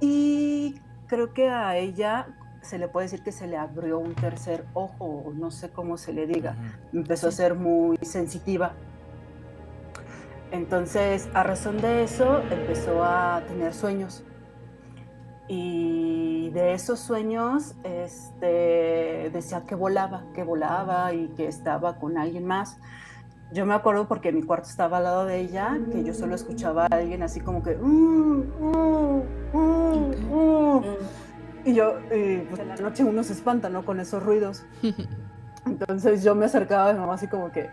y 0.00 0.80
creo 1.08 1.34
que 1.34 1.50
a 1.50 1.76
ella 1.76 2.28
se 2.62 2.78
le 2.78 2.88
puede 2.88 3.06
decir 3.06 3.22
que 3.22 3.32
se 3.32 3.46
le 3.46 3.56
abrió 3.56 3.98
un 3.98 4.14
tercer 4.14 4.64
ojo, 4.74 5.04
o 5.26 5.32
no 5.32 5.50
sé 5.50 5.70
cómo 5.70 5.96
se 5.96 6.12
le 6.12 6.26
diga. 6.26 6.56
Empezó 6.92 7.28
a 7.28 7.32
ser 7.32 7.54
muy 7.54 7.96
sensitiva. 8.02 8.72
Entonces, 10.50 11.28
a 11.34 11.42
razón 11.42 11.80
de 11.80 12.02
eso, 12.04 12.40
empezó 12.50 13.04
a 13.04 13.42
tener 13.46 13.74
sueños. 13.74 14.24
Y 15.46 16.50
de 16.50 16.72
esos 16.74 16.98
sueños, 16.98 17.74
este, 17.84 19.30
decía 19.32 19.64
que 19.66 19.74
volaba, 19.74 20.24
que 20.34 20.42
volaba 20.42 21.12
y 21.14 21.28
que 21.28 21.46
estaba 21.46 21.96
con 21.98 22.18
alguien 22.18 22.46
más. 22.46 22.78
Yo 23.52 23.64
me 23.64 23.72
acuerdo 23.72 24.08
porque 24.08 24.30
mi 24.30 24.42
cuarto 24.42 24.68
estaba 24.68 24.98
al 24.98 25.04
lado 25.04 25.24
de 25.24 25.40
ella, 25.40 25.78
que 25.90 26.04
yo 26.04 26.12
solo 26.12 26.34
escuchaba 26.34 26.84
a 26.84 26.96
alguien 26.96 27.22
así 27.22 27.40
como 27.40 27.62
que... 27.62 27.76
"Mm, 27.76 28.42
mm, 28.60 29.22
mm, 29.54 30.80
mm". 30.80 31.27
Y 31.68 31.74
yo, 31.74 31.98
y, 32.10 32.38
pues 32.48 32.60
en 32.62 32.68
la 32.68 32.76
noche 32.76 33.04
uno 33.04 33.22
se 33.22 33.34
espanta, 33.34 33.68
¿no? 33.68 33.84
Con 33.84 34.00
esos 34.00 34.22
ruidos. 34.22 34.64
Entonces 35.66 36.24
yo 36.24 36.34
me 36.34 36.46
acercaba 36.46 36.88
a 36.88 36.92
mi 36.94 36.98
mamá 36.98 37.12
así 37.12 37.28
como 37.28 37.52
que, 37.52 37.68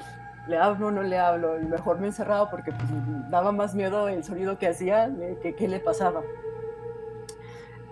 ¿le 0.50 0.58
hablo 0.58 0.88
o 0.88 0.92
no 0.92 1.02
le 1.02 1.18
hablo? 1.18 1.62
Y 1.62 1.66
mejor 1.66 2.02
me 2.02 2.08
encerraba 2.08 2.52
porque 2.52 2.74
pues, 2.74 2.90
daba 3.30 3.54
más 3.54 3.74
miedo 3.74 4.10
el 4.10 4.26
sonido 4.26 4.60
que 4.60 4.68
hacía 4.68 5.08
de 5.08 5.38
que 5.40 5.56
qué 5.56 5.70
le 5.70 5.80
pasaba. 5.80 6.24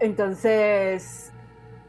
Entonces 0.01 1.31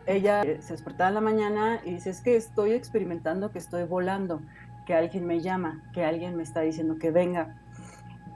ella 0.06 0.42
se 0.60 0.74
despertaba 0.74 1.08
en 1.08 1.14
la 1.14 1.20
mañana 1.20 1.80
y 1.84 1.94
dice, 1.94 2.10
es 2.10 2.20
que 2.20 2.36
estoy 2.36 2.70
experimentando 2.70 3.50
que 3.50 3.58
estoy 3.58 3.82
volando, 3.82 4.42
que 4.86 4.94
alguien 4.94 5.26
me 5.26 5.40
llama, 5.40 5.82
que 5.92 6.04
alguien 6.04 6.36
me 6.36 6.44
está 6.44 6.60
diciendo 6.60 6.98
que 7.00 7.10
venga. 7.10 7.56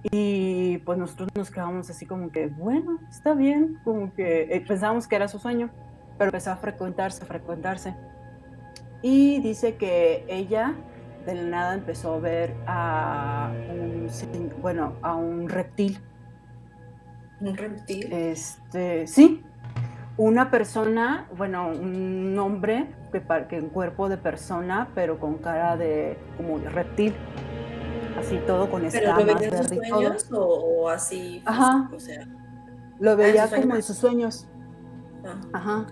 Y 0.05 0.79
pues 0.79 0.99
nosotros 0.99 1.29
nos 1.35 1.51
quedamos 1.51 1.91
así 1.91 2.07
como 2.07 2.31
que, 2.31 2.47
bueno, 2.47 2.99
está 3.11 3.35
bien, 3.35 3.81
como 3.85 4.13
que 4.15 4.43
eh, 4.43 4.65
pensábamos 4.67 5.09
que 5.09 5.17
era 5.17 5.29
su 5.29 5.39
sueño, 5.39 5.71
pero 6.17 6.29
empezó 6.29 6.53
a 6.53 6.57
frecuentarse, 6.57 7.25
a 7.25 7.27
frecuentarse. 7.27 7.95
Y 9.03 9.41
dice 9.41 9.77
que 9.77 10.25
ella 10.29 10.75
de 11.27 11.35
la 11.35 11.43
nada 11.43 11.75
empezó 11.75 12.15
a 12.15 12.19
ver 12.21 12.55
a 12.67 13.53
un, 13.71 14.09
bueno, 14.63 14.95
a 15.03 15.15
un 15.15 15.49
reptil. 15.49 16.01
Un 17.41 17.57
reptil. 17.57 18.13
Este, 18.13 19.07
sí, 19.07 19.43
una 20.17 20.51
persona, 20.51 21.29
bueno, 21.37 21.69
un 21.69 22.37
hombre 22.39 22.87
que, 23.13 23.23
que 23.49 23.57
en 23.57 23.69
cuerpo 23.69 24.09
de 24.09 24.17
persona, 24.17 24.89
pero 24.95 25.19
con 25.19 25.39
cara 25.39 25.77
de 25.77 26.17
como 26.37 26.59
reptil. 26.59 27.15
Así 28.19 28.39
todo 28.47 28.71
con 28.71 28.83
¿Pero 28.83 29.13
lo 29.15 29.21
escamas, 29.21 29.41
veía 29.41 29.49
en 29.49 29.65
sus 29.65 29.77
sueños 29.89 30.33
o, 30.33 30.45
o 30.45 30.89
así? 30.89 31.43
Ajá. 31.47 31.91
O 31.95 32.01
sea, 32.01 32.27
Lo 32.99 33.17
veía 33.17 33.47
sus 33.49 33.59
como 33.61 33.75
en 33.77 33.83
sus 33.83 33.97
sueños. 33.97 34.49
ah, 35.25 35.35
Ajá. 35.53 35.87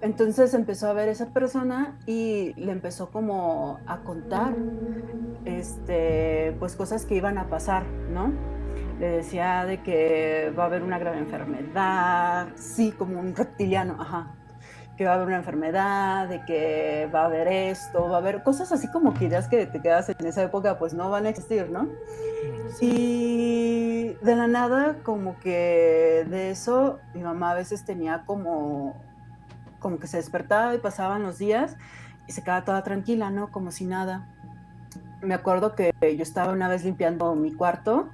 Entonces 0.00 0.52
empezó 0.54 0.88
a 0.88 0.92
ver 0.94 1.08
esa 1.08 1.26
persona 1.32 1.96
y 2.06 2.54
le 2.56 2.72
empezó 2.72 3.10
como 3.10 3.78
a 3.86 3.98
contar 4.00 4.56
este, 5.44 6.56
pues 6.58 6.74
cosas 6.74 7.06
que 7.06 7.14
iban 7.14 7.38
a 7.38 7.48
pasar, 7.48 7.84
¿no? 8.12 8.32
Le 8.98 9.08
decía 9.08 9.64
de 9.64 9.80
que 9.82 10.52
va 10.58 10.64
a 10.64 10.66
haber 10.66 10.82
una 10.82 10.98
grave 10.98 11.18
enfermedad, 11.18 12.48
sí, 12.56 12.92
como 12.92 13.20
un 13.20 13.34
reptiliano, 13.34 13.96
ajá, 14.00 14.34
que 15.02 15.06
va 15.06 15.14
a 15.14 15.16
haber 15.16 15.26
una 15.26 15.38
enfermedad, 15.38 16.28
de 16.28 16.44
que 16.44 17.10
va 17.12 17.22
a 17.22 17.24
haber 17.24 17.48
esto, 17.48 18.08
va 18.08 18.16
a 18.16 18.18
haber 18.20 18.44
cosas 18.44 18.70
así 18.70 18.88
como 18.88 19.14
que 19.14 19.24
ideas 19.24 19.48
que 19.48 19.66
te 19.66 19.80
quedas 19.82 20.08
en 20.08 20.24
esa 20.24 20.44
época, 20.44 20.78
pues 20.78 20.94
no 20.94 21.10
van 21.10 21.26
a 21.26 21.28
existir, 21.28 21.68
¿no? 21.70 21.88
Y 22.80 24.12
de 24.22 24.36
la 24.36 24.46
nada, 24.46 24.98
como 25.02 25.38
que 25.40 26.24
de 26.30 26.50
eso, 26.52 27.00
mi 27.14 27.22
mamá 27.22 27.50
a 27.50 27.54
veces 27.54 27.84
tenía 27.84 28.22
como, 28.26 28.94
como 29.80 29.98
que 29.98 30.06
se 30.06 30.18
despertaba 30.18 30.72
y 30.76 30.78
pasaban 30.78 31.24
los 31.24 31.36
días 31.36 31.76
y 32.28 32.32
se 32.32 32.42
quedaba 32.42 32.64
toda 32.64 32.84
tranquila, 32.84 33.30
¿no? 33.30 33.50
Como 33.50 33.72
si 33.72 33.84
nada. 33.84 34.28
Me 35.20 35.34
acuerdo 35.34 35.74
que 35.74 35.92
yo 36.00 36.22
estaba 36.22 36.52
una 36.52 36.68
vez 36.68 36.84
limpiando 36.84 37.34
mi 37.34 37.52
cuarto 37.52 38.10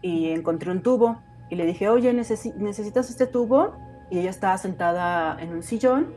y 0.00 0.30
encontré 0.30 0.70
un 0.70 0.82
tubo 0.82 1.20
y 1.50 1.56
le 1.56 1.66
dije, 1.66 1.90
oye, 1.90 2.14
¿necesi- 2.14 2.54
¿necesitas 2.54 3.10
este 3.10 3.26
tubo? 3.26 3.89
Y 4.10 4.18
ella 4.18 4.30
estaba 4.30 4.58
sentada 4.58 5.40
en 5.40 5.50
un 5.50 5.62
sillón 5.62 6.14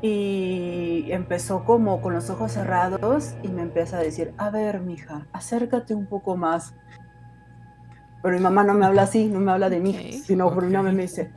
y 0.00 1.06
empezó 1.10 1.64
como 1.64 2.00
con 2.00 2.14
los 2.14 2.30
ojos 2.30 2.52
cerrados 2.52 3.34
y 3.42 3.48
me 3.48 3.62
empieza 3.62 3.98
a 3.98 4.00
decir, 4.00 4.32
a 4.38 4.50
ver, 4.50 4.80
mija, 4.80 5.26
acércate 5.32 5.94
un 5.94 6.06
poco 6.06 6.36
más. 6.36 6.74
Pero 8.22 8.36
mi 8.36 8.42
mamá 8.42 8.64
no 8.64 8.74
me 8.74 8.86
habla 8.86 9.02
así, 9.02 9.26
no 9.26 9.40
me 9.40 9.52
habla 9.52 9.70
de 9.70 9.80
mí, 9.80 10.20
sino 10.24 10.52
por 10.52 10.64
una 10.64 10.82
vez 10.82 10.94
me 10.94 11.02
dice, 11.02 11.32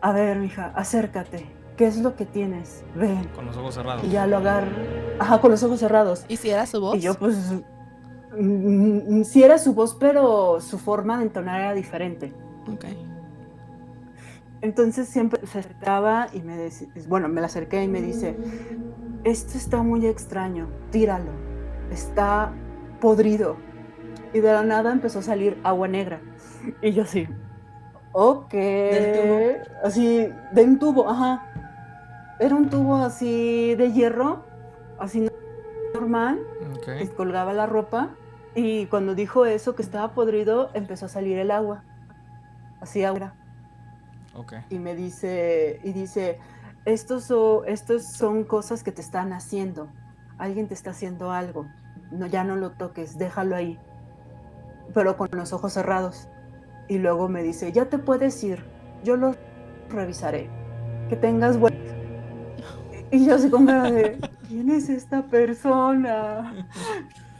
a 0.00 0.12
ver, 0.12 0.38
mija, 0.38 0.72
acércate, 0.74 1.50
¿qué 1.76 1.86
es 1.86 1.98
lo 1.98 2.16
que 2.16 2.26
tienes? 2.26 2.84
Ven. 2.94 3.28
Con 3.34 3.46
los 3.46 3.56
ojos 3.56 3.74
cerrados. 3.74 4.04
Y 4.04 4.10
ya 4.10 4.26
lo 4.26 4.38
agarro, 4.38 4.70
ajá, 5.18 5.40
con 5.40 5.50
los 5.50 5.62
ojos 5.62 5.80
cerrados. 5.80 6.24
¿Y 6.28 6.36
si 6.36 6.50
era 6.50 6.66
su 6.66 6.80
voz? 6.80 6.96
Y 6.96 7.00
yo 7.00 7.14
pues, 7.14 7.36
mm, 8.38 9.20
mm, 9.20 9.24
sí 9.24 9.42
era 9.42 9.58
su 9.58 9.74
voz, 9.74 9.96
pero 9.98 10.60
su 10.60 10.78
forma 10.78 11.18
de 11.18 11.24
entonar 11.24 11.60
era 11.60 11.74
diferente. 11.74 12.34
Ok. 12.70 12.84
Entonces 14.62 15.08
siempre 15.08 15.46
se 15.46 15.58
acercaba 15.58 16.28
y 16.32 16.42
me 16.42 16.56
decía, 16.56 16.88
bueno, 17.08 17.28
me 17.28 17.40
la 17.40 17.46
acerqué 17.46 17.82
y 17.82 17.88
me 17.88 18.02
dice, 18.02 18.36
esto 19.24 19.56
está 19.56 19.82
muy 19.82 20.06
extraño, 20.06 20.68
tíralo, 20.90 21.30
está 21.90 22.52
podrido. 23.00 23.56
Y 24.34 24.40
de 24.40 24.52
la 24.52 24.62
nada 24.62 24.92
empezó 24.92 25.20
a 25.20 25.22
salir 25.22 25.58
agua 25.64 25.88
negra. 25.88 26.20
Y 26.82 26.92
yo 26.92 27.04
así, 27.04 27.26
ok, 28.12 28.52
¿Del 28.52 29.62
así, 29.82 30.28
de 30.52 30.64
un 30.64 30.78
tubo, 30.78 31.08
ajá. 31.08 31.46
Era 32.38 32.54
un 32.54 32.68
tubo 32.68 32.96
así 32.96 33.74
de 33.76 33.92
hierro, 33.92 34.44
así 34.98 35.26
normal, 35.94 36.38
que 36.84 37.04
Ok. 37.04 37.14
colgaba 37.16 37.54
la 37.54 37.66
ropa. 37.66 38.10
Y 38.54 38.86
cuando 38.86 39.14
dijo 39.14 39.46
eso, 39.46 39.74
que 39.74 39.82
estaba 39.82 40.12
podrido, 40.12 40.70
empezó 40.74 41.06
a 41.06 41.08
salir 41.08 41.38
el 41.38 41.50
agua. 41.50 41.82
Así 42.80 43.04
agua 43.04 43.34
Y 44.70 44.78
me 44.78 44.94
dice, 44.94 45.80
y 45.82 45.92
dice, 45.92 46.38
estos, 46.84 47.24
so- 47.24 47.64
estos 47.64 48.04
son 48.04 48.44
cosas 48.44 48.82
que 48.82 48.92
te 48.92 49.00
están 49.00 49.32
haciendo. 49.32 49.88
Alguien 50.38 50.68
te 50.68 50.74
está 50.74 50.90
haciendo 50.90 51.30
algo. 51.32 51.66
No, 52.10 52.26
ya 52.26 52.44
no 52.44 52.56
lo 52.56 52.70
toques, 52.72 53.18
déjalo 53.18 53.56
ahí. 53.56 53.78
Pero 54.94 55.16
con 55.16 55.28
los 55.32 55.52
ojos 55.52 55.72
cerrados. 55.72 56.28
Y 56.88 56.98
luego 56.98 57.28
me 57.28 57.42
dice, 57.42 57.70
ya 57.72 57.84
te 57.86 57.98
puedes 57.98 58.42
ir, 58.42 58.64
yo 59.04 59.16
lo 59.16 59.34
revisaré. 59.88 60.48
Que 61.08 61.16
tengas 61.16 61.58
buen... 61.58 61.74
Y 63.12 63.26
yo 63.26 63.34
así 63.34 63.50
era 63.68 63.90
de, 63.90 64.18
¿quién 64.48 64.70
es 64.70 64.88
esta 64.88 65.22
persona? 65.22 66.66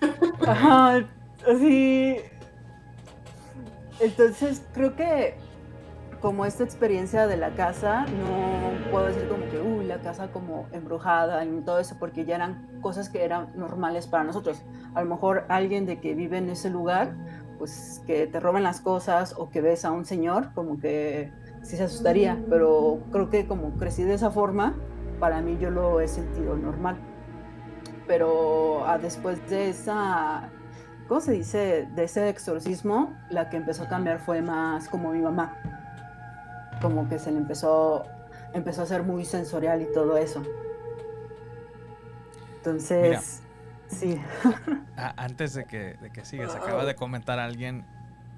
Ajá, 0.47 1.05
así. 1.49 2.17
Entonces, 4.01 4.63
creo 4.73 4.97
que 4.97 5.37
como 6.21 6.45
esta 6.45 6.65
experiencia 6.65 7.27
de 7.27 7.37
la 7.37 7.55
casa, 7.55 8.05
no 8.05 8.91
puedo 8.91 9.07
decir 9.07 9.27
como 9.29 9.49
que, 9.51 9.59
uy, 9.59 9.87
la 9.87 10.01
casa 10.01 10.31
como 10.31 10.67
embrujada 10.73 11.45
y 11.45 11.61
todo 11.63 11.79
eso, 11.79 11.97
porque 11.99 12.25
ya 12.25 12.37
eran 12.37 12.81
cosas 12.83 13.09
que 13.09 13.25
eran 13.25 13.49
normales 13.57 14.07
para 14.07 14.25
nosotros. 14.25 14.63
A 14.95 15.03
lo 15.03 15.09
mejor 15.09 15.47
alguien 15.49 15.87
de 15.87 16.01
que 16.01 16.15
vive 16.15 16.39
en 16.39 16.51
ese 16.51 16.69
lugar, 16.69 17.15
pues 17.59 18.03
que 18.07 18.27
te 18.27 18.39
roben 18.39 18.63
las 18.63 18.81
cosas 18.81 19.35
o 19.37 19.51
que 19.51 19.61
ves 19.61 19.85
a 19.85 19.93
un 19.93 20.05
señor, 20.05 20.53
como 20.55 20.79
que 20.79 21.33
sí 21.63 21.77
se 21.77 21.85
asustaría, 21.85 22.39
pero 22.49 23.01
creo 23.13 23.31
que 23.31 23.47
como 23.47 23.71
crecí 23.77 24.05
de 24.05 24.15
esa 24.15 24.31
forma, 24.31 24.77
para 25.19 25.41
mí 25.41 25.57
yo 25.59 25.71
lo 25.71 26.01
he 26.01 26.09
sentido 26.09 26.57
normal. 26.57 26.97
Pero 28.07 28.87
ah, 28.87 28.99
después 28.99 29.49
de 29.49 29.71
esa, 29.71 30.51
¿cómo 31.09 31.21
se 31.21 31.33
dice? 31.33 31.89
De 31.95 32.05
ese 32.05 32.29
exorcismo, 32.29 33.15
la 33.31 33.49
que 33.49 33.57
empezó 33.57 33.85
a 33.85 33.89
cambiar 33.89 34.19
fue 34.19 34.43
más 34.43 34.89
como 34.89 35.13
mi 35.13 35.21
mamá 35.21 35.80
como 36.81 37.09
que 37.09 37.19
se 37.19 37.31
le 37.31 37.39
empezó, 37.39 38.05
empezó 38.55 38.83
a 38.83 38.87
ser 38.87 39.03
muy 39.03 39.25
sensorial 39.25 39.83
y 39.83 39.93
todo 39.93 40.17
eso. 40.17 40.43
Entonces, 42.57 43.43
sí. 43.89 44.21
antes 45.17 45.55
de 45.55 45.65
que, 45.65 45.95
de 46.01 46.11
que 46.11 46.25
sigas, 46.25 46.55
acaba 46.57 46.85
de 46.85 46.95
comentar 46.95 47.39
alguien 47.39 47.85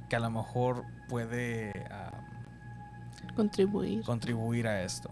que 0.08 0.16
a 0.16 0.20
lo 0.20 0.30
mejor 0.30 0.84
puede 1.08 1.72
contribuir. 3.34 4.04
contribuir 4.04 4.68
a 4.68 4.82
esto. 4.82 5.10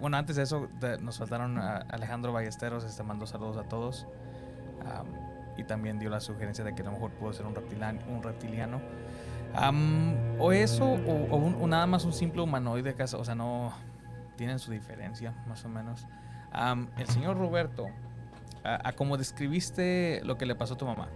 Bueno, 0.00 0.16
antes 0.16 0.36
de 0.36 0.42
eso, 0.42 0.68
nos 1.00 1.18
faltaron 1.18 1.58
a 1.58 1.78
Alejandro 1.88 2.32
Ballesteros, 2.32 2.84
este 2.84 3.02
mandó 3.02 3.26
saludos 3.26 3.56
a 3.56 3.64
todos. 3.64 4.06
y 5.56 5.64
también 5.64 5.98
dio 5.98 6.10
la 6.10 6.20
sugerencia 6.20 6.64
de 6.64 6.74
que 6.74 6.82
a 6.82 6.86
lo 6.86 6.92
mejor 6.92 7.12
puede 7.12 7.34
ser 7.34 7.46
un 7.46 7.54
reptiliano. 7.54 8.00
Un 8.08 8.22
reptiliano 8.22 8.80
o 10.38 10.52
eso, 10.52 10.84
o, 10.84 11.66
nada 11.66 11.86
más 11.86 12.04
un 12.04 12.12
simple 12.12 12.42
humanoide, 12.42 12.94
o 13.16 13.24
sea, 13.24 13.34
no 13.34 13.72
tienen 14.36 14.58
su 14.58 14.72
diferencia, 14.72 15.34
más 15.46 15.64
o 15.64 15.68
menos. 15.68 16.06
el 16.98 17.06
señor 17.08 17.38
Roberto, 17.38 17.86
a, 18.64 18.92
como 18.92 19.16
describiste 19.16 20.20
lo 20.24 20.36
que 20.36 20.46
le 20.46 20.54
pasó 20.54 20.74
a 20.74 20.76
tu 20.76 20.86
mamá, 20.86 21.08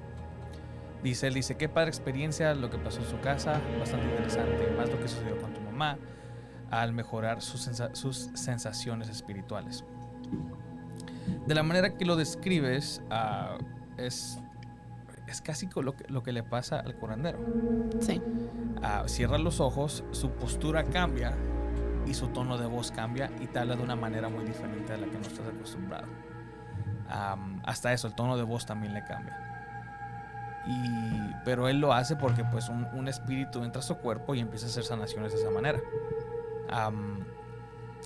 dice, 1.02 1.28
él 1.28 1.34
dice, 1.34 1.56
qué 1.56 1.68
padre 1.68 1.88
experiencia 1.88 2.54
lo 2.54 2.70
que 2.70 2.78
pasó 2.78 3.00
en 3.00 3.06
su 3.06 3.20
casa, 3.20 3.60
bastante 3.78 4.06
interesante, 4.06 4.70
más 4.76 4.90
lo 4.90 5.00
que 5.00 5.08
sucedió 5.08 5.38
con 5.40 5.52
tu 5.54 5.60
mamá, 5.60 5.98
al 6.70 6.92
mejorar 6.92 7.40
sus, 7.40 7.70
sus 7.92 8.30
sensaciones 8.34 9.08
espirituales. 9.08 9.84
De 11.46 11.54
la 11.54 11.62
manera 11.62 11.96
que 11.96 12.04
lo 12.04 12.16
describes, 12.16 13.02
uh, 13.10 13.58
es 13.96 14.38
es 15.30 15.40
casi 15.40 15.68
lo 15.74 15.94
que, 15.96 16.04
lo 16.08 16.22
que 16.22 16.32
le 16.32 16.42
pasa 16.42 16.80
al 16.80 16.94
curandero. 16.94 17.38
Sí. 18.00 18.22
Ah, 18.82 19.04
cierra 19.06 19.38
los 19.38 19.60
ojos, 19.60 20.04
su 20.10 20.30
postura 20.30 20.84
cambia 20.84 21.36
y 22.06 22.14
su 22.14 22.28
tono 22.28 22.56
de 22.56 22.66
voz 22.66 22.90
cambia 22.90 23.30
y 23.40 23.46
te 23.46 23.58
habla 23.58 23.76
de 23.76 23.82
una 23.82 23.96
manera 23.96 24.28
muy 24.28 24.44
diferente 24.44 24.92
a 24.92 24.96
la 24.96 25.06
que 25.06 25.18
no 25.18 25.26
estás 25.26 25.46
acostumbrado. 25.46 26.06
hasta 27.64 27.92
eso, 27.92 28.06
el 28.06 28.14
tono 28.14 28.36
de 28.36 28.42
voz 28.42 28.66
también 28.66 28.94
le 28.94 29.04
cambia. 29.04 29.44
Y, 30.66 31.34
pero 31.44 31.68
él 31.68 31.80
lo 31.80 31.92
hace 31.92 32.16
porque 32.16 32.44
pues 32.44 32.68
un, 32.68 33.08
espíritu 33.08 33.64
entra 33.64 33.80
a 33.80 33.82
su 33.82 33.96
cuerpo 33.96 34.34
y 34.34 34.40
empieza 34.40 34.66
a 34.66 34.68
hacer 34.68 34.84
sanaciones 34.84 35.32
de 35.32 35.38
esa 35.38 35.50
manera. 35.50 35.80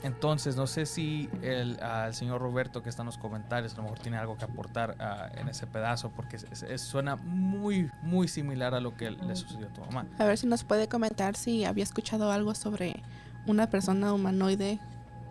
Entonces, 0.03 0.57
no 0.57 0.67
sé 0.67 0.85
si 0.85 1.31
el, 1.43 1.79
señor 2.13 2.41
Roberto 2.41 2.83
que 2.83 2.89
está 2.89 3.03
en 3.03 3.07
los 3.07 3.19
comentarios 3.19 3.75
a 3.75 3.77
lo 3.77 3.83
mejor 3.85 4.01
tiene 4.01 4.19
algo 4.19 4.37
que 4.37 4.45
aportar 4.45 4.97
ah, 4.99 5.29
en 5.37 5.49
ese 5.49 5.67
pedazo, 5.67 6.11
porque 6.11 6.39
suena 6.77 7.17
muy, 7.17 7.91
muy 8.03 8.27
similar 8.27 8.75
a 8.75 8.81
lo 8.81 8.97
que 8.97 9.11
le 9.13 9.37
sucedió 9.37 9.69
a 9.69 9.73
tu 9.73 9.81
mamá. 9.83 10.07
A 10.19 10.25
ver 10.25 10.39
si 10.39 10.47
nos 10.47 10.65
puede 10.65 10.89
comentar 10.89 11.37
si 11.37 11.65
había 11.65 11.85
escuchado 11.85 12.33
algo 12.33 12.55
sobre 12.55 13.01
una 13.47 13.71
persona 13.71 14.13
humanoide 14.13 14.81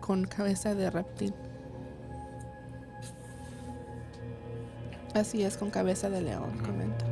con 0.00 0.24
cabeza 0.24 0.74
de 0.74 0.90
reptil. 0.90 1.34
Así 5.14 5.42
es, 5.42 5.58
con 5.58 5.70
cabeza 5.70 6.08
de 6.08 6.22
león, 6.22 6.58
comenta. 6.64 7.04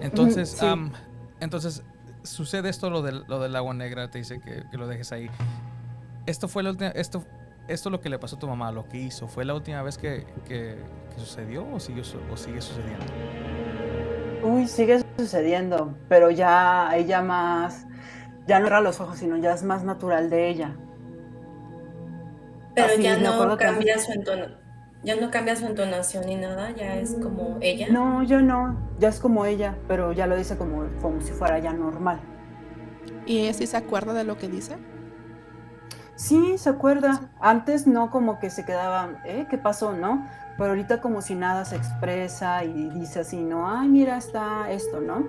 Entonces, 0.00 0.56
entonces 1.40 1.82
sucede 2.22 2.68
esto, 2.68 2.90
lo 2.90 3.02
del, 3.02 3.24
lo 3.26 3.40
del 3.40 3.56
agua 3.56 3.74
negra, 3.74 4.08
te 4.08 4.18
dice 4.18 4.38
que, 4.40 4.64
que 4.70 4.76
lo 4.76 4.86
dejes 4.86 5.10
ahí 5.10 5.28
esto 6.26 6.48
fue 6.48 6.62
la 6.62 6.70
última, 6.70 6.90
esto, 6.90 7.24
esto 7.68 7.90
lo 7.90 8.00
que 8.00 8.08
le 8.08 8.18
pasó 8.18 8.36
a 8.36 8.38
tu 8.38 8.48
mamá, 8.48 8.72
lo 8.72 8.88
que 8.88 8.98
hizo, 8.98 9.28
¿fue 9.28 9.44
la 9.44 9.54
última 9.54 9.82
vez 9.82 9.96
que, 9.96 10.26
que, 10.46 10.76
sucedió 11.16 11.66
o 11.72 11.80
sigue, 11.80 12.02
o 12.02 12.36
sigue 12.36 12.60
sucediendo? 12.60 13.06
Uy, 14.42 14.66
sigue 14.66 15.02
sucediendo, 15.16 15.94
pero 16.08 16.30
ya 16.30 16.90
ella 16.94 17.22
más, 17.22 17.86
ya 18.46 18.58
no 18.58 18.66
era 18.66 18.80
los 18.80 19.00
ojos, 19.00 19.18
sino 19.18 19.36
ya 19.38 19.52
es 19.52 19.62
más 19.62 19.84
natural 19.84 20.28
de 20.28 20.48
ella. 20.48 20.76
Pero 22.74 22.94
ya 22.96 23.16
no 23.16 23.56
cambia 23.56 23.98
su 23.98 24.12
entonación. 24.12 24.66
Ya 25.02 25.14
no 25.14 25.30
cambia 25.30 25.54
su 25.54 25.66
entonación 25.66 26.26
ni 26.26 26.34
nada, 26.34 26.72
ya 26.72 26.96
es 26.96 27.14
como 27.22 27.58
ella. 27.60 27.86
No, 27.90 28.24
yo 28.24 28.40
no, 28.40 28.76
ya 28.98 29.08
es 29.08 29.20
como 29.20 29.46
ella, 29.46 29.78
pero 29.86 30.12
ya 30.12 30.26
lo 30.26 30.36
dice 30.36 30.56
como, 30.56 30.84
como 31.00 31.20
si 31.20 31.32
fuera 31.32 31.60
ya 31.60 31.72
normal. 31.72 32.20
¿Y 33.24 33.38
ella 33.38 33.54
sí 33.54 33.66
se 33.66 33.76
acuerda 33.76 34.14
de 34.14 34.24
lo 34.24 34.36
que 34.36 34.48
dice? 34.48 34.76
Sí, 36.16 36.56
se 36.56 36.70
acuerda. 36.70 37.20
Antes 37.40 37.86
no 37.86 38.10
como 38.10 38.38
que 38.38 38.48
se 38.48 38.64
quedaba, 38.64 39.10
¿eh? 39.24 39.46
¿Qué 39.50 39.58
pasó, 39.58 39.92
no? 39.92 40.26
Pero 40.56 40.70
ahorita 40.70 41.02
como 41.02 41.20
si 41.20 41.34
nada 41.34 41.66
se 41.66 41.76
expresa 41.76 42.64
y 42.64 42.88
dice 42.88 43.20
así, 43.20 43.42
¿no? 43.42 43.70
Ay, 43.70 43.88
mira, 43.88 44.16
está 44.16 44.70
esto, 44.70 45.00
¿no? 45.00 45.26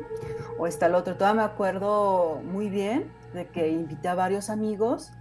O 0.58 0.66
está 0.66 0.86
el 0.86 0.96
otro. 0.96 1.16
Todavía 1.16 1.44
me 1.44 1.46
acuerdo 1.46 2.42
muy 2.42 2.70
bien 2.70 3.12
de 3.34 3.48
que 3.48 3.70
invité 3.70 4.08
a 4.08 4.16
varios 4.16 4.50
amigos 4.50 5.12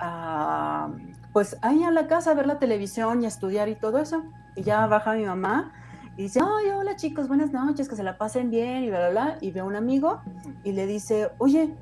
a, 0.00 0.88
pues 1.32 1.56
ahí 1.62 1.84
a 1.84 1.92
la 1.92 2.08
casa 2.08 2.32
a 2.32 2.34
ver 2.34 2.48
la 2.48 2.58
televisión 2.58 3.22
y 3.22 3.26
estudiar 3.26 3.68
y 3.68 3.76
todo 3.76 3.98
eso. 3.98 4.24
Y 4.56 4.62
ya 4.62 4.84
baja 4.88 5.14
mi 5.14 5.24
mamá 5.24 5.72
y 6.16 6.22
dice, 6.22 6.40
ay, 6.42 6.70
hola 6.70 6.96
chicos, 6.96 7.28
buenas 7.28 7.52
noches, 7.52 7.88
que 7.88 7.94
se 7.94 8.02
la 8.02 8.18
pasen 8.18 8.50
bien 8.50 8.82
y 8.82 8.88
bla, 8.88 8.98
bla, 8.98 9.10
bla. 9.10 9.38
Y 9.40 9.52
ve 9.52 9.60
a 9.60 9.64
un 9.64 9.76
amigo 9.76 10.20
y 10.64 10.72
le 10.72 10.86
dice, 10.86 11.30
oye, 11.38 11.76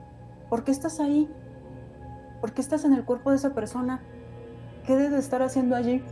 ¿por 0.51 0.65
qué 0.65 0.73
estás 0.73 1.01
ahí? 1.01 1.33
¿Por 2.45 2.53
qué 2.53 2.61
estás 2.61 2.85
en 2.85 2.93
el 2.93 3.05
cuerpo 3.07 3.31
de 3.31 3.37
esa 3.37 3.55
persona? 3.55 4.03
¿Qué 4.87 4.95
debe 4.97 5.17
estar 5.17 5.41
haciendo 5.41 5.75
allí? 5.75 6.03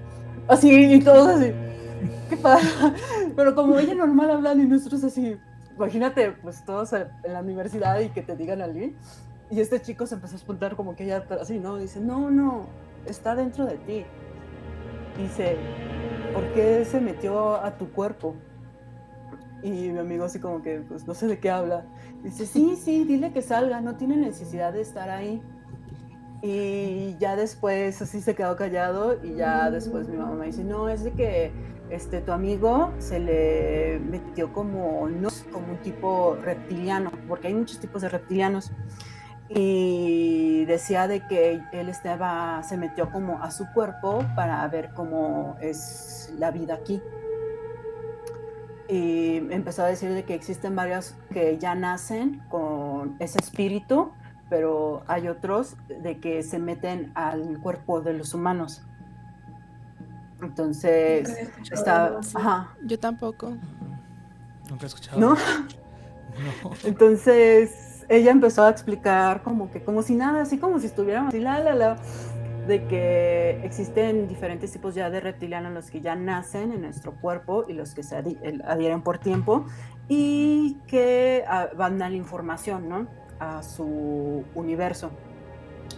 Así, 0.48 0.94
y 0.94 0.98
todos 1.00 1.28
así, 1.28 1.52
¿qué 2.30 2.38
pasa? 2.38 2.94
Pero 3.36 3.54
como 3.54 3.78
ella 3.78 3.94
normal 3.94 4.30
hablando 4.30 4.64
y 4.64 4.66
nosotros 4.66 5.04
así, 5.04 5.36
imagínate, 5.76 6.30
pues 6.30 6.64
todos 6.64 6.94
en 6.94 7.10
la 7.34 7.40
universidad 7.40 8.00
y 8.00 8.08
que 8.08 8.22
te 8.22 8.34
digan 8.34 8.62
alguien. 8.62 8.96
Y 9.50 9.60
este 9.60 9.82
chico 9.82 10.06
se 10.06 10.14
empezó 10.14 10.32
a 10.32 10.38
espantar 10.38 10.74
como 10.74 10.96
que 10.96 11.04
ella 11.04 11.22
así, 11.38 11.58
¿no? 11.58 11.76
Dice, 11.76 12.00
no, 12.00 12.30
no, 12.30 12.64
está 13.04 13.34
dentro 13.34 13.66
de 13.66 13.76
ti. 13.76 14.06
Dice, 15.18 15.58
¿por 16.32 16.50
qué 16.54 16.86
se 16.86 16.98
metió 17.02 17.56
a 17.56 17.76
tu 17.76 17.92
cuerpo? 17.92 18.36
Y 19.62 19.68
mi 19.68 19.98
amigo 19.98 20.24
así 20.24 20.40
como 20.40 20.62
que, 20.62 20.78
pues 20.78 21.06
no 21.06 21.12
sé 21.12 21.26
de 21.26 21.38
qué 21.38 21.50
habla. 21.50 21.84
Dice, 22.24 22.46
sí, 22.46 22.74
sí, 22.82 23.04
dile 23.04 23.34
que 23.34 23.42
salga, 23.42 23.82
no 23.82 23.96
tiene 23.96 24.16
necesidad 24.16 24.72
de 24.72 24.80
estar 24.80 25.10
ahí. 25.10 25.42
Y 26.42 27.16
ya 27.18 27.36
después 27.36 28.02
así 28.02 28.20
se 28.20 28.34
quedó 28.34 28.56
callado 28.56 29.16
y 29.22 29.34
ya 29.34 29.70
después 29.70 30.08
mi 30.08 30.16
mamá 30.16 30.34
me 30.34 30.46
dice, 30.46 30.64
no, 30.64 30.88
es 30.88 31.04
de 31.04 31.12
que 31.12 31.52
este, 31.88 32.20
tu 32.20 32.32
amigo 32.32 32.92
se 32.98 33.20
le 33.20 34.00
metió 34.00 34.52
como, 34.52 35.08
no, 35.08 35.28
como 35.52 35.72
un 35.72 35.78
tipo 35.78 36.36
reptiliano, 36.42 37.12
porque 37.28 37.46
hay 37.46 37.54
muchos 37.54 37.78
tipos 37.78 38.02
de 38.02 38.08
reptilianos. 38.08 38.72
Y 39.50 40.64
decía 40.64 41.06
de 41.06 41.26
que 41.28 41.60
él 41.72 41.88
estaba, 41.88 42.62
se 42.64 42.76
metió 42.76 43.10
como 43.10 43.40
a 43.42 43.50
su 43.50 43.66
cuerpo 43.72 44.24
para 44.34 44.66
ver 44.66 44.90
cómo 44.94 45.56
es 45.60 46.32
la 46.38 46.50
vida 46.50 46.74
aquí. 46.74 47.00
Y 48.88 49.36
empezó 49.50 49.84
a 49.84 49.86
decir 49.86 50.12
de 50.12 50.24
que 50.24 50.34
existen 50.34 50.74
varios 50.74 51.14
que 51.32 51.56
ya 51.58 51.74
nacen 51.76 52.42
con 52.48 53.16
ese 53.20 53.38
espíritu 53.38 54.10
pero 54.52 55.02
hay 55.06 55.28
otros 55.28 55.76
de 55.88 56.20
que 56.20 56.42
se 56.42 56.58
meten 56.58 57.10
al 57.14 57.58
cuerpo 57.58 58.02
de 58.02 58.12
los 58.12 58.34
humanos. 58.34 58.82
Entonces, 60.42 61.50
está... 61.70 62.20
Yo 62.84 62.98
tampoco. 62.98 63.56
Nunca 64.68 64.82
he 64.82 64.86
escuchado. 64.88 65.18
¿No? 65.18 65.36
Entonces, 66.84 68.04
ella 68.10 68.30
empezó 68.30 68.64
a 68.64 68.68
explicar 68.68 69.42
como 69.42 69.70
que, 69.70 69.82
como 69.82 70.02
si 70.02 70.16
nada, 70.16 70.42
así 70.42 70.58
como 70.58 70.78
si 70.80 70.84
estuviéramos 70.84 71.30
así, 71.30 71.40
la, 71.40 71.58
la, 71.60 71.74
la, 71.74 71.96
de 72.66 72.86
que 72.88 73.58
existen 73.64 74.28
diferentes 74.28 74.70
tipos 74.70 74.94
ya 74.94 75.08
de 75.08 75.20
reptilianos, 75.20 75.72
los 75.72 75.90
que 75.90 76.02
ya 76.02 76.14
nacen 76.14 76.72
en 76.72 76.82
nuestro 76.82 77.12
cuerpo 77.22 77.64
y 77.68 77.72
los 77.72 77.94
que 77.94 78.02
se 78.02 78.16
adhieren 78.16 79.00
por 79.00 79.16
tiempo 79.16 79.64
y 80.10 80.74
que 80.88 81.42
ah, 81.48 81.70
van 81.74 82.02
a 82.02 82.10
la 82.10 82.16
información, 82.16 82.90
¿no? 82.90 83.21
A 83.42 83.62
su 83.62 84.44
universo. 84.54 85.10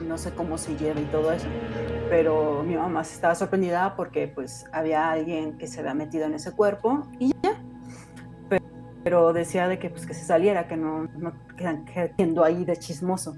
no 0.01 0.19
sé 0.19 0.35
cómo 0.35 0.59
se 0.59 0.77
lleva 0.77 1.01
y 1.01 1.05
todo 1.05 1.31
eso. 1.33 1.47
Pero 2.09 2.63
mi 2.65 2.75
mamá 2.75 3.03
estaba 3.03 3.35
sorprendida 3.35 3.95
porque 3.97 4.29
pues 4.29 4.65
había 4.73 5.11
alguien 5.11 5.57
que 5.59 5.67
se 5.67 5.81
había 5.81 5.95
metido 5.95 6.25
en 6.25 6.35
ese 6.35 6.53
cuerpo 6.53 7.07
y 7.19 7.33
ya. 7.43 7.63
Pero, 9.05 9.35
decía 9.35 9.69
de 9.69 9.79
que 9.79 9.91
pues 9.91 10.07
que 10.07 10.15
se 10.15 10.25
saliera, 10.25 10.67
que 10.67 10.79
no, 10.79 11.05
no 11.19 11.35
quedando 11.57 12.43
ahí 12.43 12.65
de 12.65 12.77
chismoso. 12.79 13.37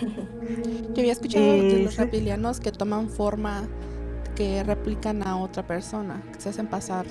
Yo 0.00 0.98
había 0.98 1.12
escuchado 1.12 1.44
de 1.44 1.82
los 1.84 1.96
reptilianos 1.96 2.58
que 2.58 2.72
toman 2.72 3.10
forma, 3.10 3.68
que 4.34 4.64
replican 4.64 5.26
a 5.26 5.36
otra 5.36 5.66
persona, 5.66 6.22
que 6.32 6.40
se 6.40 6.48
hacen 6.48 6.66
pasar 6.66 7.06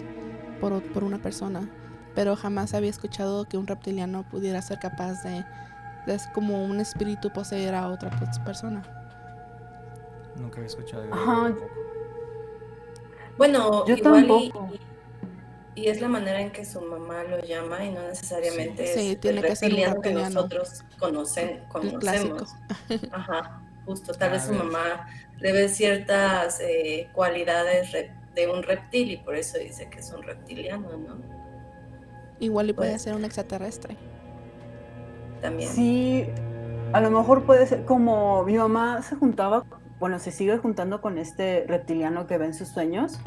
por, 0.60 0.82
por 0.92 1.04
una 1.04 1.20
persona, 1.20 1.70
pero 2.16 2.36
jamás 2.36 2.74
había 2.74 2.90
escuchado 2.90 3.46
que 3.46 3.58
un 3.58 3.68
reptiliano 3.68 4.24
pudiera 4.24 4.62
ser 4.62 4.80
capaz 4.80 5.24
de 5.24 5.46
es 6.08 6.28
como 6.28 6.64
un 6.64 6.80
espíritu 6.80 7.32
poseer 7.32 7.76
a 7.76 7.88
otra 7.88 8.10
persona. 8.46 8.84
Nunca 10.36 10.58
había 10.58 10.68
escuchado. 10.68 11.06
Bueno, 13.38 13.86
yo 13.86 14.02
tampoco. 14.02 14.70
Y, 15.76 15.88
es 15.88 16.00
la 16.00 16.08
manera 16.08 16.40
en 16.40 16.52
que 16.52 16.64
su 16.64 16.80
mamá 16.80 17.24
lo 17.24 17.42
llama 17.42 17.84
y 17.84 17.92
no 17.92 18.02
necesariamente 18.02 18.86
es 18.86 19.20
tiene 19.20 19.42
el 19.42 19.46
que 19.46 19.56
ser 19.58 20.02
que 20.02 20.14
nosotros 20.14 20.86
conocen, 20.98 21.66
conocemos. 21.68 22.56
Ajá, 23.12 23.62
justo. 23.86 24.14
Tal 24.14 24.32
vez 24.32 24.44
su 24.44 24.54
mamá 24.54 25.10
le 25.38 25.52
ve 25.52 25.68
ciertas 25.68 26.62
eh, 26.62 27.10
cualidades 27.12 27.92
de 27.92 28.48
un 28.48 28.64
reptil 28.64 29.12
y 29.12 29.18
por 29.18 29.36
eso 29.36 29.58
dice 29.58 29.90
que 29.90 30.00
es 30.00 30.10
un 30.12 30.24
reptiliano, 30.24 30.96
¿no? 30.96 31.18
Igual 32.40 32.70
y 32.70 32.74
puede 32.74 32.92
pues 32.92 33.02
ser 33.02 33.16
un 33.16 33.26
extraterrestre 33.26 33.98
Sí, 35.68 36.28
a 36.94 37.02
lo 37.02 37.12
mejor 37.12 37.44
puede 37.44 37.66
ser 37.68 37.86
como 37.86 38.44
mi 38.44 38.58
mamá 38.58 39.02
se 39.02 39.16
juntaba, 39.16 39.64
bueno, 40.00 40.20
se 40.20 40.32
sigue 40.32 40.58
juntando 40.58 41.02
con 41.02 41.18
este 41.18 41.66
reptiliano 41.68 42.28
que 42.28 42.38
ve 42.38 42.46
en 42.46 42.54
sus 42.54 42.70
sueños, 42.70 43.20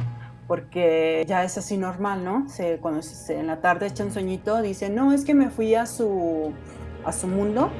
porque 0.46 1.24
ya 1.28 1.44
es 1.44 1.58
así 1.58 1.76
normal, 1.76 2.24
¿no? 2.24 2.48
Se, 2.48 2.78
cuando 2.78 3.02
se, 3.02 3.38
en 3.38 3.46
la 3.46 3.60
tarde 3.60 3.86
echa 3.86 4.04
un 4.04 4.12
sueñito, 4.12 4.62
dice, 4.62 4.88
no, 4.88 5.12
es 5.12 5.24
que 5.24 5.34
me 5.34 5.50
fui 5.50 5.74
a 5.74 5.86
su, 5.86 6.52
a 7.04 7.12
su 7.12 7.26
mundo 7.26 7.70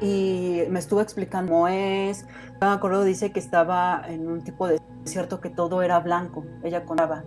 y 0.00 0.62
me 0.70 0.78
estuvo 0.78 1.00
explicando 1.00 1.52
cómo 1.52 1.68
es. 1.68 2.24
me 2.60 2.68
acuerdo, 2.68 3.04
dice 3.04 3.32
que 3.32 3.40
estaba 3.40 4.02
en 4.06 4.28
un 4.28 4.42
tipo 4.42 4.68
de 4.68 4.80
desierto 5.02 5.40
que 5.40 5.50
todo 5.50 5.82
era 5.82 5.98
blanco, 6.00 6.44
ella 6.62 6.84
contaba 6.84 7.24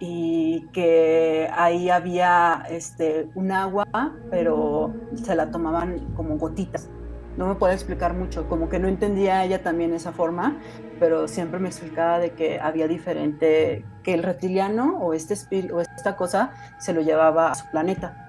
y 0.00 0.68
que 0.72 1.50
ahí 1.52 1.90
había 1.90 2.64
este, 2.70 3.28
un 3.34 3.52
agua, 3.52 3.86
pero 4.30 4.94
se 5.14 5.34
la 5.34 5.50
tomaban 5.50 6.14
como 6.14 6.36
gotitas. 6.36 6.88
No 7.36 7.46
me 7.46 7.54
puedo 7.54 7.72
explicar 7.72 8.14
mucho, 8.14 8.48
como 8.48 8.68
que 8.68 8.78
no 8.78 8.88
entendía 8.88 9.44
ella 9.44 9.62
también 9.62 9.94
esa 9.94 10.12
forma, 10.12 10.56
pero 10.98 11.28
siempre 11.28 11.60
me 11.60 11.68
explicaba 11.68 12.18
de 12.18 12.30
que 12.30 12.60
había 12.60 12.88
diferente, 12.88 13.84
que 14.02 14.14
el 14.14 14.22
reptiliano 14.22 14.98
o 14.98 15.14
este 15.14 15.34
espíritu 15.34 15.76
o 15.76 15.80
esta 15.80 16.16
cosa 16.16 16.50
se 16.78 16.92
lo 16.92 17.00
llevaba 17.00 17.50
a 17.50 17.54
su 17.54 17.68
planeta. 17.70 18.24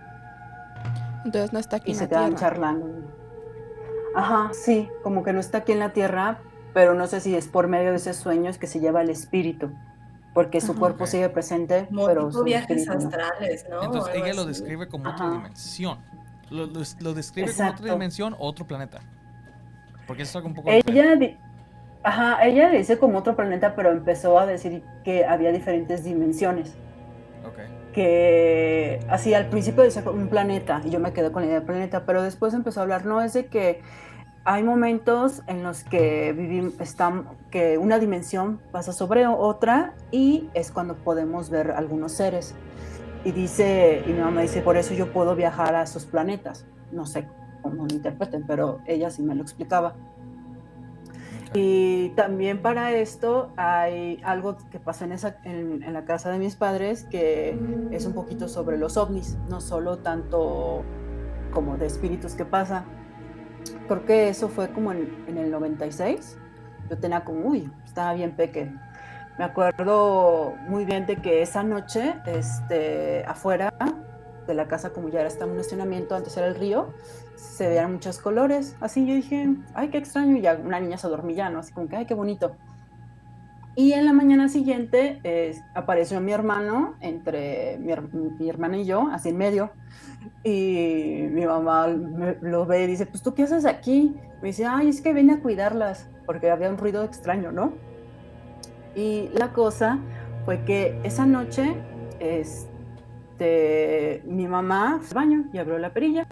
Entonces 1.26 1.54
no 1.54 1.60
está 1.60 1.78
aquí 1.78 1.92
y 1.92 1.94
en 1.94 1.98
se 1.98 2.04
la 2.04 2.10
quedan 2.10 2.36
charlando. 2.36 2.88
Ajá, 4.16 4.52
sí, 4.54 4.90
como 5.04 5.24
que 5.24 5.34
no 5.34 5.40
está 5.40 5.60
aquí 5.60 5.72
en 5.72 5.80
la 5.80 5.92
Tierra, 5.92 6.40
pero 6.74 6.94
no 6.94 7.08
sé 7.08 7.20
si 7.20 7.36
es 7.36 7.48
por 7.48 7.68
medio 7.68 7.90
de 7.92 7.98
esos 7.98 8.16
sueños 8.16 8.58
que 8.58 8.68
se 8.68 8.80
lleva 8.80 9.02
el 9.02 9.10
espíritu 9.10 9.72
porque 10.34 10.62
su 10.62 10.76
cuerpo 10.76 11.08
sigue 11.08 11.30
presente, 11.30 11.88
pero 12.06 12.32
su 12.32 12.44
viajes 12.44 12.88
astrales, 12.88 13.66
¿no? 13.70 13.84
Entonces 13.84 14.16
ella 14.16 14.34
lo 14.34 14.46
describe 14.46 14.88
como 14.88 15.10
otra 15.10 15.30
dimensión. 15.32 16.00
Lo, 16.50 16.68
describe 17.14 17.54
como 17.54 17.70
otra 17.72 17.94
dimensión 17.94 18.36
o 18.38 18.48
otro 18.48 18.66
planeta. 18.66 19.00
Porque 20.08 20.24
eso 20.24 20.32
es 20.32 20.36
algo 20.38 20.50
un 20.50 20.56
poco 20.56 20.70
Ella 20.70 21.18
Ajá, 22.02 22.46
ella 22.46 22.70
dice 22.70 22.98
como 22.98 23.20
otro 23.20 23.36
planeta, 23.36 23.76
pero 23.76 23.92
empezó 23.92 24.40
a 24.40 24.46
decir 24.46 24.84
que 25.04 25.26
había 25.26 25.52
diferentes 25.52 26.04
dimensiones. 26.04 26.76
Okay. 27.52 27.66
Que 27.94 29.06
así 29.10 29.34
al 29.34 29.50
principio 29.50 29.84
decía 29.84 30.04
un 30.10 30.30
planeta, 30.30 30.82
y 30.86 30.92
yo 30.92 31.00
me 31.00 31.12
quedé 31.12 31.32
con 31.32 31.42
la 31.42 31.48
idea 31.48 31.60
de 31.60 31.66
planeta, 31.66 32.06
pero 32.06 32.24
después 32.24 32.54
empezó 32.54 32.80
a 32.80 32.84
hablar, 32.84 33.06
no, 33.06 33.22
es 33.22 33.34
de 33.34 33.48
que 33.48 33.82
hay 34.50 34.64
momentos 34.64 35.44
en 35.46 35.62
los 35.62 35.84
que 35.84 36.34
vivimos, 36.34 36.74
que 37.52 37.78
una 37.78 38.00
dimensión 38.00 38.60
pasa 38.72 38.94
sobre 38.94 39.28
otra 39.28 39.94
y 40.10 40.50
es 40.56 40.72
cuando 40.72 40.96
podemos 40.96 41.52
ver 41.52 41.70
algunos 41.70 42.14
seres. 42.14 42.56
Y 43.24 43.32
dice, 43.32 44.02
y 44.08 44.10
mi 44.10 44.20
mamá 44.22 44.42
dice, 44.42 44.64
por 44.64 44.76
eso 44.76 44.96
yo 44.96 45.14
puedo 45.14 45.36
viajar 45.36 45.76
a 45.76 45.84
esos 45.84 46.08
planetas. 46.08 46.66
No 46.92 47.06
sé 47.06 47.28
cómo 47.62 47.86
lo 47.86 47.94
interpreten, 47.94 48.44
pero 48.48 48.80
ella 48.88 49.12
sí 49.12 49.22
me 49.22 49.36
lo 49.36 49.44
explicaba. 49.44 49.94
Y 51.54 52.10
también 52.16 52.64
para 52.64 52.92
esto 52.94 53.52
hay 53.56 54.20
algo 54.24 54.58
que 54.72 54.80
pasa 54.80 55.06
en, 55.06 55.12
esa, 55.12 55.38
en, 55.44 55.84
en, 55.84 55.94
la 55.94 56.06
casa 56.06 56.32
de 56.32 56.40
mis 56.40 56.56
padres 56.56 57.04
que 57.04 57.56
es 57.92 58.04
un 58.08 58.14
poquito 58.14 58.48
sobre 58.48 58.80
los 58.80 58.98
ovnis, 58.98 59.38
no 59.48 59.62
solo 59.62 60.00
tanto 60.00 60.84
como 61.52 61.78
de 61.78 61.86
espíritus 61.86 62.34
que 62.34 62.46
pasa, 62.46 62.86
creo 63.88 64.06
que 64.06 64.30
eso 64.30 64.50
fue 64.50 64.70
como 64.70 64.92
en, 64.92 65.38
el 65.38 65.52
96. 65.52 66.38
Yo 66.90 66.98
tenía 66.98 67.24
como, 67.24 67.48
uy, 67.48 67.72
estaba 67.86 68.14
bien 68.14 68.36
pequeño. 68.36 68.80
Me 69.38 69.46
acuerdo 69.46 70.56
muy 70.68 70.86
bien 70.86 71.06
de 71.06 71.18
que 71.18 71.42
esa 71.42 71.64
noche, 71.64 72.16
este, 72.26 73.24
afuera 73.26 73.74
de 74.48 74.54
la 74.54 74.68
casa, 74.68 74.90
como 74.90 75.10
ya 75.10 75.20
era 75.20 75.30
estaba 75.30 75.52
un 75.52 75.60
estacionamiento, 75.60 76.16
antes 76.16 76.36
era 76.36 76.48
el 76.48 76.56
río, 76.56 76.94
se 77.36 77.68
veían 77.68 77.94
muchos 77.94 78.20
colores. 78.20 78.76
Así 78.82 79.06
yo 79.08 79.14
dije, 79.14 79.56
ay, 79.74 79.90
qué 79.90 79.98
extraño. 79.98 80.36
Y 80.36 80.46
una 80.66 80.80
niña 80.80 80.98
se 80.98 81.08
dormía, 81.08 81.50
¿no? 81.50 81.60
Así 81.60 81.72
como 81.72 81.88
que, 81.88 81.96
ay, 81.96 82.06
qué 82.06 82.16
bonito. 82.16 82.56
Y 83.80 83.94
en 83.94 84.06
la 84.06 84.12
mañana 84.12 84.50
siguiente 84.50 85.22
apareció 85.74 86.20
mi 86.20 86.34
hermano, 86.34 86.96
entre 87.00 87.78
mi, 87.78 87.94
mi, 88.38 88.50
hermana 88.50 88.78
y 88.78 88.84
yo, 88.84 89.08
así 89.10 89.30
en 89.30 89.38
medio. 89.38 89.72
Y 90.44 91.28
mi 91.32 91.46
mamá 91.46 91.88
lo 91.88 92.66
ve 92.66 92.84
y 92.84 92.88
dice, 92.88 93.06
pues 93.06 93.24
tú 93.24 93.34
qué 93.34 93.44
haces 93.44 93.64
aquí? 93.64 94.18
Me 94.42 94.50
dice, 94.50 94.66
ay, 94.66 94.90
es 94.90 95.00
que 95.00 95.14
vine 95.14 95.36
a 95.36 95.40
cuidarlas, 95.40 96.10
porque 96.26 96.52
había 96.52 96.70
un 96.70 96.78
ruido 96.78 97.06
extraño, 97.06 97.54
¿no? 97.54 97.72
Y 98.96 99.30
la 99.32 99.54
cosa 99.54 99.98
fue 100.44 100.66
que 100.66 101.00
esa 101.06 101.26
noche 101.26 101.74
este, 102.20 104.24
mi 104.26 104.50
mamá 104.50 105.00
fue 105.02 105.22
al 105.22 105.30
baño 105.30 105.46
y 105.54 105.58
abrió 105.58 105.80
la 105.80 105.94
perilla. 105.94 106.28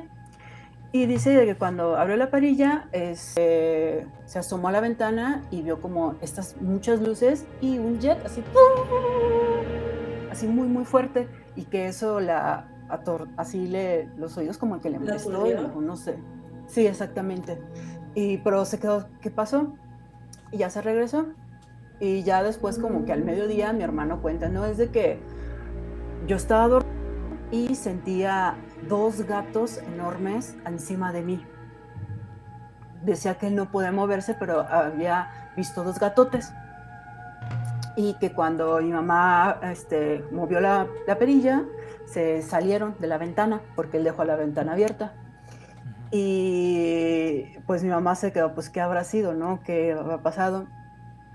Y 0.97 1.05
dice 1.05 1.45
que 1.45 1.53
cuando 1.53 1.95
abrió 1.95 2.17
la 2.17 2.31
perilla 2.31 2.87
este, 2.91 4.07
se 4.25 4.39
asomó 4.39 4.69
a 4.69 4.71
la 4.71 4.79
ventana 4.79 5.43
y 5.51 5.61
vio 5.61 5.79
como 5.79 6.15
estas 6.21 6.59
muchas 6.59 7.01
luces 7.01 7.45
y 7.61 7.77
un 7.77 7.99
jet 7.99 8.17
así, 8.25 8.43
así 10.31 10.47
muy, 10.47 10.67
muy 10.67 10.85
fuerte. 10.85 11.27
Y 11.55 11.65
que 11.65 11.87
eso 11.87 12.19
la 12.19 12.67
así 13.35 13.67
le, 13.67 14.07
los 14.17 14.35
oídos 14.39 14.57
como 14.57 14.81
que 14.81 14.89
le 14.89 14.97
molestó, 14.97 15.45
no 15.79 15.95
sé. 15.97 16.17
Sí, 16.65 16.87
exactamente. 16.87 17.61
Y, 18.15 18.39
pero 18.39 18.65
se 18.65 18.79
quedó, 18.79 19.07
¿qué 19.21 19.29
pasó? 19.29 19.75
Y 20.51 20.57
ya 20.57 20.71
se 20.71 20.81
regresó. 20.81 21.27
Y 21.99 22.23
ya 22.23 22.41
después 22.41 22.79
como 22.79 23.05
que 23.05 23.13
al 23.13 23.23
mediodía 23.23 23.71
mi 23.71 23.83
hermano 23.83 24.19
cuenta, 24.23 24.49
¿no? 24.49 24.65
Es 24.65 24.79
de 24.79 24.89
que 24.89 25.19
yo 26.25 26.37
estaba 26.37 26.67
dormido 26.67 26.97
y 27.51 27.75
sentía 27.75 28.55
dos 28.87 29.23
gatos 29.23 29.77
enormes 29.77 30.55
encima 30.65 31.11
de 31.11 31.21
mí. 31.21 31.45
Decía 33.03 33.37
que 33.37 33.47
él 33.47 33.55
no 33.55 33.71
podía 33.71 33.91
moverse, 33.91 34.35
pero 34.39 34.61
había 34.61 35.51
visto 35.55 35.83
dos 35.83 35.99
gatotes. 35.99 36.51
Y 37.95 38.13
que 38.19 38.31
cuando 38.31 38.79
mi 38.79 38.91
mamá 38.91 39.59
este, 39.63 40.23
movió 40.31 40.59
la, 40.59 40.87
la 41.07 41.17
perilla, 41.17 41.63
se 42.05 42.41
salieron 42.41 42.95
de 42.99 43.07
la 43.07 43.17
ventana 43.17 43.61
porque 43.75 43.97
él 43.97 44.03
dejó 44.03 44.23
la 44.23 44.35
ventana 44.35 44.73
abierta. 44.73 45.13
Y 46.11 47.57
pues 47.65 47.83
mi 47.83 47.89
mamá 47.89 48.15
se 48.15 48.31
quedó, 48.31 48.53
pues, 48.53 48.69
¿qué 48.69 48.79
habrá 48.79 49.03
sido, 49.03 49.33
no? 49.33 49.61
¿Qué 49.63 49.93
ha 49.93 50.21
pasado? 50.21 50.67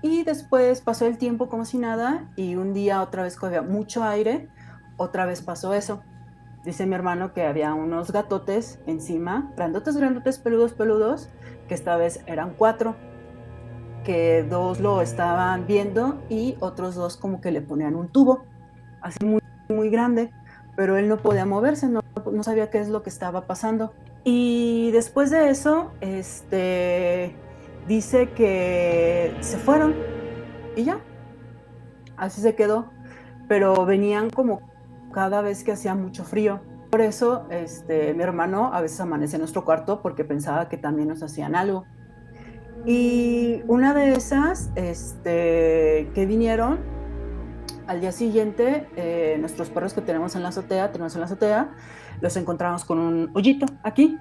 Y 0.01 0.23
después 0.23 0.81
pasó 0.81 1.05
el 1.05 1.17
tiempo 1.17 1.47
como 1.47 1.63
si 1.63 1.77
nada 1.77 2.29
y 2.35 2.55
un 2.55 2.73
día 2.73 3.01
otra 3.01 3.23
vez 3.23 3.41
había 3.41 3.61
mucho 3.61 4.03
aire, 4.03 4.49
otra 4.97 5.25
vez 5.25 5.41
pasó 5.41 5.73
eso. 5.73 6.03
Dice 6.63 6.85
mi 6.85 6.95
hermano 6.95 7.33
que 7.33 7.43
había 7.43 7.73
unos 7.73 8.11
gatotes 8.11 8.79
encima, 8.87 9.51
grandotes, 9.55 9.97
grandotes, 9.97 10.39
peludos, 10.39 10.73
peludos, 10.73 11.29
que 11.67 11.73
esta 11.73 11.97
vez 11.97 12.21
eran 12.25 12.53
cuatro, 12.57 12.95
que 14.05 14.43
dos 14.43 14.79
lo 14.79 15.01
estaban 15.01 15.67
viendo 15.67 16.21
y 16.29 16.55
otros 16.59 16.95
dos 16.95 17.17
como 17.17 17.41
que 17.41 17.51
le 17.51 17.61
ponían 17.61 17.95
un 17.95 18.09
tubo, 18.09 18.45
así 19.01 19.25
muy, 19.25 19.41
muy 19.67 19.89
grande 19.89 20.31
pero 20.75 20.97
él 20.97 21.07
no 21.07 21.17
podía 21.17 21.45
moverse, 21.45 21.87
no, 21.87 22.01
no 22.31 22.43
sabía 22.43 22.69
qué 22.69 22.79
es 22.79 22.89
lo 22.89 23.03
que 23.03 23.09
estaba 23.09 23.45
pasando. 23.45 23.93
Y 24.23 24.91
después 24.91 25.29
de 25.29 25.49
eso, 25.49 25.91
este, 26.01 27.35
dice 27.87 28.29
que 28.31 29.35
se 29.41 29.57
fueron 29.57 29.95
y 30.75 30.85
ya, 30.85 30.99
así 32.17 32.41
se 32.41 32.55
quedó, 32.55 32.91
pero 33.47 33.85
venían 33.85 34.29
como 34.29 34.61
cada 35.13 35.41
vez 35.41 35.63
que 35.63 35.71
hacía 35.71 35.95
mucho 35.95 36.25
frío 36.25 36.59
por 36.93 37.01
eso 37.01 37.47
este, 37.49 38.13
mi 38.13 38.21
hermano 38.21 38.69
a 38.71 38.79
veces 38.79 38.99
amanece 38.99 39.37
en 39.37 39.39
nuestro 39.39 39.65
cuarto 39.65 40.03
porque 40.03 40.23
pensaba 40.23 40.69
que 40.69 40.77
también 40.77 41.07
nos 41.07 41.23
hacían 41.23 41.55
algo. 41.55 41.85
Y 42.85 43.63
una 43.65 43.95
de 43.95 44.11
esas 44.11 44.69
este, 44.75 46.11
que 46.13 46.27
vinieron, 46.27 46.77
al 47.87 47.99
día 47.99 48.11
siguiente, 48.11 48.87
eh, 48.95 49.37
nuestros 49.39 49.71
perros 49.71 49.95
que 49.95 50.01
tenemos 50.01 50.35
en 50.35 50.43
la 50.43 50.49
azotea, 50.49 50.91
tenemos 50.91 51.15
en 51.15 51.21
la 51.21 51.25
azotea, 51.25 51.71
los 52.21 52.37
encontramos 52.37 52.85
con 52.85 52.99
un 52.99 53.31
hoyito 53.33 53.65
aquí, 53.81 54.19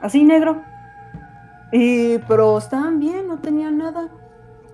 así 0.00 0.22
negro. 0.22 0.62
Y, 1.72 2.18
pero 2.28 2.56
estaban 2.56 3.00
bien, 3.00 3.26
no 3.26 3.40
tenían 3.40 3.78
nada. 3.78 4.10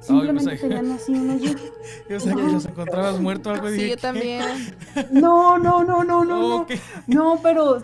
Simplemente 0.04 0.56
tenían 0.58 0.92
así 0.92 1.12
un 1.12 1.30
hoyito. 1.30 1.62
Yo 2.10 2.20
sé 2.20 2.34
que 2.34 2.42
los 2.42 2.66
encontrabas 2.66 3.18
muertos 3.20 3.54
algo. 3.54 3.70
Sí, 3.70 3.88
yo 3.88 3.96
también. 3.96 4.42
No, 5.10 5.58
no, 5.58 5.82
no, 5.82 6.04
no, 6.04 6.24
no. 6.24 6.56
Okay. 6.62 6.78
No, 7.06 7.40
pero 7.42 7.82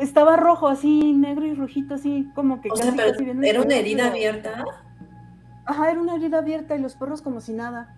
estaba 0.00 0.36
rojo, 0.36 0.66
así 0.66 1.12
negro 1.12 1.44
y 1.44 1.54
rojito, 1.54 1.94
así 1.94 2.30
como 2.34 2.62
que. 2.62 2.70
O 2.70 2.76
sea, 2.76 2.94
pero 2.96 3.42
¿Era 3.42 3.60
una 3.60 3.74
herida 3.76 4.06
abierta? 4.06 4.64
Ajá, 5.66 5.90
era 5.90 6.00
una 6.00 6.14
herida 6.14 6.38
abierta 6.38 6.74
y 6.74 6.80
los 6.80 6.94
perros 6.94 7.20
como 7.20 7.42
si 7.42 7.52
nada. 7.52 7.94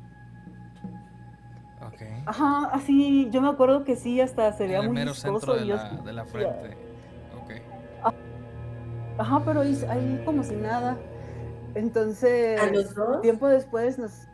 Ok. 1.87 2.03
Ajá, 2.27 2.71
así, 2.73 3.29
yo 3.31 3.41
me 3.41 3.49
acuerdo 3.49 3.85
que 3.85 3.95
sí, 3.95 4.21
hasta 4.21 4.53
se 4.53 4.67
veía 4.67 4.83
muy 4.83 4.95
mero 4.95 5.15
centro 5.15 5.55
de, 5.55 5.67
la, 5.67 5.91
de 6.05 6.13
la 6.13 6.25
frente. 6.25 6.77
Ok. 7.41 8.13
Ajá, 9.17 9.43
pero 9.45 9.61
ahí, 9.61 9.81
ahí 9.89 10.23
como 10.25 10.43
si 10.43 10.57
nada. 10.57 10.99
Entonces, 11.75 12.61
¿A 12.61 12.67
los 12.71 12.95
dos? 12.95 13.21
tiempo 13.21 13.49
después 13.49 13.99
nos... 13.99 14.27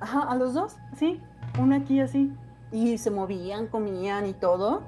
Ajá, 0.00 0.22
a 0.22 0.36
los 0.36 0.54
dos, 0.54 0.76
sí, 0.96 1.20
una 1.60 1.76
aquí 1.76 2.00
así. 2.00 2.32
Y 2.70 2.98
se 2.98 3.10
movían, 3.10 3.66
comían 3.66 4.26
y 4.26 4.32
todo 4.32 4.82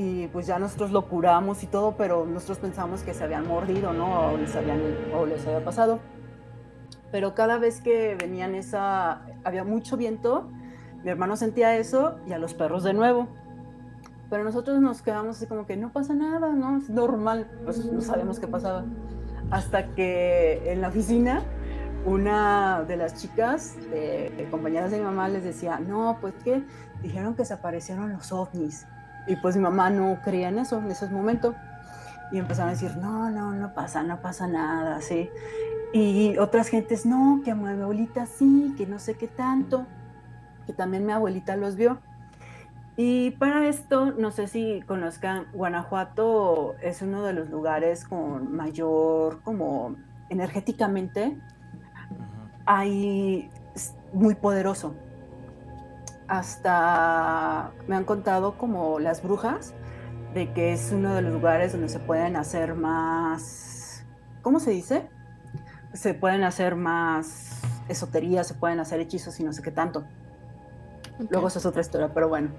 y 0.00 0.28
pues 0.28 0.46
ya 0.46 0.60
nosotros 0.60 0.92
lo 0.92 1.08
curamos 1.08 1.64
y 1.64 1.66
todo, 1.66 1.96
pero 1.96 2.24
nosotros 2.24 2.58
pensamos 2.58 3.02
que 3.02 3.14
se 3.14 3.24
habían 3.24 3.48
mordido, 3.48 3.92
¿no? 3.92 4.28
O 4.30 4.36
les, 4.36 4.54
habían, 4.54 4.80
o 5.12 5.26
les 5.26 5.44
había 5.44 5.64
pasado. 5.64 5.98
Pero 7.10 7.34
cada 7.34 7.58
vez 7.58 7.80
que 7.80 8.14
venían 8.14 8.54
esa, 8.54 9.22
había 9.42 9.64
mucho 9.64 9.96
viento, 9.96 10.48
mi 11.02 11.10
hermano 11.10 11.36
sentía 11.36 11.76
eso 11.76 12.14
y 12.28 12.32
a 12.32 12.38
los 12.38 12.54
perros 12.54 12.84
de 12.84 12.94
nuevo. 12.94 13.26
Pero 14.30 14.44
nosotros 14.44 14.78
nos 14.80 15.02
quedamos 15.02 15.38
así 15.38 15.46
como 15.46 15.66
que 15.66 15.76
no 15.76 15.92
pasa 15.92 16.14
nada, 16.14 16.52
¿no? 16.52 16.76
Es 16.76 16.88
normal, 16.88 17.50
pues 17.64 17.84
no 17.84 18.00
sabemos 18.00 18.38
qué 18.38 18.46
pasaba. 18.46 18.84
Hasta 19.50 19.86
que 19.94 20.72
en 20.72 20.80
la 20.82 20.88
oficina 20.88 21.42
una 22.04 22.84
de 22.84 22.96
las 22.96 23.14
chicas, 23.14 23.76
de, 23.90 24.46
compañeras 24.50 24.90
de 24.90 24.98
mi 24.98 25.04
mamá, 25.04 25.28
les 25.28 25.44
decía, 25.44 25.78
no, 25.78 26.18
pues 26.20 26.34
que 26.44 26.62
dijeron 27.02 27.34
que 27.34 27.44
se 27.44 27.54
aparecieron 27.54 28.12
los 28.12 28.32
ovnis. 28.32 28.86
Y 29.26 29.36
pues 29.36 29.56
mi 29.56 29.62
mamá 29.62 29.90
no 29.90 30.18
creía 30.24 30.48
en 30.48 30.58
eso 30.58 30.78
en 30.78 30.90
ese 30.90 31.08
momento. 31.08 31.54
Y 32.32 32.38
empezaron 32.38 32.70
a 32.70 32.72
decir, 32.72 32.96
no, 32.96 33.30
no, 33.30 33.52
no 33.52 33.74
pasa, 33.74 34.02
no 34.02 34.20
pasa 34.20 34.46
nada, 34.46 35.00
sí. 35.00 35.30
Y 35.92 36.36
otras 36.38 36.68
gentes, 36.68 37.06
no, 37.06 37.40
que 37.44 37.50
a 37.50 37.54
mi 37.54 37.68
abuelita 37.68 38.26
sí, 38.26 38.74
que 38.76 38.86
no 38.86 38.98
sé 38.98 39.14
qué 39.14 39.28
tanto, 39.28 39.86
que 40.66 40.72
también 40.72 41.04
mi 41.04 41.12
abuelita 41.12 41.56
los 41.56 41.76
vio. 41.76 41.98
Y 42.98 43.30
para 43.30 43.66
esto, 43.68 44.12
no 44.12 44.30
sé 44.30 44.48
si 44.48 44.82
conozcan, 44.82 45.46
Guanajuato 45.54 46.74
es 46.82 47.00
uno 47.00 47.24
de 47.24 47.32
los 47.32 47.48
lugares 47.48 48.04
con 48.04 48.54
mayor, 48.54 49.40
como 49.42 49.96
energéticamente, 50.28 51.38
ahí 52.66 53.48
muy 54.12 54.34
poderoso 54.34 54.94
hasta 56.28 57.72
me 57.86 57.96
han 57.96 58.04
contado 58.04 58.56
como 58.58 59.00
las 59.00 59.22
brujas, 59.22 59.74
de 60.34 60.52
que 60.52 60.72
es 60.72 60.92
uno 60.92 61.14
de 61.14 61.22
los 61.22 61.32
lugares 61.32 61.72
donde 61.72 61.88
se 61.88 61.98
pueden 61.98 62.36
hacer 62.36 62.74
más, 62.74 64.04
¿cómo 64.42 64.60
se 64.60 64.70
dice? 64.70 65.08
Se 65.94 66.12
pueden 66.12 66.44
hacer 66.44 66.76
más 66.76 67.62
esotería, 67.88 68.44
se 68.44 68.54
pueden 68.54 68.78
hacer 68.78 69.00
hechizos 69.00 69.40
y 69.40 69.44
no 69.44 69.54
sé 69.54 69.62
qué 69.62 69.70
tanto. 69.70 70.04
Luego 71.30 71.48
esa 71.48 71.58
es 71.58 71.66
otra 71.66 71.80
historia, 71.80 72.12
pero 72.12 72.28
bueno. 72.28 72.50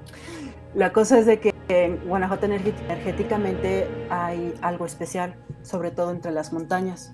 La 0.75 0.93
cosa 0.93 1.17
es 1.19 1.25
de 1.25 1.39
que 1.39 1.53
en 1.67 1.97
Guanajuato 2.07 2.45
energéticamente 2.45 3.87
hay 4.09 4.53
algo 4.61 4.85
especial, 4.85 5.35
sobre 5.61 5.91
todo 5.91 6.11
entre 6.11 6.31
las 6.31 6.53
montañas. 6.53 7.13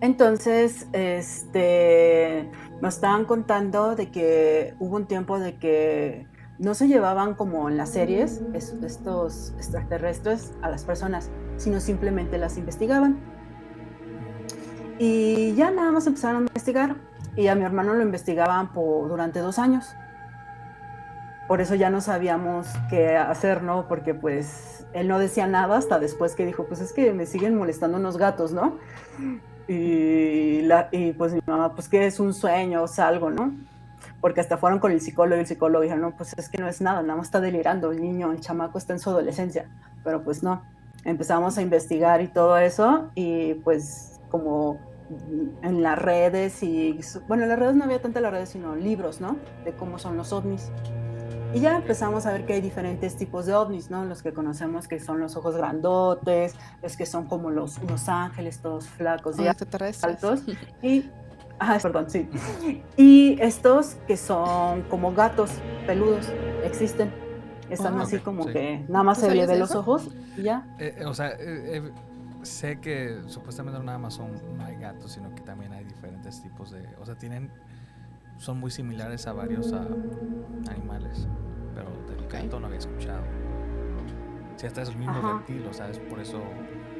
Entonces, 0.00 0.86
este, 0.92 2.50
nos 2.82 2.96
estaban 2.96 3.24
contando 3.24 3.94
de 3.96 4.10
que 4.10 4.74
hubo 4.78 4.96
un 4.96 5.06
tiempo 5.06 5.38
de 5.38 5.56
que 5.56 6.26
no 6.58 6.74
se 6.74 6.88
llevaban 6.88 7.34
como 7.34 7.68
en 7.68 7.76
las 7.76 7.90
series 7.90 8.42
estos 8.52 9.54
extraterrestres 9.56 10.52
a 10.62 10.70
las 10.70 10.84
personas, 10.84 11.30
sino 11.56 11.80
simplemente 11.80 12.38
las 12.38 12.58
investigaban. 12.58 13.18
Y 14.98 15.54
ya 15.54 15.70
nada 15.70 15.90
más 15.90 16.06
empezaron 16.06 16.36
a 16.36 16.46
investigar 16.46 16.96
y 17.36 17.48
a 17.48 17.54
mi 17.54 17.64
hermano 17.64 17.94
lo 17.94 18.02
investigaban 18.02 18.72
por, 18.72 19.08
durante 19.08 19.40
dos 19.40 19.58
años. 19.58 19.94
Por 21.48 21.60
eso 21.60 21.74
ya 21.74 21.90
no 21.90 22.00
sabíamos 22.00 22.68
qué 22.88 23.16
hacer, 23.16 23.62
¿no? 23.62 23.86
Porque 23.88 24.14
pues 24.14 24.86
él 24.94 25.08
no 25.08 25.18
decía 25.18 25.46
nada 25.46 25.76
hasta 25.76 25.98
después 25.98 26.34
que 26.34 26.46
dijo, 26.46 26.64
pues 26.64 26.80
es 26.80 26.92
que 26.92 27.12
me 27.12 27.26
siguen 27.26 27.56
molestando 27.56 27.98
unos 27.98 28.16
gatos, 28.16 28.52
¿no? 28.52 28.78
Y, 29.66 30.62
la, 30.62 30.88
y 30.92 31.12
pues 31.12 31.34
mi 31.34 31.40
mamá, 31.44 31.74
pues 31.74 31.88
que 31.88 32.06
es 32.06 32.20
un 32.20 32.32
sueño 32.32 32.84
o 32.84 33.00
algo, 33.02 33.30
¿no? 33.30 33.52
Porque 34.20 34.40
hasta 34.40 34.56
fueron 34.56 34.78
con 34.78 34.92
el 34.92 35.00
psicólogo 35.00 35.36
y 35.36 35.40
el 35.40 35.46
psicólogo 35.46 35.82
dijo, 35.82 35.96
no, 35.96 36.12
pues 36.12 36.32
es 36.38 36.48
que 36.48 36.58
no 36.58 36.68
es 36.68 36.80
nada, 36.80 37.02
nada 37.02 37.16
más 37.16 37.26
está 37.26 37.40
delirando, 37.40 37.90
el 37.90 38.00
niño, 38.00 38.32
el 38.32 38.40
chamaco 38.40 38.78
está 38.78 38.94
en 38.94 39.00
su 39.00 39.10
adolescencia, 39.10 39.66
pero 40.02 40.22
pues 40.22 40.42
no. 40.42 40.62
Empezamos 41.04 41.58
a 41.58 41.62
investigar 41.62 42.22
y 42.22 42.28
todo 42.28 42.56
eso 42.56 43.10
y 43.14 43.54
pues 43.54 44.13
como 44.34 44.80
en 45.62 45.80
las 45.80 45.96
redes 45.96 46.60
y, 46.64 46.98
bueno, 47.28 47.44
en 47.44 47.50
las 47.50 47.56
redes 47.56 47.76
no 47.76 47.84
había 47.84 48.02
tanta 48.02 48.20
las 48.20 48.32
redes, 48.32 48.48
sino 48.48 48.74
libros, 48.74 49.20
¿no? 49.20 49.36
De 49.64 49.70
cómo 49.70 50.00
son 50.00 50.16
los 50.16 50.32
ovnis. 50.32 50.72
Y 51.54 51.60
ya 51.60 51.76
empezamos 51.76 52.26
a 52.26 52.32
ver 52.32 52.46
que 52.46 52.54
hay 52.54 52.60
diferentes 52.60 53.14
tipos 53.14 53.46
de 53.46 53.54
ovnis, 53.54 53.92
¿no? 53.92 54.04
Los 54.04 54.24
que 54.24 54.32
conocemos 54.32 54.88
que 54.88 54.98
son 54.98 55.20
los 55.20 55.36
ojos 55.36 55.56
grandotes, 55.56 56.56
los 56.82 56.96
que 56.96 57.06
son 57.06 57.28
como 57.28 57.50
los 57.50 57.78
unos 57.78 58.08
ángeles, 58.08 58.58
todos 58.58 58.88
flacos 58.88 59.38
y 59.38 59.46
altos. 59.46 60.42
Y, 60.82 61.08
ah, 61.60 61.78
perdón, 61.82 62.10
sí. 62.10 62.28
Y 62.96 63.40
estos 63.40 63.94
que 64.08 64.16
son 64.16 64.82
como 64.90 65.14
gatos 65.14 65.52
peludos, 65.86 66.28
existen. 66.64 67.12
Están 67.70 68.00
así 68.00 68.18
como 68.18 68.46
que 68.46 68.84
nada 68.88 69.04
más 69.04 69.18
se 69.18 69.32
le 69.32 69.46
ve 69.46 69.56
los 69.56 69.76
ojos 69.76 70.08
y 70.36 70.42
ya. 70.42 70.66
Eh, 70.80 70.96
eh, 70.98 71.04
o 71.04 71.14
sea, 71.14 71.36
eh, 71.38 71.92
sé 72.44 72.80
que 72.80 73.22
supuestamente 73.26 73.78
nada 73.82 73.98
más 73.98 74.14
son, 74.14 74.32
no 74.56 74.64
hay 74.64 74.76
gatos, 74.76 75.12
sino 75.12 75.34
que 75.34 75.42
también 75.42 75.72
hay 75.72 75.84
diferentes 75.84 76.42
tipos 76.42 76.70
de... 76.70 76.86
O 77.00 77.06
sea, 77.06 77.16
tienen 77.16 77.50
son 78.38 78.58
muy 78.58 78.70
similares 78.70 79.26
a 79.26 79.32
varios 79.32 79.72
animales, 80.68 81.28
pero 81.74 81.90
del 82.08 82.26
gato 82.28 82.58
no 82.60 82.66
había 82.66 82.78
escuchado. 82.78 83.24
Si 84.56 84.66
hasta 84.66 84.82
es 84.82 84.88
el 84.90 84.96
mismo 84.96 85.20
reptil, 85.20 85.66
o 85.66 85.72
sea, 85.72 85.88
es 85.88 85.98
por 85.98 86.20
eso 86.20 86.42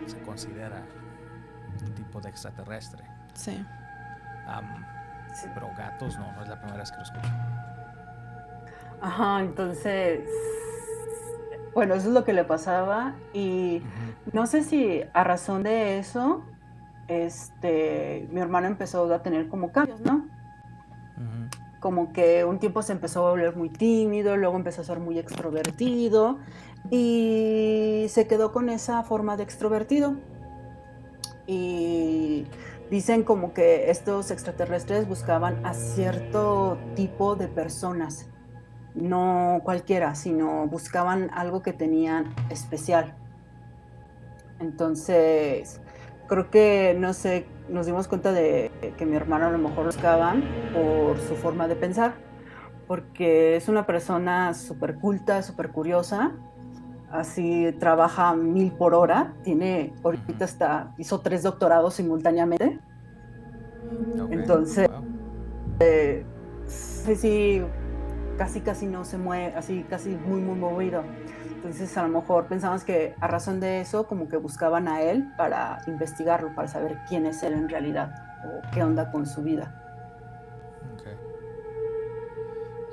se 0.07 0.21
considera 0.23 0.85
un 1.85 1.95
tipo 1.95 2.21
de 2.21 2.29
extraterrestre. 2.29 3.05
Sí. 3.35 3.65
Pero 5.55 5.69
gatos 5.77 6.19
no, 6.19 6.33
no 6.33 6.43
es 6.43 6.49
la 6.49 6.59
primera 6.59 6.79
vez 6.79 6.91
que 6.91 6.97
lo 6.97 7.03
escucho. 7.03 7.31
Ajá, 9.01 9.41
entonces, 9.41 10.21
bueno, 11.75 11.95
eso 11.95 12.09
es 12.09 12.15
lo 12.15 12.25
que 12.25 12.33
le 12.33 12.45
pasaba 12.45 13.15
y 13.33 13.83
no 14.33 14.47
sé 14.47 14.63
si 14.63 15.03
a 15.13 15.25
razón 15.25 15.65
de 15.65 15.99
eso, 15.99 16.43
este, 17.09 18.29
mi 18.33 18.41
hermano 18.41 18.67
empezó 18.67 19.13
a 19.13 19.23
tener 19.23 19.49
como 19.49 19.73
cambios, 19.73 20.01
¿no? 20.01 20.25
como 21.85 22.15
que 22.15 22.47
un 22.47 22.59
tiempo 22.61 22.81
se 22.81 22.93
empezó 22.93 23.27
a 23.27 23.33
volver 23.33 23.57
muy 23.57 23.69
tímido, 23.69 24.39
luego 24.39 24.57
empezó 24.57 24.81
a 24.81 24.85
ser 24.85 25.01
muy 25.01 25.19
extrovertido 25.19 26.39
y 26.91 28.07
se 28.09 28.27
quedó 28.27 28.53
con 28.53 28.71
esa 28.71 29.03
forma 29.03 29.37
de 29.37 29.43
extrovertido. 29.43 30.15
Y 31.47 32.47
dicen 32.91 33.23
como 33.23 33.53
que 33.53 33.91
estos 33.91 34.31
extraterrestres 34.31 35.07
buscaban 35.07 35.67
a 35.67 35.75
cierto 35.75 36.79
tipo 36.97 37.37
de 37.37 37.49
personas, 37.49 38.29
no 38.95 39.61
cualquiera, 39.65 40.15
sino 40.15 40.67
buscaban 40.67 41.31
algo 41.33 41.63
que 41.63 41.73
tenían 41.73 42.35
especial. 42.51 43.15
Entonces, 44.61 45.81
creo 46.29 46.51
que, 46.51 46.97
no 46.99 47.13
sé, 47.13 47.47
nos 47.69 47.87
dimos 47.87 48.09
cuenta 48.09 48.33
de 48.33 48.71
que 48.97 49.07
mi 49.07 49.17
hermano 49.17 49.47
a 49.47 49.51
lo 49.51 49.59
mejor 49.59 49.79
lo 49.79 49.85
buscaban 49.87 50.45
por 50.73 51.19
su 51.19 51.35
forma 51.35 51.69
de 51.69 51.77
pensar, 51.77 52.15
porque 52.87 53.57
es 53.57 53.69
una 53.69 53.87
persona 53.87 54.55
súper 54.55 54.97
culta, 54.97 55.43
súper 55.43 55.71
curiosa, 55.71 56.33
así 57.11 57.75
trabaja 57.79 58.35
mil 58.35 58.73
por 58.73 58.95
hora, 58.95 59.35
tiene, 59.43 59.93
ahorita 60.03 60.45
hasta, 60.45 60.95
hizo 60.99 61.21
tres 61.21 61.43
doctorados 61.43 61.95
simultáneamente. 61.95 62.79
Entonces, 64.31 64.89
eh, 65.81 66.25
sí, 66.67 67.17
sí, 67.17 67.63
casi 68.37 68.61
casi 68.61 68.87
no 68.87 69.05
se 69.05 69.19
mueve, 69.19 69.55
así 69.57 69.85
casi 69.89 70.11
muy 70.11 70.41
muy 70.41 70.59
movido. 70.59 71.05
Entonces 71.47 71.97
a 71.97 72.03
lo 72.03 72.09
mejor 72.21 72.47
pensamos 72.47 72.85
que 72.85 73.15
a 73.21 73.27
razón 73.27 73.61
de 73.61 73.81
eso 73.81 74.07
como 74.07 74.29
que 74.29 74.37
buscaban 74.37 74.89
a 74.89 75.03
él 75.03 75.33
para 75.37 75.83
investigarlo, 75.87 76.55
para 76.55 76.69
saber 76.69 76.99
quién 77.09 77.27
es 77.27 77.43
él 77.43 77.55
en 77.55 77.69
realidad 77.69 78.15
o 78.45 78.61
qué 78.73 78.83
onda 78.83 79.11
con 79.11 79.27
su 79.27 79.43
vida. 79.43 79.81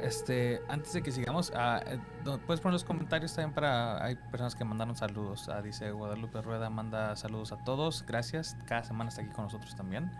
Este, 0.01 0.63
antes 0.67 0.93
de 0.93 1.03
que 1.03 1.11
sigamos, 1.11 1.51
uh, 1.51 2.39
puedes 2.47 2.59
poner 2.59 2.73
los 2.73 2.83
comentarios 2.83 3.35
también 3.35 3.53
para. 3.53 4.03
Hay 4.03 4.15
personas 4.15 4.55
que 4.55 4.65
mandaron 4.65 4.95
saludos. 4.95 5.47
Uh, 5.47 5.61
dice 5.61 5.91
Guadalupe 5.91 6.41
Rueda, 6.41 6.71
manda 6.71 7.15
saludos 7.15 7.51
a 7.51 7.57
todos. 7.57 8.03
Gracias. 8.07 8.57
Cada 8.65 8.83
semana 8.83 9.09
está 9.09 9.21
aquí 9.21 9.29
con 9.31 9.45
nosotros 9.45 9.75
también. 9.75 10.11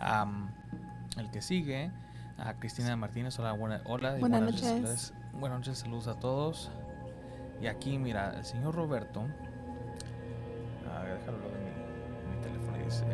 Um, 0.00 0.48
el 1.16 1.30
que 1.30 1.42
sigue, 1.42 1.92
a 2.38 2.54
Cristina 2.54 2.96
Martínez. 2.96 3.38
Hola, 3.38 3.52
buena, 3.52 3.82
hola. 3.84 4.16
Buenas, 4.18 4.42
noches. 4.42 5.14
Buenas 5.32 5.58
noches, 5.58 5.78
saludos 5.78 6.08
a 6.08 6.18
todos. 6.18 6.70
Y 7.60 7.66
aquí, 7.66 7.98
mira, 7.98 8.36
el 8.36 8.44
señor 8.44 8.74
Roberto. 8.74 9.22
déjalo 10.82 11.38
de 11.38 11.58
mi, 11.58 12.36
mi 12.36 12.42
teléfono. 12.42 12.78
Dice 12.84 13.04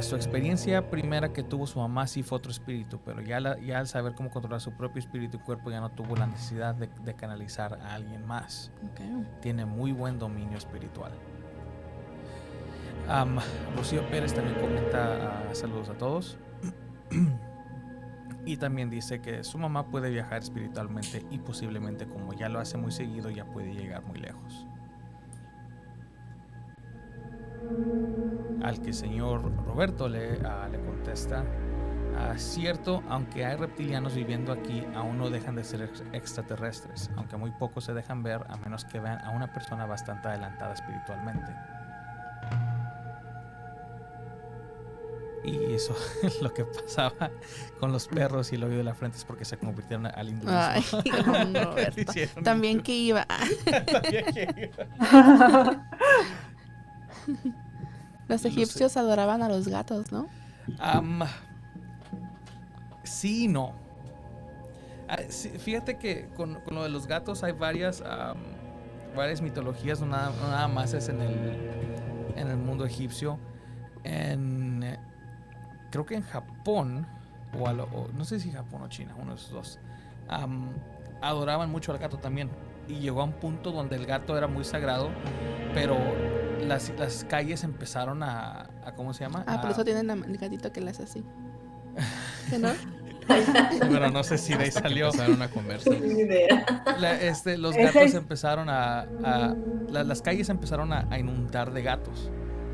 su 0.00 0.16
experiencia 0.16 0.90
primera 0.90 1.32
que 1.32 1.42
tuvo 1.42 1.66
su 1.66 1.78
mamá 1.78 2.06
sí 2.06 2.22
fue 2.22 2.38
otro 2.38 2.50
espíritu, 2.50 3.00
pero 3.04 3.20
ya, 3.20 3.58
ya 3.60 3.78
al 3.78 3.86
saber 3.86 4.14
cómo 4.14 4.30
controlar 4.30 4.60
su 4.60 4.72
propio 4.72 4.98
espíritu 4.98 5.36
y 5.36 5.40
cuerpo 5.40 5.70
ya 5.70 5.80
no 5.80 5.90
tuvo 5.90 6.16
la 6.16 6.26
necesidad 6.26 6.74
de, 6.74 7.14
canalizar 7.14 7.74
a 7.74 7.94
alguien 7.94 8.26
más. 8.26 8.70
Tiene 9.40 9.64
muy 9.66 9.92
buen 9.92 10.18
dominio 10.18 10.58
espiritual. 10.58 11.12
Um, 13.08 13.38
Rocío 13.76 14.08
Pérez 14.08 14.32
también 14.32 14.58
comenta 14.58 15.42
ah, 15.50 15.54
saludos 15.54 15.90
a 15.90 15.94
todos. 15.94 16.38
y 18.46 18.56
también 18.56 18.90
dice 18.90 19.20
que 19.20 19.44
su 19.44 19.58
mamá 19.58 19.86
puede 19.86 20.10
viajar 20.10 20.42
espiritualmente 20.42 21.24
y 21.30 21.38
posiblemente 21.38 22.06
como 22.06 22.32
ya 22.32 22.48
lo 22.48 22.60
hace 22.60 22.76
muy 22.76 22.92
seguido 22.92 23.30
ya 23.30 23.44
puede 23.44 23.74
llegar 23.74 24.04
muy 24.04 24.18
lejos. 24.18 24.66
Al 28.62 28.80
que 28.80 28.88
el 28.88 28.94
señor 28.94 29.42
Roberto 29.64 30.08
le, 30.08 30.38
ah, 30.44 30.68
contesta, 30.86 31.44
ah, 32.16 32.34
cierto, 32.36 33.02
aunque 33.08 33.44
hay 33.44 33.56
reptilianos 33.56 34.14
viviendo 34.14 34.52
aquí, 34.52 34.84
aún 34.94 35.18
no 35.18 35.30
dejan 35.30 35.56
de 35.56 35.64
ser 35.64 35.90
extraterrestres, 36.12 37.10
aunque 37.16 37.36
muy 37.36 37.50
pocos 37.52 37.84
se 37.84 37.94
dejan 37.94 38.22
ver 38.22 38.44
a 38.48 38.56
menos 38.56 38.84
que 38.84 39.00
vean 39.00 39.20
a 39.20 39.30
una 39.30 39.52
persona 39.52 39.86
bastante 39.86 40.28
adelantada 40.28 40.74
espiritualmente. 40.74 41.52
Y 45.44 45.74
eso 45.74 45.94
es 46.22 46.40
lo 46.42 46.52
que 46.52 46.64
pasaba 46.64 47.30
con 47.78 47.92
los 47.92 48.08
perros 48.08 48.50
y 48.52 48.56
el 48.56 48.64
oído 48.64 48.78
de 48.78 48.84
la 48.84 48.94
frente 48.94 49.18
es 49.18 49.24
porque 49.24 49.44
se 49.44 49.58
convirtieron 49.58 50.06
al 50.06 50.28
hinduismo. 50.28 50.58
Ay, 50.58 50.82
También 52.44 52.82
que 52.82 52.96
iba. 52.96 53.26
También 53.26 54.24
que 54.32 54.72
iba. 54.76 55.86
Los 58.26 58.44
egipcios 58.46 58.96
adoraban 58.96 59.42
a 59.42 59.48
los 59.48 59.68
gatos, 59.68 60.10
¿no? 60.10 60.28
sí 63.02 63.48
no. 63.48 63.74
Ah, 65.08 65.18
fíjate 65.58 65.98
que 65.98 66.28
con, 66.34 66.58
lo 66.70 66.82
de 66.82 66.88
los 66.88 67.06
gatos 67.06 67.44
hay 67.44 67.52
varias, 67.52 68.02
varias 69.14 69.42
mitologías, 69.42 70.00
no 70.00 70.06
nada, 70.06 70.68
más 70.68 70.94
es 70.94 71.10
en 71.10 71.20
el, 71.20 71.70
en 72.36 72.48
el 72.48 72.56
mundo 72.56 72.86
egipcio. 72.86 73.38
En, 74.04 74.82
creo 75.94 76.06
que 76.06 76.16
en 76.16 76.22
Japón, 76.22 77.06
o, 77.56 78.08
no 78.16 78.24
sé 78.24 78.40
si 78.40 78.50
Japón 78.50 78.82
o 78.82 78.88
China, 78.88 79.14
uno 79.16 79.30
de 79.30 79.36
esos 79.36 79.52
dos, 79.52 79.78
adoraban 81.22 81.70
mucho 81.70 81.92
al 81.92 81.98
gato 81.98 82.18
también. 82.18 82.50
Y 82.88 82.94
llegó 82.94 83.20
a 83.20 83.24
un 83.24 83.32
punto 83.32 83.70
donde 83.70 83.94
el 83.94 84.04
gato 84.04 84.36
era 84.36 84.48
muy 84.48 84.64
sagrado, 84.64 85.10
pero 85.72 85.96
las, 86.60 86.92
las 86.98 87.24
calles 87.24 87.62
empezaron 87.62 88.24
a, 88.24 88.68
¿Cómo 88.96 89.14
se 89.14 89.22
llama? 89.22 89.44
Ah, 89.46 89.60
por 89.60 89.70
eso 89.70 89.84
tienen 89.84 90.10
el 90.10 90.36
gatito 90.36 90.72
que 90.72 90.80
le 90.80 90.90
hace 90.90 91.04
así. 91.04 91.24
¿Qué 92.50 92.58
no? 92.58 92.70
Pero 93.80 94.10
no 94.10 94.22
sé 94.22 94.36
si 94.36 94.52
de 94.52 94.64
ahí 94.64 94.70
salió. 94.70 95.06
Empezaron 95.06 95.40
a 95.40 95.48
comerse. 95.48 95.90
este, 97.22 97.56
los 97.56 97.74
gatos 97.74 98.12
empezaron 98.12 98.68
a. 98.68 99.06
las 99.88 100.20
calles 100.20 100.50
empezaron 100.50 100.92
a, 100.92 101.18
inundar 101.18 101.72
de 101.72 101.82
gatos. 101.82 102.30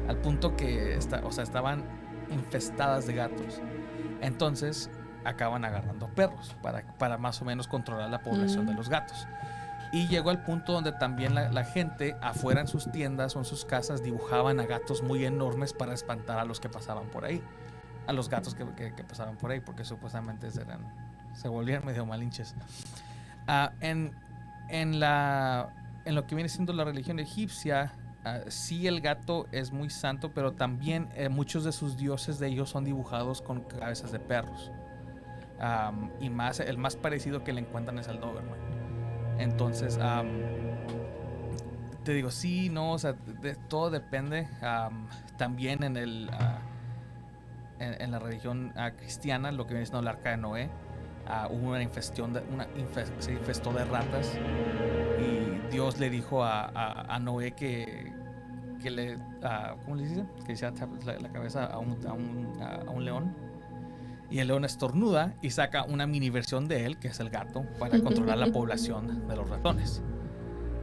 Al 0.08 0.16
punto 0.16 0.56
que 0.56 0.96
está, 0.96 1.24
o 1.24 1.30
sea, 1.30 1.44
estaban 1.44 1.84
infestadas 2.30 3.06
de 3.06 3.14
gatos. 3.14 3.60
Entonces 4.20 4.90
acaban 5.24 5.64
agarrando 5.64 6.08
perros 6.08 6.56
para, 6.62 6.82
para 6.98 7.18
más 7.18 7.40
o 7.42 7.44
menos 7.44 7.68
controlar 7.68 8.10
la 8.10 8.22
población 8.22 8.66
de 8.66 8.72
mm. 8.72 8.76
los 8.76 8.88
gatos. 8.88 9.26
Y 9.92 10.06
llegó 10.06 10.30
al 10.30 10.44
punto 10.44 10.72
donde 10.72 10.92
también 10.92 11.34
la, 11.34 11.64
gente 11.64 12.16
afuera 12.22 12.60
en 12.60 12.68
sus 12.68 12.90
tiendas 12.92 13.34
o 13.34 13.40
en 13.40 13.44
sus 13.44 13.64
casas 13.64 14.04
dibujaban 14.04 14.60
a 14.60 14.66
gatos 14.66 15.02
muy 15.02 15.24
enormes 15.24 15.72
para 15.72 15.94
espantar 15.94 16.38
a 16.38 16.44
los 16.44 16.60
que 16.60 16.68
pasaban 16.68 17.08
por 17.08 17.24
ahí. 17.24 17.42
A 18.06 18.12
los 18.12 18.28
gatos 18.28 18.54
que, 18.54 18.64
pasaban 19.04 19.36
por 19.36 19.50
ahí, 19.50 19.60
porque 19.60 19.84
supuestamente 19.84 20.46
eran, 20.60 20.80
se 21.34 21.48
volvían 21.48 21.84
medio 21.84 22.06
malinches. 22.06 22.54
Ah, 23.48 23.72
en, 23.80 24.12
en, 24.68 25.00
la, 25.00 25.70
en 26.04 26.14
lo 26.14 26.24
que 26.24 26.36
viene 26.36 26.48
siendo 26.48 26.72
la 26.72 26.84
religión 26.84 27.18
egipcia, 27.18 27.92
uh, 28.24 28.48
sí 28.48 28.86
el 28.86 29.00
gato 29.00 29.46
es 29.52 29.72
muy 29.72 29.90
santo, 29.90 30.32
pero 30.32 30.52
también 30.52 31.08
eh, 31.14 31.28
muchos 31.28 31.64
de 31.64 31.72
sus 31.72 31.96
dioses 31.96 32.38
de 32.38 32.48
ellos 32.48 32.70
son 32.70 32.84
dibujados 32.84 33.42
con 33.42 33.62
cabezas 33.62 34.12
de 34.12 34.18
perros. 34.18 34.70
y 36.20 36.30
más, 36.30 36.60
el 36.60 36.78
más 36.78 36.96
parecido 36.96 37.44
que 37.44 37.52
le 37.52 37.60
encuentran 37.60 37.98
es 37.98 38.08
el 38.08 38.20
Doberman. 38.20 38.58
Entonces, 39.38 39.98
te 42.04 42.14
digo, 42.14 42.30
sí, 42.30 42.70
no, 42.70 42.92
o 42.92 42.98
sea, 42.98 43.14
todo 43.68 43.90
depende. 43.90 44.48
también 45.36 45.82
en 45.82 45.96
el 45.96 46.30
ah, 46.32 46.58
en, 47.80 48.10
la 48.10 48.18
religión 48.18 48.72
ah, 48.76 48.92
cristiana, 48.92 49.50
lo 49.52 49.66
que 49.66 49.74
viene 49.74 49.86
siendo 49.86 50.00
el 50.00 50.08
arca 50.08 50.30
de 50.30 50.36
Noé, 50.36 50.70
ah, 51.30 51.48
hubo 51.50 51.70
una 51.70 51.82
infestión, 51.82 52.32
de, 52.32 52.42
una 52.52 52.66
se 53.18 53.32
infestó 53.32 53.72
de 53.72 53.84
ratas 53.84 54.38
y 55.18 55.70
Dios 55.70 55.98
le 55.98 56.10
dijo 56.10 56.44
a, 56.44 57.18
Noé 57.20 57.52
que, 57.52 58.12
que 58.82 58.90
le, 58.90 59.18
¿cómo 59.84 59.96
le 59.96 60.06
dice? 60.06 60.24
Que 60.46 60.54
le 60.54 61.06
la, 61.06 61.20
la 61.20 61.28
cabeza 61.30 61.66
a 61.66 61.78
un, 61.78 62.06
a 62.06 62.12
un, 62.12 62.62
a 62.62 62.90
un 62.90 63.04
león 63.04 63.34
y 64.30 64.38
el 64.38 64.48
león 64.48 64.64
estornuda 64.64 65.34
y 65.42 65.50
saca 65.50 65.84
una 65.84 66.06
mini 66.06 66.30
versión 66.30 66.68
de 66.68 66.86
él, 66.86 66.98
que 66.98 67.08
es 67.08 67.18
el 67.20 67.30
gato, 67.30 67.64
para 67.78 67.98
controlar 68.00 68.38
la 68.38 68.46
población 68.46 69.26
de 69.26 69.36
los 69.36 69.48
ratones. 69.48 70.02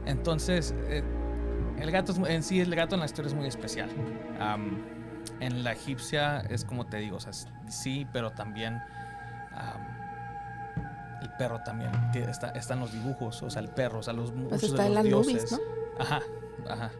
Entonces, 0.04 0.74
eh, 0.88 1.02
el 1.78 1.90
gato 1.90 2.14
en 2.26 2.42
sí, 2.42 2.60
el 2.60 2.74
gato 2.74 2.94
en 2.94 3.00
la 3.00 3.06
historia 3.06 3.28
es 3.28 3.34
muy 3.34 3.46
especial. 3.46 3.88
en 5.40 5.64
la 5.64 5.72
egipcia 5.72 6.40
es 6.40 6.64
como 6.64 6.86
te 6.86 6.98
digo, 6.98 7.16
o 7.16 7.20
sea, 7.20 7.32
sí, 7.68 8.06
pero 8.12 8.32
también 8.32 8.82
el 11.22 11.30
perro 11.38 11.60
también 11.64 11.90
está, 12.14 12.52
en 12.54 12.80
los 12.80 12.92
dibujos, 12.92 13.42
o 13.42 13.50
sea, 13.50 13.62
el 13.62 13.68
perro, 13.68 14.00
o 14.00 14.02
sea, 14.02 14.12
los 14.12 14.32
pues 14.48 14.62
está 14.62 14.84
de 14.84 14.90
los 14.90 14.98
en 14.98 15.04
dioses. 15.04 15.52
¿no? 15.52 15.58
Ajá, 15.98 16.20
ajá. 16.68 16.90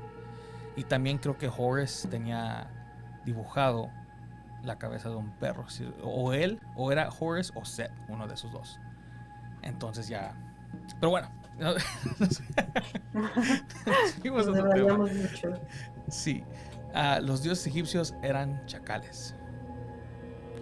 Y 0.76 0.84
también 0.84 1.18
creo 1.18 1.36
que 1.36 1.48
Horace 1.48 2.08
tenía 2.08 2.68
dibujado 3.24 3.90
la 4.62 4.78
cabeza 4.78 5.08
de 5.08 5.16
un 5.16 5.30
perro. 5.32 5.66
O 6.02 6.32
él, 6.32 6.60
o 6.76 6.92
era 6.92 7.08
Horace 7.18 7.52
o 7.54 7.64
Seth, 7.64 7.92
uno 8.08 8.26
de 8.26 8.34
esos 8.34 8.52
dos. 8.52 8.78
Entonces 9.62 10.08
ya. 10.08 10.34
Pero 11.00 11.10
bueno. 11.10 11.30
Sí. 16.08 16.42
Uh, 16.94 17.20
los 17.20 17.42
dioses 17.42 17.66
egipcios 17.66 18.14
eran 18.22 18.64
chacales. 18.66 19.34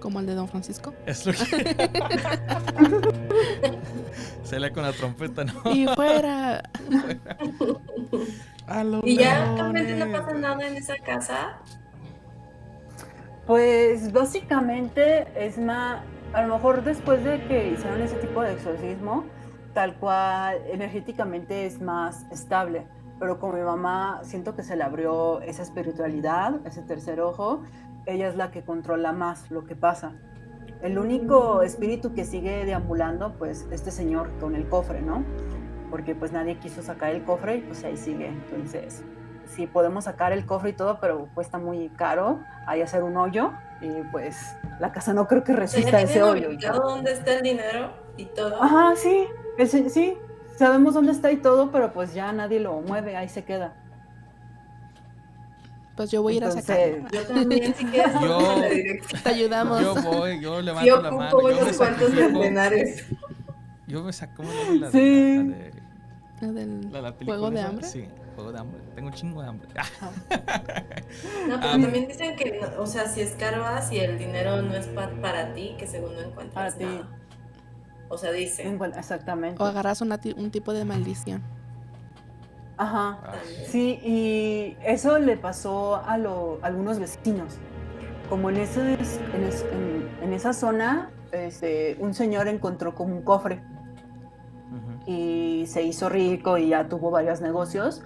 Como 0.07 0.21
el 0.21 0.27
de 0.27 0.37
Don 0.37 0.47
Francisco. 0.47 0.95
Es 1.05 1.27
lo 1.27 1.33
que... 1.33 1.45
Se 4.45 4.61
lee 4.61 4.71
con 4.71 4.85
la 4.85 4.93
trompeta, 4.93 5.43
¿no? 5.43 5.53
Y 5.75 5.89
fuera. 5.89 6.63
y 9.03 9.17
ya 9.17 9.53
realmente 9.57 9.97
no 9.97 10.13
pasa 10.13 10.33
nada 10.35 10.65
en 10.65 10.77
esa 10.77 10.95
casa. 10.99 11.59
Pues 13.49 14.13
básicamente 14.13 15.27
es 15.35 15.59
más, 15.59 16.03
a 16.33 16.43
lo 16.43 16.55
mejor 16.55 16.85
después 16.85 17.25
de 17.25 17.43
que 17.49 17.73
hicieron 17.73 18.01
ese 18.01 18.15
tipo 18.19 18.43
de 18.43 18.53
exorcismo, 18.53 19.25
tal 19.75 19.97
cual 19.97 20.63
energéticamente 20.71 21.67
es 21.67 21.81
más 21.81 22.27
estable. 22.31 22.87
Pero 23.19 23.39
con 23.39 23.55
mi 23.55 23.63
mamá 23.63 24.21
siento 24.23 24.55
que 24.55 24.63
se 24.63 24.77
le 24.77 24.83
abrió 24.85 25.41
esa 25.41 25.63
espiritualidad, 25.63 26.61
ese 26.67 26.83
tercer 26.83 27.21
ojo. 27.21 27.63
Ella 28.05 28.29
es 28.29 28.37
la 28.37 28.51
que 28.51 28.63
controla 28.63 29.13
más 29.13 29.51
lo 29.51 29.65
que 29.65 29.75
pasa. 29.75 30.13
El 30.83 30.99
único 30.99 31.63
espíritu 31.63 32.13
que 32.15 32.25
sigue 32.25 32.65
deambulando, 32.67 33.33
pues 33.39 33.67
este 33.71 33.91
señor 33.91 34.31
con 34.39 34.55
el 34.55 34.69
cofre, 34.69 35.01
¿no? 35.01 35.25
Porque 35.91 36.15
pues 36.15 36.33
nadie 36.33 36.59
quiso 36.59 36.83
sacar 36.83 37.11
el 37.11 37.25
cofre 37.25 37.57
y 37.57 37.61
pues 37.63 37.83
ahí 37.85 37.97
sigue. 37.97 38.27
Entonces, 38.29 39.03
sí 39.47 39.67
podemos 39.67 40.05
sacar 40.05 40.33
el 40.33 40.45
cofre 40.45 40.71
y 40.71 40.73
todo, 40.75 40.99
pero 41.01 41.29
cuesta 41.35 41.59
muy 41.59 41.89
caro 41.91 42.41
ahí 42.67 42.83
hacer 42.83 43.03
un 43.03 43.17
hoyo 43.17 43.53
y 43.81 43.89
pues 44.13 44.55
la 44.79 44.93
casa 44.93 45.15
no 45.15 45.27
creo 45.27 45.43
que 45.45 45.55
resista 45.55 46.01
ese 46.01 46.23
hoyo. 46.23 46.51
dónde 46.75 47.13
está 47.13 47.35
el 47.35 47.43
dinero? 47.43 47.91
y 48.19 48.25
todo. 48.27 48.63
Ajá, 48.63 48.95
sí, 48.97 49.27
ese- 49.59 49.91
sí, 49.91 50.17
sabemos 50.57 50.95
dónde 50.95 51.13
está 51.13 51.31
y 51.33 51.37
todo, 51.39 51.71
pero 51.71 51.93
pues 51.93 52.15
ya 52.15 52.33
nadie 52.33 52.61
lo 52.61 52.81
mueve, 52.81 53.17
ahí 53.17 53.29
se 53.29 53.45
queda. 53.45 53.75
Pues 55.97 56.11
yo 56.11 56.21
voy 56.23 56.35
a 56.35 56.37
ir 56.37 56.45
a 56.45 56.51
sacar. 56.51 57.11
Yo 57.11 57.23
también, 57.27 57.75
si 57.75 57.85
quieres, 57.87 58.13
Yo-. 58.21 58.39
Te 59.23 59.29
ayudamos. 59.31 59.81
Yo 59.81 59.95
voy, 60.03 60.35
yo 60.41 60.57
Yo 60.57 60.63
levanto 60.63 61.01
la 61.03 61.11
mano. 61.11 61.29
ocupo 61.39 61.49
Yo 61.51 61.57
me 61.57 61.63
unos 61.63 61.77
cuantos 61.79 62.09
sacrifico. 62.11 62.29
centenares. 62.43 63.07
Yo 63.87 64.05
me 64.05 64.13
saco 64.13 64.43
la 64.43 64.51
de 64.73 64.79
la, 64.79 64.91
Sí. 64.91 65.37
la 65.37 65.43
de, 65.43 65.73
La 66.41 66.53
del 66.53 66.81
la 66.83 66.99
de 66.99 67.03
la 67.03 67.13
juego 67.13 67.17
película 67.17 67.51
de 67.51 67.57
esa. 67.61 67.69
hambre. 67.69 67.87
Sí, 67.87 68.09
juego 68.35 68.53
de 68.53 68.59
hambre. 68.59 68.81
Tengo 68.95 69.09
un 69.09 69.15
chingo 69.15 69.41
de 69.43 69.49
hambre. 69.49 69.69
Ah, 69.79 69.85
No, 71.49 71.61
pero 71.61 71.69
Ah, 71.73 71.79
también 71.81 72.09
dicen 72.09 72.37
que, 72.37 72.61
o 72.79 72.87
sea, 72.87 73.07
si 73.07 73.23
escarbas 73.23 73.91
y 73.91 73.99
el 73.99 74.19
dinero 74.19 74.61
no 74.61 74.75
es 74.75 74.89
pa- 74.89 75.09
para 75.23 75.55
ti, 75.55 75.77
que 75.79 75.87
según 75.87 76.15
no 76.15 76.21
encuentras 76.21 76.75
Para 76.75 76.77
ti. 76.77 77.01
O 78.09 78.17
sea, 78.19 78.33
dice. 78.33 78.65
encuent- 78.67 78.97
exactamente. 78.97 79.63
O 79.63 79.67
agarras 79.67 80.01
una 80.01 80.19
un 80.37 80.51
tipo 80.51 80.73
de 80.73 80.85
maldición. 80.85 81.43
Ajá. 82.79 83.19
ah, 83.25 83.33
Sí, 83.67 83.99
y 84.05 84.77
eso 84.85 85.19
le 85.19 85.37
pasó 85.37 85.97
a, 86.05 86.19
lo- 86.19 86.59
a 86.63 86.67
algunos 86.67 86.99
vecinos. 86.99 87.59
Como 88.29 88.51
en, 88.51 88.57
ese, 88.59 88.95
en, 88.95 89.45
es- 89.45 89.65
en- 89.73 90.09
en 90.23 90.33
esa 90.33 90.53
zona, 90.53 91.11
este, 91.33 91.97
un 92.01 92.13
señor 92.15 92.49
encontró 92.49 92.95
como 92.95 93.15
un 93.15 93.23
cofre 93.23 93.61
y 95.07 95.65
se 95.69 95.83
hizo 95.85 96.09
rico 96.09 96.59
y 96.59 96.69
ya 96.71 96.89
tuvo 96.89 97.11
varios 97.11 97.41
negocios. 97.41 98.03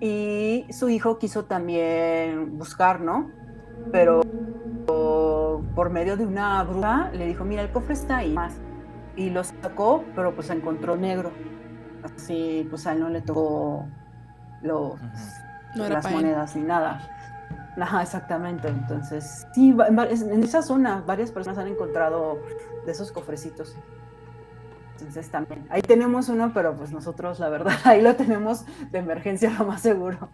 Y 0.00 0.66
su 0.70 0.90
hijo 0.90 1.18
quiso 1.18 1.44
también 1.46 2.58
buscar, 2.58 3.00
¿no? 3.00 3.30
Pero 3.90 4.20
por 4.86 5.90
medio 5.90 6.16
de 6.16 6.26
una 6.26 6.62
bruja 6.62 7.10
le 7.14 7.26
dijo, 7.26 7.44
mira, 7.44 7.62
el 7.62 7.70
cofre 7.70 7.94
está 7.94 8.18
ahí 8.18 8.32
más. 8.32 8.54
Y 9.16 9.30
lo 9.30 9.44
sacó, 9.44 10.04
pero 10.14 10.34
pues 10.34 10.50
encontró 10.50 10.96
negro. 10.96 11.30
Así, 12.02 12.66
pues 12.68 12.86
a 12.86 12.92
él 12.92 13.00
no 13.00 13.08
le 13.08 13.20
tocó 13.22 13.86
los, 14.62 15.00
No 15.76 15.84
era 15.84 15.94
las 15.96 16.04
para 16.04 16.16
él. 16.16 16.22
monedas 16.22 16.56
ni 16.56 16.62
nada. 16.62 17.08
Ajá, 17.80 18.02
exactamente. 18.02 18.68
Entonces, 18.68 19.46
sí, 19.54 19.74
en 19.88 20.42
esa 20.42 20.62
zona 20.62 21.02
varias 21.06 21.30
personas 21.30 21.58
han 21.58 21.68
encontrado 21.68 22.38
de 22.84 22.92
esos 22.92 23.10
cofrecitos. 23.12 23.76
Entonces 24.92 25.28
también, 25.30 25.66
ahí 25.70 25.82
tenemos 25.82 26.28
uno, 26.28 26.52
pero 26.54 26.76
pues 26.76 26.92
nosotros, 26.92 27.40
la 27.40 27.48
verdad, 27.48 27.74
ahí 27.84 28.00
lo 28.00 28.14
tenemos 28.16 28.64
de 28.92 28.98
emergencia 28.98 29.50
lo 29.58 29.64
más 29.66 29.80
seguro. 29.80 30.28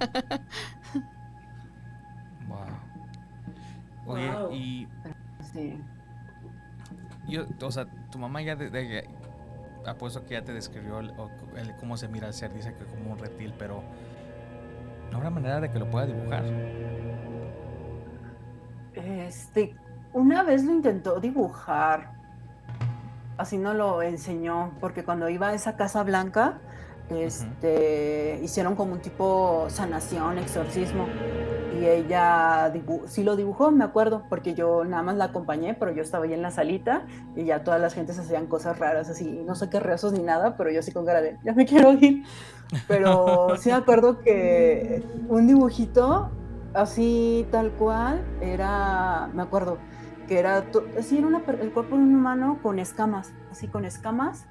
Wow. 2.48 2.58
Oye, 4.06 4.30
Wow. 4.32 4.52
y 4.52 4.88
Sí. 5.52 5.80
Yo, 7.28 7.44
o 7.62 7.70
sea, 7.70 7.86
tu 8.10 8.18
mamá 8.18 8.42
ya 8.42 8.56
de, 8.56 8.70
de- 8.70 9.08
apuesto 9.86 10.24
que 10.24 10.34
ya 10.34 10.42
te 10.42 10.52
describió 10.52 11.00
el- 11.00 11.12
el 11.56 11.76
cómo 11.76 11.96
se 11.96 12.08
mira 12.08 12.26
el 12.26 12.32
ser, 12.34 12.52
dice 12.54 12.74
que 12.74 12.84
como 12.84 13.12
un 13.12 13.18
reptil, 13.18 13.52
pero 13.58 13.82
no 15.10 15.18
habrá 15.18 15.30
manera 15.30 15.60
de 15.60 15.70
que 15.70 15.78
lo 15.78 15.90
pueda 15.90 16.06
dibujar. 16.06 16.42
Este, 18.94 19.74
una 20.12 20.42
vez 20.42 20.64
lo 20.64 20.72
intentó 20.72 21.20
dibujar, 21.20 22.12
así 23.36 23.58
no 23.58 23.74
lo 23.74 24.02
enseñó, 24.02 24.72
porque 24.80 25.04
cuando 25.04 25.28
iba 25.28 25.48
a 25.48 25.54
esa 25.54 25.76
casa 25.76 26.02
blanca, 26.04 26.58
este, 27.10 28.40
hicieron 28.42 28.76
como 28.76 28.94
un 28.94 29.00
tipo 29.00 29.66
sanación, 29.68 30.38
exorcismo, 30.38 31.06
y 31.78 31.86
ella 31.86 32.72
sí 33.06 33.24
lo 33.24 33.36
dibujó, 33.36 33.70
me 33.70 33.84
acuerdo, 33.84 34.24
porque 34.28 34.54
yo 34.54 34.84
nada 34.84 35.02
más 35.02 35.16
la 35.16 35.26
acompañé, 35.26 35.74
pero 35.74 35.92
yo 35.92 36.02
estaba 36.02 36.24
ahí 36.24 36.32
en 36.32 36.42
la 36.42 36.50
salita 36.50 37.06
y 37.36 37.44
ya 37.44 37.64
todas 37.64 37.80
las 37.80 37.94
gentes 37.94 38.18
hacían 38.18 38.46
cosas 38.46 38.78
raras, 38.78 39.08
así, 39.08 39.42
no 39.44 39.54
sé 39.54 39.68
qué 39.70 39.80
rezos 39.80 40.12
ni 40.12 40.22
nada, 40.22 40.56
pero 40.56 40.70
yo 40.70 40.80
así 40.80 40.92
con 40.92 41.04
cara 41.04 41.20
de, 41.20 41.38
ya 41.44 41.52
me 41.52 41.66
quiero 41.66 41.92
ir. 41.92 42.24
Pero 42.88 43.56
sí 43.58 43.68
me 43.68 43.76
acuerdo 43.76 44.20
que 44.20 45.02
un 45.28 45.46
dibujito 45.46 46.30
así 46.72 47.46
tal 47.50 47.70
cual 47.72 48.24
era, 48.40 49.28
me 49.34 49.42
acuerdo, 49.42 49.78
que 50.26 50.38
era, 50.38 50.64
así 50.98 51.18
era 51.18 51.26
una 51.26 51.42
el 51.60 51.72
cuerpo 51.72 51.96
de 51.96 52.02
un 52.02 52.14
humano 52.14 52.58
con 52.62 52.78
escamas, 52.78 53.32
así 53.50 53.68
con 53.68 53.84
escamas, 53.84 54.46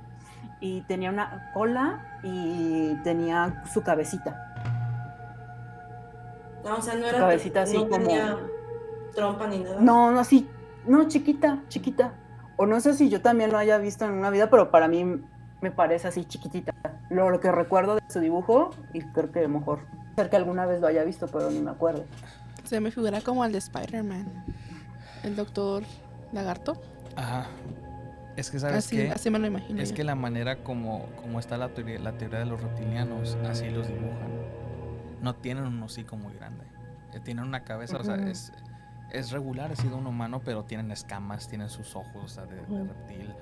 y 0.64 0.80
tenía 0.84 1.10
una 1.10 1.52
cola 1.54 2.20
y 2.24 2.96
tenía 3.04 3.64
su 3.74 3.84
cabecita. 3.84 4.54
No, 6.64 6.78
o 6.78 6.82
sea, 6.82 6.96
no 6.96 7.06
era. 7.06 7.20
Cabecita 7.20 7.64
así 7.64 7.76
no 7.78 7.90
como- 7.90 7.98
tenía 7.98 8.38
trompa 9.14 9.48
ni 9.48 9.60
nada. 9.60 9.82
No, 9.82 10.10
no, 10.12 10.20
así, 10.22 10.50
no, 10.88 11.06
chiquita, 11.10 11.60
chiquita. 11.68 12.14
O 12.56 12.66
no 12.66 12.80
sé 12.80 12.94
si 12.94 13.10
yo 13.10 13.22
también 13.22 13.52
lo 13.52 13.58
haya 13.58 13.78
visto 13.78 14.06
en 14.06 14.12
una 14.12 14.30
vida, 14.30 14.50
pero 14.50 14.72
para 14.72 14.88
mí 14.88 15.22
me 15.60 15.72
parece 15.72 16.08
así 16.08 16.24
chiquitita. 16.24 16.74
Lo, 17.10 17.30
lo 17.30 17.42
que 17.42 17.52
recuerdo 17.52 17.96
de 17.96 18.02
su 18.08 18.22
dibujo, 18.22 18.70
y 18.94 19.02
creo 19.02 19.32
que 19.34 19.46
mejor, 19.50 19.80
ser 20.16 20.30
que 20.30 20.38
alguna 20.38 20.66
vez 20.66 20.80
lo 20.80 20.88
haya 20.88 21.04
visto, 21.04 21.28
pero 21.28 21.52
ni 21.52 21.60
me 21.60 21.72
acuerdo. 21.72 22.06
Se 22.64 22.80
me 22.80 22.90
figura 22.90 23.20
como 23.20 23.44
el 23.44 23.52
de 23.52 23.58
Spider-Man. 23.58 24.46
El 25.24 25.36
doctor 25.36 25.84
Lagarto. 26.32 26.78
Ajá. 27.18 27.48
Es 28.36 28.50
que, 28.50 28.60
¿sabes 28.60 28.78
Así, 28.86 28.98
qué? 28.98 29.12
así 29.12 29.30
me 29.30 29.38
lo 29.40 29.46
imagino. 29.48 29.82
Es 29.82 29.90
yo. 29.90 29.96
que 29.96 30.04
la 30.04 30.16
manera 30.16 30.64
como, 30.64 31.06
como 31.22 31.40
está 31.40 31.58
la 31.58 31.70
teoría, 31.70 32.00
la 32.00 32.14
teoría 32.18 32.40
de 32.40 32.46
los 32.46 32.62
reptilianos, 32.62 33.38
así 33.48 33.70
los 33.70 33.88
dibujan. 33.88 34.32
No 35.22 35.36
tienen 35.36 35.66
un 35.66 35.82
hocico 35.84 36.18
muy 36.18 36.34
grande. 36.34 36.66
Eh, 37.14 37.20
Tienen 37.20 37.46
una 37.46 37.64
cabeza, 37.64 37.98
o 37.98 38.04
sea, 38.04 38.16
es, 38.16 38.52
es 39.12 39.32
regular, 39.32 39.72
ha 39.72 39.76
sido 39.76 39.98
un 39.98 40.08
humano, 40.08 40.42
pero 40.44 40.64
tienen 40.64 40.92
escamas, 40.92 41.48
tienen 41.48 41.70
sus 41.70 41.96
ojos 41.96 42.24
o 42.24 42.28
sea, 42.28 42.46
de, 42.48 42.56
reptil. 42.56 43.34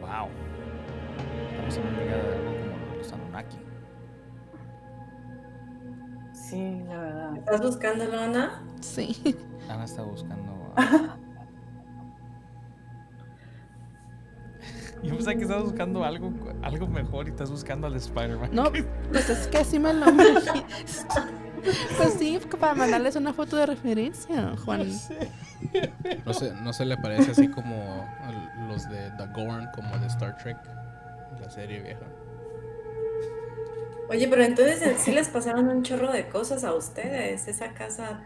Wow. 0.00 0.28
Estamos 1.50 1.76
en 1.76 1.96
de 1.96 2.12
algo 2.14 2.44
como 2.44 2.96
los 2.96 3.12
Anunnaki. 3.12 3.56
Sí, 6.32 6.82
la 6.88 6.98
verdad. 6.98 7.36
¿Estás 7.36 7.60
buscando, 7.62 8.04
Lona? 8.04 8.62
Sí. 8.80 9.36
Ana 9.68 9.84
está 9.84 10.02
buscando. 10.02 10.72
a- 10.76 11.16
Yo 15.04 15.14
pensaba 15.14 15.34
que 15.34 15.42
estabas 15.42 15.64
buscando 15.64 16.04
algo, 16.04 16.32
algo 16.62 16.86
mejor 16.86 17.26
y 17.26 17.30
estás 17.30 17.50
buscando 17.50 17.86
al 17.86 17.96
Spider-Man. 17.96 18.50
No, 18.52 18.70
pues 19.12 19.30
es 19.30 19.48
que 19.48 19.58
así 19.58 19.78
me 19.78 19.92
lo 19.92 20.08
imagino. 20.10 20.64
Pues 21.96 22.14
sí, 22.14 22.40
para 22.58 22.74
mandarles 22.74 23.14
una 23.14 23.32
foto 23.32 23.56
de 23.56 23.66
referencia, 23.66 24.56
Juan. 24.64 24.88
No 26.26 26.34
se, 26.34 26.52
no 26.54 26.72
se 26.72 26.84
le 26.84 26.96
parece 26.96 27.30
así 27.30 27.46
como 27.46 28.04
los 28.66 28.88
de 28.90 29.12
The 29.16 29.28
Gorn, 29.32 29.68
como 29.72 29.96
de 29.96 30.08
Star 30.08 30.36
Trek, 30.38 30.56
la 31.40 31.48
serie 31.48 31.80
vieja. 31.80 32.04
Oye, 34.08 34.26
pero 34.26 34.42
entonces 34.42 34.82
sí 34.98 35.12
les 35.12 35.28
pasaron 35.28 35.68
un 35.68 35.84
chorro 35.84 36.10
de 36.10 36.26
cosas 36.28 36.64
a 36.64 36.74
ustedes. 36.74 37.46
Esa 37.46 37.72
casa 37.74 38.22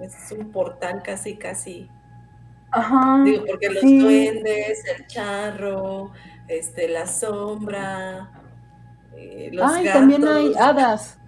es 0.00 0.32
un 0.32 0.50
portal 0.50 1.02
casi, 1.04 1.36
casi. 1.36 1.88
Ajá. 2.70 3.22
Digo, 3.24 3.44
porque 3.48 3.70
los 3.70 3.80
sí. 3.80 3.98
duendes, 3.98 4.82
el 4.96 5.06
charro, 5.06 6.12
este, 6.48 6.88
la 6.88 7.06
sombra, 7.06 8.30
eh, 9.16 9.50
los 9.52 9.70
Ay, 9.72 9.84
gatos. 9.84 10.00
también 10.00 10.28
hay 10.28 10.52
hadas. 10.58 11.18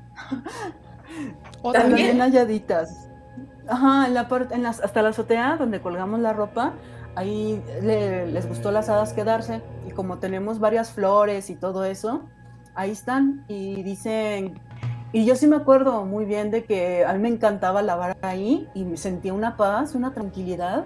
También. 1.62 1.72
También 1.72 2.22
hay 2.22 2.36
haditas. 2.38 3.08
Ajá, 3.66 4.06
en 4.06 4.14
la 4.14 4.28
parte, 4.28 4.54
en 4.54 4.62
las, 4.62 4.80
hasta 4.80 5.02
la 5.02 5.10
azotea 5.10 5.56
donde 5.56 5.80
colgamos 5.80 6.20
la 6.20 6.32
ropa, 6.32 6.72
ahí 7.16 7.62
le- 7.82 8.26
les 8.26 8.48
gustó 8.48 8.70
las 8.70 8.88
hadas 8.88 9.12
quedarse. 9.12 9.60
Y 9.86 9.90
como 9.90 10.18
tenemos 10.18 10.58
varias 10.58 10.90
flores 10.90 11.50
y 11.50 11.54
todo 11.56 11.84
eso, 11.84 12.22
ahí 12.74 12.90
están. 12.92 13.44
Y 13.48 13.82
dicen, 13.82 14.60
y 15.12 15.24
yo 15.24 15.34
sí 15.36 15.46
me 15.46 15.56
acuerdo 15.56 16.04
muy 16.04 16.24
bien 16.24 16.50
de 16.50 16.64
que 16.64 17.04
a 17.04 17.12
mí 17.14 17.18
me 17.18 17.28
encantaba 17.28 17.82
lavar 17.82 18.16
ahí 18.22 18.68
y 18.74 18.84
me 18.84 18.96
sentía 18.96 19.32
una 19.34 19.56
paz, 19.56 19.94
una 19.94 20.12
tranquilidad. 20.14 20.84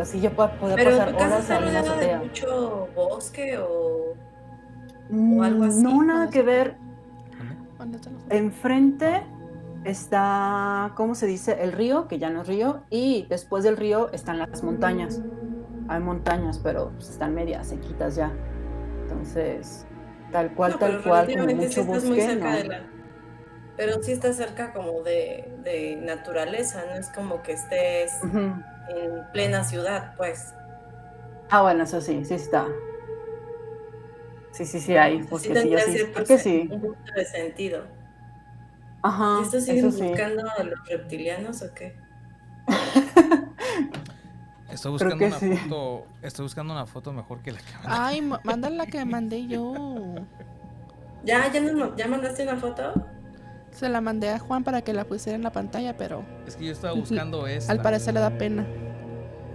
Así 0.00 0.20
yo 0.20 0.30
podía 0.32 0.76
Pero 0.76 0.90
pasar 0.90 1.10
tu 1.10 1.16
casa 1.18 1.26
horas 1.26 1.40
está 1.40 1.56
en 1.56 1.62
rodeada 1.64 1.96
de 2.00 2.16
mucho 2.18 2.88
bosque 2.94 3.58
o... 3.58 4.14
Mm, 5.10 5.40
algo 5.42 5.64
así, 5.64 5.82
No, 5.82 6.02
nada 6.02 6.30
que 6.30 6.42
ver. 6.42 6.76
¿Dónde? 7.38 7.56
¿Dónde 7.78 7.98
te 7.98 8.10
lo- 8.10 8.18
Enfrente 8.30 9.22
está, 9.84 10.92
¿cómo 10.96 11.14
se 11.14 11.26
dice? 11.26 11.62
El 11.62 11.72
río, 11.72 12.08
que 12.08 12.18
ya 12.18 12.30
no 12.30 12.42
es 12.42 12.48
río, 12.48 12.82
y 12.90 13.26
después 13.28 13.64
del 13.64 13.76
río 13.76 14.10
están 14.12 14.38
las 14.38 14.62
montañas. 14.62 15.22
Hay 15.88 16.00
montañas, 16.00 16.58
pero 16.58 16.90
pues, 16.96 17.10
están 17.10 17.34
medias 17.34 17.68
sequitas 17.68 18.16
ya. 18.16 18.32
Entonces, 19.02 19.86
tal 20.32 20.54
cual, 20.54 20.72
No, 20.72 20.78
tal 20.78 21.02
cual, 21.02 21.26
como 21.26 21.48
sí 21.48 21.54
mucho 21.54 21.84
muy 21.84 21.94
bosque, 22.00 22.22
cerca 22.22 22.50
¿no? 22.50 22.56
de 22.56 22.64
la... 22.64 22.80
Pero 23.76 24.02
sí 24.02 24.12
estás 24.12 24.36
cerca 24.36 24.72
como 24.72 25.02
de, 25.02 25.52
de 25.64 25.96
naturaleza, 25.96 26.84
no 26.88 26.94
es 26.94 27.08
como 27.10 27.42
que 27.42 27.52
estés. 27.52 28.12
En 28.88 29.24
plena 29.32 29.64
ciudad, 29.64 30.14
pues. 30.16 30.54
Ah, 31.50 31.62
bueno, 31.62 31.84
eso 31.84 32.00
sí, 32.00 32.24
sí 32.24 32.34
está. 32.34 32.66
Sí, 34.52 34.64
sí, 34.64 34.80
sí 34.80 34.96
hay, 34.96 35.18
porque 35.24 36.38
sí, 36.38 36.38
sí, 36.38 36.68
un 36.70 36.80
poquito 36.80 37.12
de 37.16 37.24
sentido. 37.24 37.84
Ajá, 39.02 39.38
¿Y 39.40 39.42
esto 39.42 39.60
siguen 39.60 39.86
eso 39.88 39.98
sí. 39.98 40.04
buscando 40.08 40.42
a 40.58 40.62
los 40.62 40.88
reptilianos 40.88 41.62
o 41.62 41.74
qué? 41.74 41.96
Estoy 44.70 44.92
buscando 44.92 45.26
una 45.26 45.38
sí. 45.38 45.56
foto. 45.56 46.06
Estoy 46.22 46.44
buscando 46.44 46.72
una 46.72 46.86
foto 46.86 47.12
mejor 47.12 47.40
que 47.42 47.52
la 47.52 47.58
que 47.58 47.72
mandé. 47.74 47.88
Ay, 47.90 48.22
ma- 48.22 48.40
manda 48.44 48.70
la 48.70 48.86
que 48.86 49.04
mandé 49.04 49.46
yo. 49.46 49.74
¿Ya, 51.24 51.50
ya, 51.52 51.60
no- 51.60 51.96
¿Ya 51.96 52.06
mandaste 52.06 52.42
una 52.44 52.56
foto? 52.56 52.92
Se 53.74 53.88
la 53.88 54.00
mandé 54.00 54.30
a 54.30 54.38
Juan 54.38 54.62
para 54.64 54.82
que 54.82 54.92
la 54.92 55.04
pusiera 55.04 55.36
en 55.36 55.42
la 55.42 55.50
pantalla, 55.52 55.96
pero 55.96 56.24
Es 56.46 56.56
que 56.56 56.64
yo 56.66 56.72
estaba 56.72 56.94
buscando 56.94 57.46
esta. 57.46 57.72
al 57.72 57.82
parecer 57.82 58.14
le 58.14 58.20
da 58.20 58.30
pena. 58.30 58.64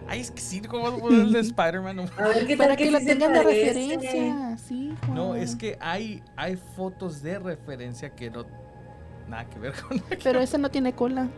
Ay, 0.08 0.22
es 0.22 0.32
que 0.32 0.42
sí, 0.42 0.60
¿cómo 0.62 0.84
vas 0.84 0.94
a 0.94 0.98
poner 0.98 1.20
el 1.22 1.32
de 1.32 1.40
Spider-Man? 1.40 1.96
No, 1.96 2.04
A 2.18 2.28
ver, 2.30 2.46
¿qué 2.48 2.58
Para 2.58 2.76
que 2.76 2.90
que 2.90 3.00
se 3.00 3.06
tengan 3.06 3.32
de 3.32 3.44
referencia. 3.44 4.58
Sí, 4.58 4.94
Juan. 5.06 5.16
No, 5.16 5.36
es 5.36 5.56
que 5.56 5.78
hay, 5.80 6.22
hay 6.36 6.58
fotos 6.76 7.22
de 7.22 7.40
referencia 7.40 8.10
que 8.10 8.30
no. 8.30 8.46
Nada 9.28 9.46
que 9.48 9.60
ver 9.60 9.74
con 9.82 9.98
la. 9.98 10.04
Pero 10.24 10.40
ese 10.40 10.58
no 10.58 10.70
tiene 10.70 10.94
cola. 10.94 11.28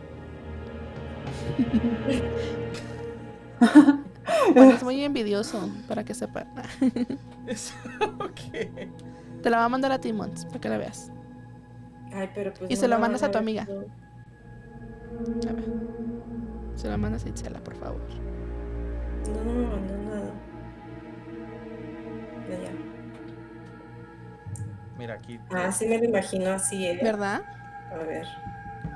Es 4.54 4.82
muy 4.82 5.02
envidioso, 5.04 5.68
para 5.88 6.04
que 6.04 6.14
sepan. 6.14 6.46
Es- 7.46 7.74
ok. 8.00 8.40
Te 9.42 9.50
la 9.50 9.58
va 9.58 9.64
a 9.64 9.68
mandar 9.68 9.92
a 9.92 9.98
ti, 10.00 10.12
Mons, 10.12 10.46
para 10.46 10.60
que 10.60 10.68
la 10.68 10.78
veas. 10.78 11.10
Ay, 12.14 12.30
pero 12.34 12.52
pues 12.52 12.70
Y 12.70 12.74
no 12.74 12.80
se 12.80 12.88
lo 12.88 12.98
mandas 12.98 13.22
a 13.22 13.30
tu 13.30 13.38
amiga. 13.38 13.64
todo. 13.66 13.84
A 15.48 15.52
ver. 15.52 15.64
Se 16.74 16.88
la 16.88 16.96
mandas 16.96 17.24
a 17.24 17.28
Itzela, 17.28 17.60
por 17.60 17.74
favor. 17.76 18.00
No, 19.28 19.44
no 19.44 19.52
me 19.52 19.66
mandó 19.66 19.96
nada. 19.98 20.32
Ya, 22.48 22.58
ya. 22.64 22.70
Mira, 24.98 25.14
aquí. 25.14 25.40
Ah, 25.50 25.72
sí 25.72 25.86
me 25.86 25.98
lo 25.98 26.04
imagino 26.04 26.50
así, 26.50 26.86
¿eh? 26.86 26.98
¿Verdad? 27.02 27.42
A 27.92 27.96
ver. 28.04 28.26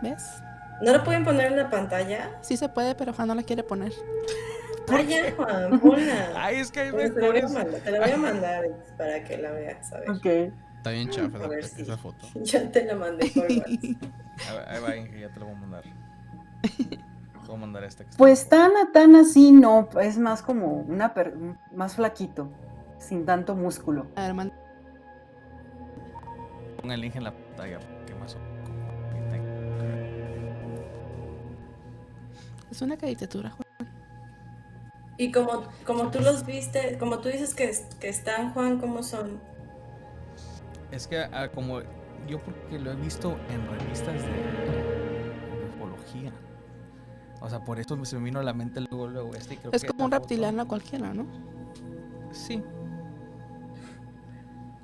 ¿Ves? 0.03 0.43
¿No 0.83 0.93
lo 0.93 1.05
pueden 1.05 1.25
poner 1.25 1.47
en 1.53 1.57
la 1.57 1.71
pantalla? 1.71 2.39
Sí 2.43 2.57
se 2.57 2.69
puede, 2.69 2.95
pero 2.95 3.13
Juan 3.13 3.29
no 3.29 3.35
la 3.35 3.43
quiere 3.43 3.63
poner. 3.63 3.93
Ay, 4.89 5.07
ya, 5.09 5.33
Juan, 5.35 5.81
ponla. 5.81 6.31
Ay, 6.37 6.57
es 6.57 6.71
que 6.71 6.81
hay 6.81 6.91
Bueno, 6.93 7.15
te 7.15 7.21
la 7.21 7.27
voy 7.29 7.39
a 7.39 7.43
mejores. 7.43 7.53
mandar, 7.55 7.81
te 7.83 7.91
la 7.91 8.01
voy 8.01 8.11
a 8.11 8.17
mandar 8.17 8.65
para 8.97 9.25
que 9.25 9.39
la 9.39 9.51
veas, 9.51 9.91
ver. 9.91 10.11
Ok. 10.11 10.53
Está 10.87 10.95
bien 10.95 11.11
chafa 11.11 11.39
A 11.39 11.41
esa, 11.41 11.49
ver 11.49 11.65
esa 11.65 11.99
foto. 11.99 12.27
Ya 12.45 12.71
te 12.71 12.85
la 12.85 12.95
mandé 12.95 13.29
por 13.35 13.43
WhatsApp. 13.51 14.13
A 14.69 14.73
Ahí 14.73 14.81
va, 14.81 14.97
Inge, 14.97 15.19
ya 15.21 15.29
te 15.33 15.41
lo 15.41 15.47
voy 15.47 15.55
a 15.57 15.59
mandar. 15.59 15.83
Te 15.83 16.99
voy 17.49 17.57
a 17.57 17.59
mandar 17.59 17.83
esta 17.83 18.05
que 18.05 18.11
Pues 18.17 18.49
tan, 18.49 18.71
tan 18.93 19.17
así, 19.17 19.51
no, 19.51 19.89
es 20.01 20.17
más 20.17 20.43
como 20.43 20.67
una 20.75 21.13
per- 21.13 21.35
más 21.75 21.97
flaquito, 21.97 22.53
sin 23.01 23.27
tanto 23.27 23.57
músculo. 23.57 24.07
A 24.15 24.23
ver, 24.23 24.35
man- 24.35 24.53
Ponga 26.81 26.95
el 26.95 27.01
link 27.01 27.17
en 27.17 27.25
la 27.25 27.33
pantalla. 27.33 27.81
Que 28.07 28.15
más 28.15 28.37
es 32.71 32.83
una 32.83 32.97
caricatura, 32.97 33.51
Juan. 33.51 33.89
Y 35.17 35.33
como, 35.33 35.65
como 35.85 36.11
tú 36.13 36.21
los 36.21 36.47
viste, 36.47 36.97
como 36.99 37.19
tú 37.19 37.29
dices 37.29 37.55
que, 37.57 37.73
que 37.99 38.09
están, 38.09 38.53
Juan, 38.53 38.79
¿cómo 38.79 39.03
son? 39.03 39.41
Es 40.91 41.07
que 41.07 41.19
ah, 41.19 41.49
como 41.55 41.81
yo 42.29 42.39
porque 42.41 42.79
lo 42.79 42.93
he 42.93 42.97
visto 42.97 43.37
en 43.51 43.67
revistas 43.79 44.15
de, 44.23 44.29
de 44.29 45.69
ufología. 45.75 46.33
O 47.41 47.49
sea, 47.49 47.65
por 47.65 47.79
eso 47.79 48.03
se 48.05 48.17
me 48.17 48.25
vino 48.25 48.41
a 48.41 48.43
la 48.43 48.55
mente 48.55 48.81
luego, 48.81 49.09
luego 49.09 49.35
este. 49.35 49.55
y 49.55 49.57
creo 49.59 49.73
Es 49.73 49.83
que 49.83 49.89
como 49.89 50.07
un 50.07 50.11
reptiliano 50.11 50.67
cualquiera, 50.67 51.13
¿no? 51.13 51.27
Sí. 52.33 52.63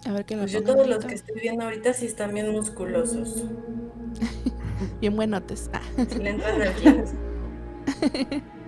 A 0.07 0.13
ver 0.13 0.25
qué 0.25 0.37
Pues 0.37 0.51
yo 0.51 0.63
todos 0.63 0.87
los 0.87 1.05
que 1.05 1.15
estoy 1.15 1.41
viendo 1.41 1.65
ahorita 1.65 1.93
sí 1.93 2.07
están 2.07 2.35
bien 2.35 2.51
musculosos. 2.51 3.45
Bien 5.01 5.15
buenotes. 5.15 5.71
Ah, 5.73 5.81
Si 6.09 6.19
le 6.19 6.31
entran 6.31 6.61
al. 6.61 6.73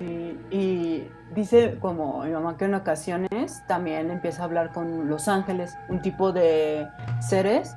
Sí, 0.00 0.40
y 0.50 1.08
dice 1.34 1.76
como 1.78 2.24
mi 2.24 2.30
mamá 2.30 2.56
que 2.56 2.64
en 2.64 2.74
ocasiones 2.74 3.62
también 3.66 4.10
empieza 4.10 4.40
a 4.40 4.44
hablar 4.46 4.72
con 4.72 5.10
los 5.10 5.28
ángeles, 5.28 5.76
un 5.90 6.00
tipo 6.00 6.32
de 6.32 6.88
seres 7.20 7.76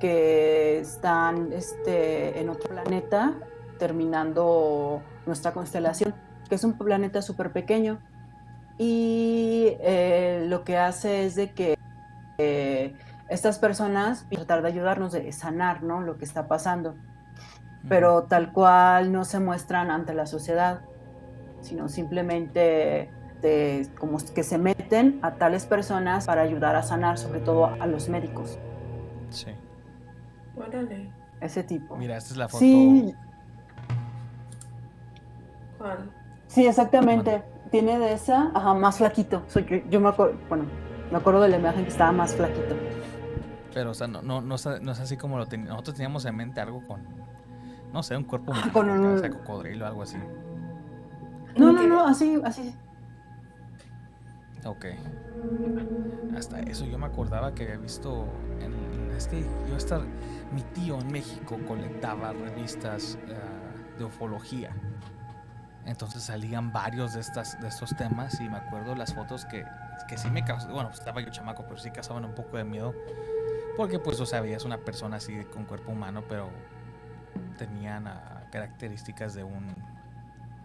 que 0.00 0.78
están 0.78 1.52
este, 1.52 2.40
en 2.40 2.48
otro 2.48 2.70
planeta 2.70 3.34
terminando 3.78 5.02
nuestra 5.26 5.52
constelación, 5.52 6.14
que 6.48 6.54
es 6.54 6.64
un 6.64 6.78
planeta 6.78 7.20
súper 7.20 7.52
pequeño. 7.52 8.00
Y 8.78 9.76
eh, 9.80 10.46
lo 10.48 10.64
que 10.64 10.78
hace 10.78 11.26
es 11.26 11.34
de 11.34 11.52
que 11.52 11.76
eh, 12.38 12.96
estas 13.28 13.58
personas 13.58 14.26
tratar 14.30 14.62
de 14.62 14.68
ayudarnos 14.68 15.12
de 15.12 15.30
sanar 15.32 15.82
¿no? 15.82 16.00
lo 16.00 16.16
que 16.16 16.24
está 16.24 16.48
pasando 16.48 16.94
pero 17.88 18.24
tal 18.24 18.52
cual 18.52 19.12
no 19.12 19.24
se 19.24 19.40
muestran 19.40 19.90
ante 19.90 20.14
la 20.14 20.26
sociedad, 20.26 20.80
sino 21.60 21.88
simplemente 21.88 23.10
de- 23.42 23.88
como 23.98 24.18
que 24.34 24.42
se 24.42 24.58
meten 24.58 25.18
a 25.22 25.34
tales 25.34 25.64
personas 25.66 26.26
para 26.26 26.42
ayudar 26.42 26.74
a 26.76 26.82
sanar, 26.82 27.18
sobre 27.18 27.40
todo 27.40 27.66
a 27.66 27.86
los 27.86 28.08
médicos, 28.08 28.58
Sí. 29.30 29.50
Órale, 30.56 31.10
ese 31.40 31.62
tipo. 31.62 31.96
Mira, 31.96 32.16
esta 32.16 32.32
es 32.32 32.36
la 32.36 32.48
foto. 32.48 32.58
Sí, 32.60 33.14
Juan. 35.78 36.10
sí, 36.48 36.66
exactamente. 36.66 37.42
Tiene 37.70 37.98
de 37.98 38.12
esa, 38.14 38.50
ajá, 38.54 38.74
más 38.74 38.96
flaquito. 38.98 39.42
Soy 39.48 39.64
yo, 39.66 39.76
yo 39.90 40.00
me 40.00 40.08
acuerdo, 40.08 40.38
bueno, 40.48 40.64
me 41.12 41.18
acuerdo 41.18 41.42
de 41.42 41.48
la 41.50 41.58
imagen 41.58 41.84
que 41.84 41.90
estaba 41.90 42.10
más 42.12 42.34
flaquito. 42.34 42.74
Pero, 43.74 43.90
o 43.90 43.94
sea, 43.94 44.06
no, 44.08 44.22
no, 44.22 44.40
no, 44.40 44.54
es, 44.54 44.66
no 44.80 44.92
es 44.92 44.98
así 45.00 45.16
como 45.18 45.36
lo 45.38 45.46
teníamos. 45.46 45.74
Nosotros 45.74 45.96
teníamos 45.96 46.24
en 46.24 46.34
mente 46.36 46.60
algo 46.60 46.80
con. 46.86 47.02
No 47.92 48.02
sé, 48.02 48.16
un 48.16 48.24
cuerpo 48.24 48.52
Ah, 48.54 48.70
con 48.72 48.88
un- 48.90 49.20
cocodrilo, 49.30 49.86
algo 49.86 50.02
así. 50.02 50.16
No, 51.58 51.72
no, 51.72 51.86
no, 51.86 52.06
así, 52.06 52.40
así. 52.44 52.74
Ok. 54.64 54.86
Hasta 56.36 56.60
eso 56.60 56.84
yo 56.84 56.98
me 56.98 57.06
acordaba 57.06 57.54
que 57.54 57.64
había 57.64 57.76
visto. 57.78 58.26
En, 58.60 58.72
en- 58.74 59.10
es 59.16 59.26
que 59.28 59.44
yo 59.68 59.76
estar. 59.76 60.02
Mi 60.52 60.62
tío 60.62 60.98
en 61.00 61.10
México 61.10 61.58
colectaba 61.66 62.32
revistas 62.32 63.18
ah, 63.28 63.98
de 63.98 64.04
ufología. 64.04 64.70
Entonces 65.84 66.22
salían 66.22 66.72
varios 66.72 67.14
de 67.14 67.20
estas 67.20 67.58
de 67.60 67.68
estos 67.68 67.96
temas 67.96 68.38
y 68.40 68.48
me 68.48 68.58
acuerdo 68.58 68.94
las 68.94 69.14
fotos 69.14 69.44
que, 69.46 69.64
que 70.06 70.18
sí 70.18 70.30
me 70.30 70.44
causaban. 70.44 70.74
Bueno, 70.74 70.88
pues 70.90 71.00
estaba 71.00 71.20
yo 71.20 71.30
chamaco, 71.30 71.64
pero 71.64 71.78
sí 71.78 71.90
causaban 71.90 72.24
un 72.24 72.34
poco 72.34 72.56
de 72.58 72.64
miedo. 72.64 72.94
Porque, 73.76 73.98
pues, 73.98 74.20
o 74.20 74.26
sea, 74.26 74.40
veías 74.40 74.64
una 74.64 74.78
persona 74.78 75.16
así 75.16 75.44
con 75.52 75.64
cuerpo 75.64 75.92
humano, 75.92 76.22
pero 76.28 76.50
tenían 77.56 78.06
ah, 78.08 78.42
características 78.50 79.34
de 79.34 79.44
un, 79.44 79.74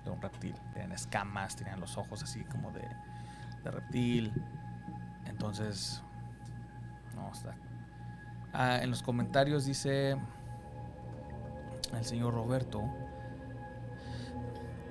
de 0.04 0.12
un 0.12 0.22
reptil. 0.22 0.56
Tenían 0.74 0.92
escamas, 0.92 1.56
tenían 1.56 1.80
los 1.80 1.98
ojos 1.98 2.24
así 2.24 2.44
como 2.46 2.72
de, 2.72 2.88
de 3.64 3.72
reptil. 3.72 4.34
Entonces, 5.26 6.04
no 7.16 7.32
está. 7.32 7.56
Ah, 8.54 8.80
en 8.82 8.90
los 8.90 9.02
comentarios 9.02 9.66
dice 9.66 10.18
el 11.94 12.06
señor 12.06 12.34
Roberto. 12.34 12.84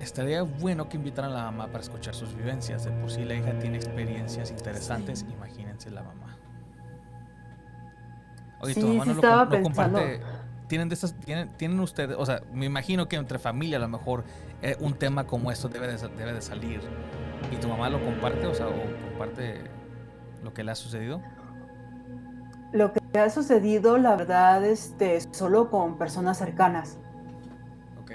Estaría 0.01 0.43
bueno 0.43 0.89
que 0.89 0.97
invitaran 0.97 1.31
a 1.31 1.35
la 1.35 1.45
mamá 1.45 1.67
para 1.69 1.81
escuchar 1.81 2.15
sus 2.15 2.35
vivencias. 2.35 2.85
De 2.85 2.91
por 2.91 3.11
sí 3.11 3.25
la 3.25 3.35
hija 3.35 3.57
tiene 3.61 3.77
experiencias 3.77 4.51
interesantes. 4.51 5.25
Imagínense 5.33 5.91
la 5.91 6.03
mamá. 6.03 6.37
Oye, 8.61 8.75
tu 8.75 8.81
Sí, 8.81 8.87
mamá 8.87 9.05
sí 9.05 9.21
no, 9.21 9.23
lo, 9.23 9.45
no 9.47 9.63
comparte. 9.63 10.23
Tienen 10.73 10.89
de 10.89 10.95
estas, 10.95 11.13
tienen, 11.13 11.51
tienen 11.59 11.79
ustedes, 11.81 12.17
o 12.19 12.25
sea, 12.25 12.41
me 12.51 12.65
imagino 12.65 13.07
que 13.07 13.17
entre 13.17 13.39
familia 13.39 13.77
a 13.77 13.81
lo 13.81 13.89
mejor 13.89 14.25
eh, 14.63 14.75
un 14.81 14.95
tema 14.95 15.27
como 15.27 15.53
esto 15.53 15.69
debe 15.69 15.87
de, 15.87 15.99
debe 16.17 16.33
de 16.33 16.41
salir. 16.41 16.81
¿Y 17.51 17.57
tu 17.57 17.69
mamá 17.69 17.91
lo 17.91 18.03
comparte, 18.03 18.47
o 18.47 18.55
sea, 18.55 18.69
o 18.69 18.73
comparte 19.11 19.61
lo 20.43 20.55
que 20.55 20.65
le 20.65 20.71
ha 20.71 20.75
sucedido? 20.75 21.21
Lo 22.73 22.91
que 22.95 23.19
ha 23.19 23.29
sucedido, 23.29 23.99
la 23.99 24.17
verdad, 24.17 24.65
este, 24.65 25.19
solo 25.33 25.69
con 25.69 25.99
personas 25.99 26.39
cercanas. 26.39 26.97
Ok. 28.03 28.13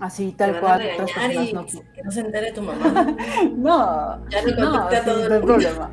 Así, 0.00 0.32
tal 0.32 0.52
van 0.52 0.56
a 0.56 0.60
cual, 0.62 0.80
otras 0.94 1.14
regañar 1.14 1.30
y 1.32 1.36
personas 1.52 1.74
no. 1.74 1.92
que 1.92 2.02
no 2.04 2.10
se 2.10 2.20
entere 2.20 2.52
tu 2.52 2.62
mamá. 2.62 3.16
No, 3.54 4.26
Ya 4.30 4.40
no, 4.56 4.74
a 4.78 4.90
sí, 4.90 4.96
todo 5.04 5.18
no 5.18 5.26
el 5.26 5.32
hay 5.34 5.38
mundo. 5.40 5.46
problema. 5.46 5.90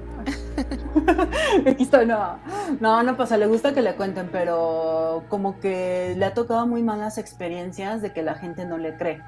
Aquí 1.67 1.83
estoy, 1.83 2.05
no. 2.05 2.39
No, 2.79 3.03
no 3.03 3.17
pasa, 3.17 3.37
le 3.37 3.47
gusta 3.47 3.73
que 3.73 3.81
le 3.81 3.95
cuenten, 3.95 4.29
pero 4.31 5.23
como 5.29 5.59
que 5.59 6.13
le 6.17 6.25
ha 6.25 6.33
tocado 6.33 6.65
muy 6.67 6.83
malas 6.83 7.17
experiencias 7.17 8.01
de 8.01 8.13
que 8.13 8.23
la 8.23 8.35
gente 8.35 8.65
no 8.65 8.77
le 8.77 8.95
cree. 8.95 9.21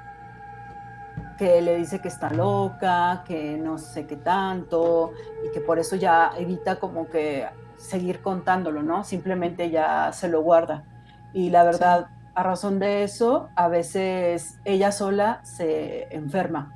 Que 1.36 1.60
le 1.62 1.76
dice 1.76 2.00
que 2.00 2.08
está 2.08 2.30
loca, 2.30 3.22
que 3.26 3.56
no 3.56 3.78
sé 3.78 4.06
qué 4.06 4.16
tanto, 4.16 5.12
y 5.46 5.52
que 5.52 5.60
por 5.60 5.78
eso 5.78 5.96
ya 5.96 6.32
evita 6.36 6.76
como 6.76 7.08
que 7.08 7.46
seguir 7.76 8.20
contándolo, 8.20 8.82
¿no? 8.82 9.04
Simplemente 9.04 9.70
ya 9.70 10.12
se 10.12 10.28
lo 10.28 10.42
guarda. 10.42 10.84
Y 11.32 11.50
la 11.50 11.62
verdad, 11.62 12.08
a 12.34 12.42
razón 12.42 12.78
de 12.78 13.04
eso, 13.04 13.50
a 13.54 13.68
veces 13.68 14.58
ella 14.64 14.92
sola 14.92 15.40
se 15.44 16.14
enferma. 16.14 16.74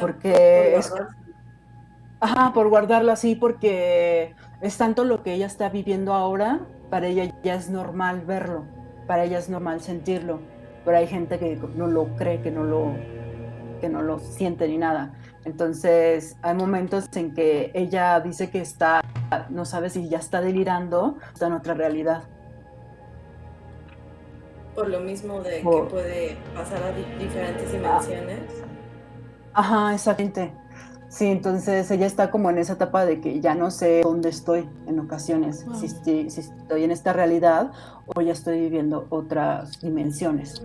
Porque 0.00 0.72
Por 0.74 0.80
es. 0.80 0.92
Ajá, 2.20 2.52
por 2.54 2.68
guardarlo 2.68 3.12
así, 3.12 3.34
porque 3.34 4.34
es 4.62 4.76
tanto 4.78 5.04
lo 5.04 5.22
que 5.22 5.34
ella 5.34 5.46
está 5.46 5.68
viviendo 5.68 6.14
ahora, 6.14 6.60
para 6.88 7.06
ella 7.08 7.32
ya 7.42 7.54
es 7.54 7.68
normal 7.68 8.22
verlo, 8.22 8.64
para 9.06 9.24
ella 9.24 9.38
es 9.38 9.50
normal 9.50 9.80
sentirlo, 9.82 10.40
pero 10.84 10.96
hay 10.96 11.06
gente 11.06 11.38
que 11.38 11.58
no 11.74 11.86
lo 11.88 12.16
cree, 12.16 12.40
que 12.40 12.50
no 12.50 12.64
lo, 12.64 12.94
que 13.80 13.90
no 13.90 14.00
lo 14.00 14.18
siente 14.18 14.66
ni 14.66 14.78
nada. 14.78 15.12
Entonces, 15.44 16.36
hay 16.42 16.54
momentos 16.54 17.08
en 17.14 17.34
que 17.34 17.70
ella 17.74 18.18
dice 18.20 18.50
que 18.50 18.60
está, 18.60 19.02
no 19.50 19.64
sabe 19.64 19.90
si 19.90 20.08
ya 20.08 20.18
está 20.18 20.40
delirando 20.40 21.02
o 21.02 21.32
está 21.34 21.48
en 21.48 21.52
otra 21.52 21.74
realidad. 21.74 22.22
Por 24.74 24.88
lo 24.88 25.00
mismo 25.00 25.40
de 25.42 25.60
que 25.60 25.86
puede 25.90 26.36
pasar 26.54 26.82
a 26.82 26.92
diferentes 26.92 27.72
dimensiones. 27.72 28.40
Ajá, 29.52 29.94
exactamente. 29.94 30.52
Sí, 31.16 31.28
entonces 31.28 31.90
ella 31.90 32.04
está 32.04 32.30
como 32.30 32.50
en 32.50 32.58
esa 32.58 32.74
etapa 32.74 33.06
de 33.06 33.22
que 33.22 33.40
ya 33.40 33.54
no 33.54 33.70
sé 33.70 34.02
dónde 34.02 34.28
estoy 34.28 34.68
en 34.86 35.00
ocasiones, 35.00 35.64
si, 35.72 35.86
estoy, 35.86 36.28
si, 36.28 36.40
estoy, 36.40 36.84
en 36.84 36.90
esta 36.90 37.14
realidad 37.14 37.72
o 38.04 38.20
ya 38.20 38.32
estoy 38.32 38.60
viviendo 38.60 39.06
otras 39.08 39.80
dimensiones. 39.80 40.62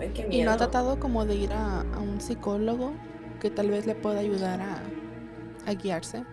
Ay, 0.00 0.12
qué 0.14 0.26
¿Y 0.30 0.44
no 0.44 0.52
ha 0.52 0.56
tratado 0.56 0.98
como 0.98 1.26
de 1.26 1.34
ir 1.34 1.52
a, 1.52 1.80
a, 1.80 2.00
un 2.00 2.22
psicólogo 2.22 2.92
que 3.38 3.50
tal 3.50 3.68
vez 3.68 3.84
le 3.84 3.94
pueda 3.94 4.20
ayudar 4.20 4.62
a, 4.62 4.78
a 5.66 5.74
guiarse? 5.74 6.24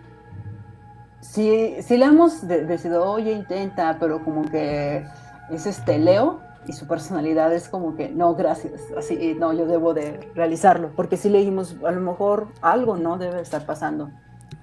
Sí, 1.20 1.76
sí 1.82 1.98
le 1.98 2.06
hemos 2.06 2.48
decidido, 2.48 3.04
oye, 3.04 3.30
intenta, 3.30 3.98
pero 4.00 4.24
como 4.24 4.50
que 4.50 5.04
es 5.50 5.66
este 5.66 5.98
Leo 5.98 6.40
y 6.66 6.72
su 6.72 6.86
personalidad 6.86 7.52
es 7.52 7.68
como 7.68 7.96
que, 7.96 8.08
no, 8.08 8.34
gracias, 8.34 8.82
así, 8.96 9.34
no, 9.38 9.52
yo 9.52 9.66
debo 9.66 9.94
de 9.94 10.30
realizarlo, 10.34 10.92
porque 10.94 11.16
si 11.16 11.28
leímos, 11.28 11.76
a 11.84 11.90
lo 11.90 12.00
mejor 12.00 12.48
algo 12.60 12.96
no 12.96 13.18
debe 13.18 13.40
estar 13.40 13.66
pasando. 13.66 14.10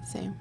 Sí. 0.03 0.31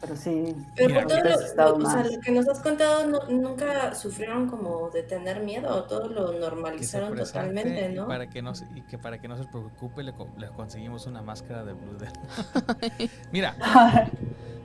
Pero 0.00 0.16
sí. 0.16 0.54
Pero 0.76 0.94
por 0.94 1.06
todo 1.06 1.78
lo, 1.78 1.86
o 1.86 1.90
sea, 1.90 2.04
lo, 2.04 2.20
que 2.20 2.30
nos 2.30 2.46
has 2.46 2.60
contado, 2.60 3.22
nunca 3.30 3.94
sufrieron 3.94 4.50
como 4.50 4.90
de 4.90 5.02
tener 5.02 5.40
miedo, 5.40 5.84
todo 5.84 6.08
lo 6.08 6.32
normalizaron 6.38 7.16
totalmente, 7.16 7.88
¿no? 7.88 8.04
Y, 8.04 8.06
para 8.06 8.28
que 8.28 8.42
no 8.42 8.52
y 8.74 8.82
que 8.82 8.98
para 8.98 9.18
que 9.18 9.28
no 9.28 9.36
se 9.38 9.44
preocupe, 9.44 10.02
le, 10.02 10.12
le 10.36 10.48
conseguimos 10.48 11.06
una 11.06 11.22
máscara 11.22 11.64
de 11.64 11.72
Blue 11.72 11.96
Mira, 13.32 13.56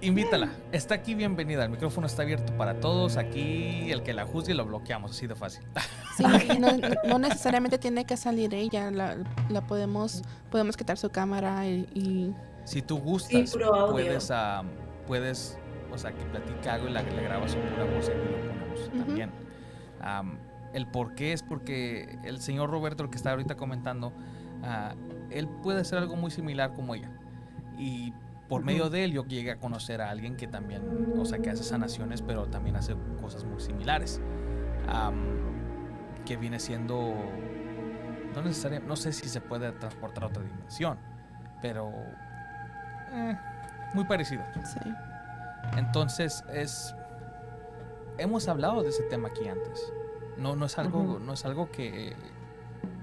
invítala. 0.02 0.50
Está 0.72 0.96
aquí 0.96 1.16
bienvenida. 1.16 1.66
El 1.66 1.72
micrófono 1.72 2.08
está 2.08 2.24
abierto 2.24 2.56
para 2.58 2.80
todos. 2.80 3.18
Aquí 3.18 3.92
el 3.92 4.04
que 4.04 4.14
la 4.14 4.26
juzgue 4.26 4.54
lo 4.54 4.66
bloqueamos, 4.66 5.12
así 5.12 5.28
de 5.28 5.36
fácil. 5.36 5.64
Sí, 6.18 6.24
no, 6.60 6.70
no, 7.08 7.20
necesariamente 7.20 7.78
tiene 7.78 8.06
que 8.06 8.18
salir 8.18 8.54
ella. 8.54 8.92
La, 8.92 9.18
la 9.50 9.62
podemos, 9.62 10.22
podemos 10.52 10.78
quitar 10.78 10.98
su 10.98 11.10
cámara 11.10 11.68
y. 11.68 12.34
Si 12.66 12.82
tú 12.82 13.00
gustas, 13.00 13.56
puedes. 13.92 14.30
Uh, 14.30 14.66
puedes, 15.08 15.58
o 15.92 15.98
sea, 15.98 16.12
que 16.12 16.24
platica 16.26 16.76
algo 16.76 16.88
y 16.88 16.92
la, 16.92 17.02
le 17.02 17.24
grabas 17.24 17.56
pura 17.56 17.86
voz 17.86 18.10
y 18.10 18.18
lo 18.18 18.48
ponemos 18.48 19.06
también. 19.06 19.32
el 20.74 20.88
por 20.88 21.16
qué 21.16 21.34
es 21.34 21.42
porque 21.42 22.20
el 22.24 22.42
señor 22.42 22.70
Roberto, 22.70 23.04
el 23.04 23.10
que 23.10 23.18
está 23.18 23.32
ahorita 23.32 23.56
comentando, 23.56 24.10
uh, 24.10 25.32
él 25.32 25.48
puede 25.48 25.82
hacer 25.82 25.98
algo 25.98 26.16
muy 26.16 26.32
similar 26.32 26.74
como 26.74 26.96
ella. 26.96 27.10
Y 27.78 28.14
por 28.50 28.64
medio 28.64 28.90
de 28.90 29.06
él 29.06 29.14
yo 29.14 29.26
llegué 29.26 29.52
a 29.52 29.60
conocer 29.60 30.02
a 30.02 30.10
alguien 30.10 30.36
que 30.36 30.48
también, 30.48 31.14
o 31.18 31.24
sea, 31.24 31.40
que 31.40 31.52
hace 31.52 31.64
sanaciones, 31.64 32.22
pero 32.24 32.48
también 32.48 32.76
hace 32.76 32.96
cosas 33.22 33.46
muy 33.46 33.62
similares. 33.62 34.20
que 36.26 36.36
viene 36.36 36.60
siendo, 36.60 37.14
no 38.36 38.42
necesariamente, 38.42 38.88
no 38.88 38.96
sé 38.96 39.14
si 39.14 39.30
se 39.30 39.40
puede 39.40 39.72
transportar 39.72 40.26
a 40.26 40.28
otra 40.28 40.44
dimensión, 40.44 40.98
pero 41.62 41.92
eh, 43.12 43.38
muy 43.94 44.04
parecido. 44.06 44.44
Sí. 44.66 44.80
Entonces 45.78 46.44
es 46.52 46.94
hemos 48.18 48.48
hablado 48.48 48.84
de 48.84 48.90
ese 48.90 49.04
tema 49.04 49.30
aquí 49.30 49.48
antes. 49.48 49.94
No, 50.38 50.56
no 50.56 50.66
es 50.66 50.78
algo, 50.78 51.20
no 51.20 51.34
es 51.34 51.46
algo 51.46 51.70
que, 51.72 52.16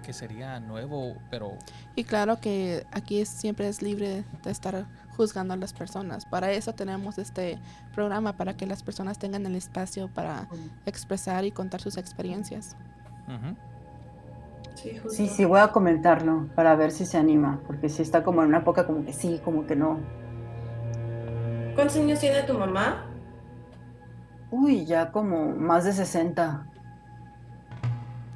que 0.05 0.13
sería 0.13 0.61
nuevo, 0.61 1.17
pero 1.31 1.57
y 1.95 2.05
claro 2.05 2.41
que 2.41 2.87
aquí 2.93 3.25
siempre 3.27 3.69
es 3.69 3.83
libre 3.83 4.25
de 4.43 4.51
estar 4.51 4.87
juzgando 5.17 5.55
a 5.55 5.57
las 5.57 5.73
personas. 5.73 6.27
Para 6.27 6.53
eso 6.53 6.75
tenemos 6.75 7.19
este 7.19 7.59
programa 7.95 8.37
para 8.37 8.57
que 8.57 8.67
las 8.67 8.83
personas 8.83 9.19
tengan 9.19 9.47
el 9.47 9.57
espacio 9.57 10.09
para 10.09 10.47
expresar 10.85 11.45
y 11.45 11.51
contar 11.51 11.81
sus 11.81 11.97
experiencias. 11.97 12.77
Sí, 15.09 15.29
sí, 15.29 15.45
voy 15.45 15.61
a 15.61 15.69
comentarlo 15.69 16.49
para 16.55 16.77
ver 16.77 16.93
si 16.93 17.07
se 17.07 17.17
anima, 17.17 17.61
porque 17.67 17.89
si 17.89 18.03
está 18.03 18.23
como 18.23 18.43
en 18.43 18.49
una 18.49 18.59
época 18.59 18.87
como 18.87 19.05
que 19.05 19.12
sí, 19.12 19.41
como 19.43 19.67
que 19.67 19.75
no. 19.75 19.99
¿Cuántos 21.75 21.97
años 21.97 22.21
tiene 22.21 22.43
tu 22.43 22.55
mamá? 22.55 23.07
Uy, 24.51 24.85
ya 24.85 25.11
como 25.11 25.49
más 25.49 25.85
de 25.85 25.93
60. 25.93 26.67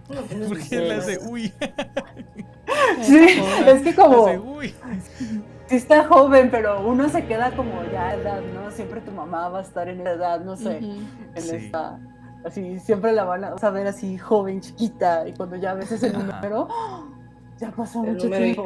No, 0.09 0.23
pues 0.23 0.49
¿Por 0.49 0.59
qué 0.69 0.77
le 0.81 0.95
hace 0.95 1.19
uy? 1.29 1.53
sí, 3.03 3.43
es 3.67 3.83
que 3.83 3.95
como... 3.95 4.25
uy. 4.25 4.75
Sí 5.71 5.77
está 5.77 6.03
joven, 6.09 6.51
pero 6.51 6.85
uno 6.85 7.09
se 7.09 7.27
queda 7.27 7.53
como 7.53 7.85
ya 7.93 8.15
edad, 8.15 8.41
¿no? 8.53 8.73
Siempre 8.73 9.01
tu 9.03 9.13
mamá 9.13 9.49
va 9.51 9.61
a 9.61 9.63
estar 9.63 9.89
en 9.89 10.01
esa 10.01 10.11
edad, 10.11 10.41
no 10.41 10.57
sé, 10.57 10.79
en 10.79 11.09
esta... 11.35 11.97
Así, 12.45 12.81
siempre 12.81 13.13
la 13.13 13.23
van 13.23 13.45
a 13.45 13.71
ver 13.71 13.87
así 13.87 14.19
joven, 14.19 14.61
chiquita, 14.61 15.29
y 15.29 15.33
cuando 15.33 15.55
ya 15.55 15.75
ves 15.75 15.93
ese 15.93 16.11
número, 16.11 16.67
ya 17.57 17.71
pasó 17.71 18.03
mucho 18.03 18.29
tiempo. 18.29 18.65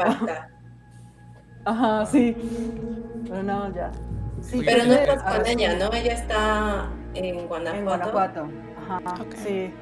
Ajá, 1.67 2.07
sí. 2.07 2.35
Pero 3.29 3.43
no, 3.43 3.75
ya. 3.75 3.93
Sí, 4.41 4.63
pero 4.65 4.87
no 4.87 4.95
estás 4.95 5.23
con 5.37 5.47
ella, 5.47 5.77
¿no? 5.77 5.93
Ella 5.93 6.13
está 6.15 6.89
en 7.13 7.47
Guanajuato. 7.47 7.77
En 7.77 7.85
Guanajuato, 7.85 8.49
ajá, 8.81 9.03
sí. 9.45 9.75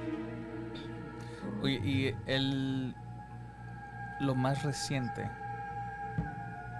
Oye, 1.62 1.80
y 1.84 2.16
el 2.26 2.96
lo 4.18 4.34
más 4.34 4.64
reciente, 4.64 5.30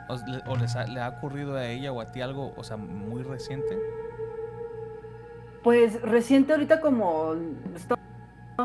o, 0.08 0.56
le 0.56 1.00
ha 1.00 1.08
ocurrido 1.08 1.56
a 1.56 1.66
ella 1.66 1.92
o 1.92 2.00
a 2.00 2.06
ti 2.06 2.20
algo, 2.20 2.52
o 2.56 2.64
sea, 2.64 2.76
muy 2.76 3.22
reciente? 3.22 3.78
Pues 5.62 6.00
reciente 6.02 6.52
ahorita 6.52 6.80
como 6.80 7.34
estoy 7.74 7.96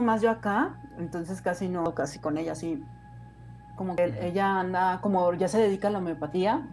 más 0.01 0.21
yo 0.21 0.29
acá, 0.29 0.75
entonces 0.97 1.41
casi 1.41 1.69
no, 1.69 1.93
casi 1.93 2.19
con 2.19 2.37
ella, 2.37 2.55
sí. 2.55 2.83
Como 3.75 3.95
que 3.95 4.13
ella 4.21 4.59
anda, 4.59 4.99
como 5.01 5.33
ya 5.33 5.47
se 5.47 5.59
dedica 5.59 5.87
a 5.87 5.91
la 5.91 5.99
homeopatía, 5.99 6.67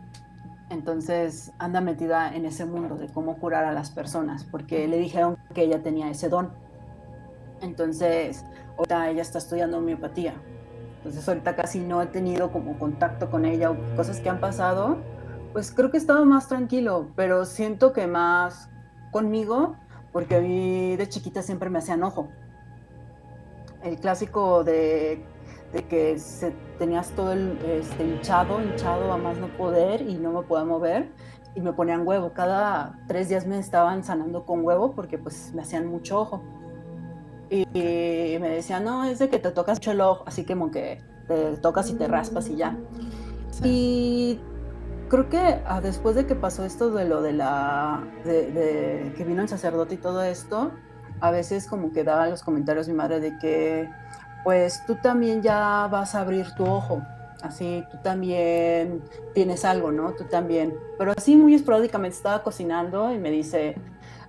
entonces 0.71 1.53
anda 1.59 1.81
metida 1.81 2.35
en 2.35 2.47
ese 2.47 2.65
mundo 2.65 2.97
de 2.97 3.09
cómo 3.09 3.37
curar 3.37 3.65
a 3.65 3.73
las 3.73 3.91
personas, 3.91 4.45
porque 4.45 4.89
le 4.89 4.99
dijeron 4.99 5.37
que 5.53 5.63
ella 5.63 5.83
tenía 5.83 6.11
ese 6.11 6.29
don. 6.29 6.53
Entonces, 7.61 8.45
ahorita 8.77 9.11
ella 9.11 9.23
está 9.23 9.39
estudiando 9.39 9.79
homeopatía. 9.79 10.35
Entonces, 11.05 11.29
ahorita 11.29 11.55
casi 11.55 11.81
no 11.81 12.01
he 12.01 12.07
tenido 12.07 12.51
como 12.51 12.79
contacto 12.79 13.31
con 13.31 13.45
ella 13.45 13.71
o 13.71 13.77
cosas 13.97 14.21
que 14.21 14.31
han 14.31 14.41
pasado. 14.41 14.99
Pues 15.53 15.71
creo 15.71 15.91
que 15.91 15.99
he 15.99 16.01
estado 16.01 16.25
más 16.25 16.49
tranquilo, 16.49 17.11
pero 17.15 17.45
siento 17.45 17.93
que 17.93 18.07
más 18.07 18.71
conmigo, 19.13 19.77
porque 20.13 20.37
a 20.37 20.41
mí 20.41 20.97
de 20.97 21.09
chiquita 21.09 21.43
siempre 21.43 21.71
me 21.71 21.79
hacían 21.79 22.03
ojo. 22.03 22.29
El 23.83 23.99
clásico 23.99 24.65
de 24.65 25.25
de 25.75 25.83
que 25.83 26.19
se, 26.21 26.53
tenías 26.79 27.11
todo 27.11 27.33
el 27.33 27.59
este, 27.67 28.05
hinchado, 28.05 28.63
hinchado 28.63 29.13
a 29.13 29.19
más 29.19 29.39
no 29.39 29.49
poder 29.49 30.03
y 30.03 30.15
no 30.15 30.33
me 30.33 30.43
podía 30.43 30.65
mover 30.65 31.11
y 31.55 31.61
me 31.61 31.73
ponían 31.73 32.07
huevo. 32.07 32.33
Cada 32.33 32.97
tres 33.09 33.29
días 33.29 33.45
me 33.45 33.59
estaban 33.59 34.05
sanando 34.05 34.47
con 34.47 34.65
huevo 34.65 34.93
porque 34.93 35.19
pues 35.19 35.53
me 35.53 35.63
hacían 35.63 35.87
mucho 35.87 36.21
ojo. 36.21 36.43
Y, 37.51 38.37
me 38.41 38.49
decían, 38.49 38.85
no, 38.85 39.05
es 39.05 39.19
de 39.19 39.29
que 39.29 39.39
te 39.39 39.51
tocas 39.51 39.79
mucho 39.79 39.93
el 39.93 40.01
ojo, 40.01 40.25
así 40.27 40.45
como 40.45 40.71
que 40.71 41.01
te 41.29 41.57
tocas 41.59 41.91
y 41.91 41.95
te 41.95 42.07
raspas 42.09 42.49
y 42.49 42.57
ya. 42.57 42.77
Y 43.63 44.41
creo 45.09 45.29
que 45.29 45.61
ah, 45.67 45.81
después 45.81 46.17
de 46.17 46.27
que 46.27 46.35
pasó 46.35 46.65
esto 46.65 46.91
de 46.91 47.05
lo 47.05 47.23
de 47.23 47.33
la, 47.33 48.03
de, 48.25 48.51
de, 48.51 49.13
que 49.17 49.25
vino 49.25 49.43
el 49.43 49.49
sacerdote 49.49 49.95
y 49.95 49.99
todo 49.99 50.23
esto, 50.23 50.73
a 51.21 51.31
veces 51.31 51.67
como 51.67 51.93
que 51.93 52.05
daba 52.05 52.29
los 52.29 52.43
comentarios 52.43 52.89
mi 52.89 52.95
madre 52.95 53.21
de 53.21 53.39
que 53.39 53.89
pues 54.45 54.85
tú 54.87 54.97
también 54.97 55.43
ya 55.43 55.89
vas 55.91 56.15
a 56.15 56.21
abrir 56.21 56.53
tu 56.53 56.65
ojo. 56.65 57.03
Así, 57.43 57.85
tú 57.91 57.99
también 58.03 59.03
tienes 59.35 59.65
algo, 59.65 59.91
¿no? 59.91 60.13
Tú 60.15 60.25
también. 60.25 60.75
Pero 60.97 61.13
así 61.17 61.37
muy 61.37 61.55
esporádicamente 61.55 62.17
estaba 62.17 62.43
cocinando 62.43 63.13
y 63.13 63.19
me 63.19 63.31
dice, 63.31 63.75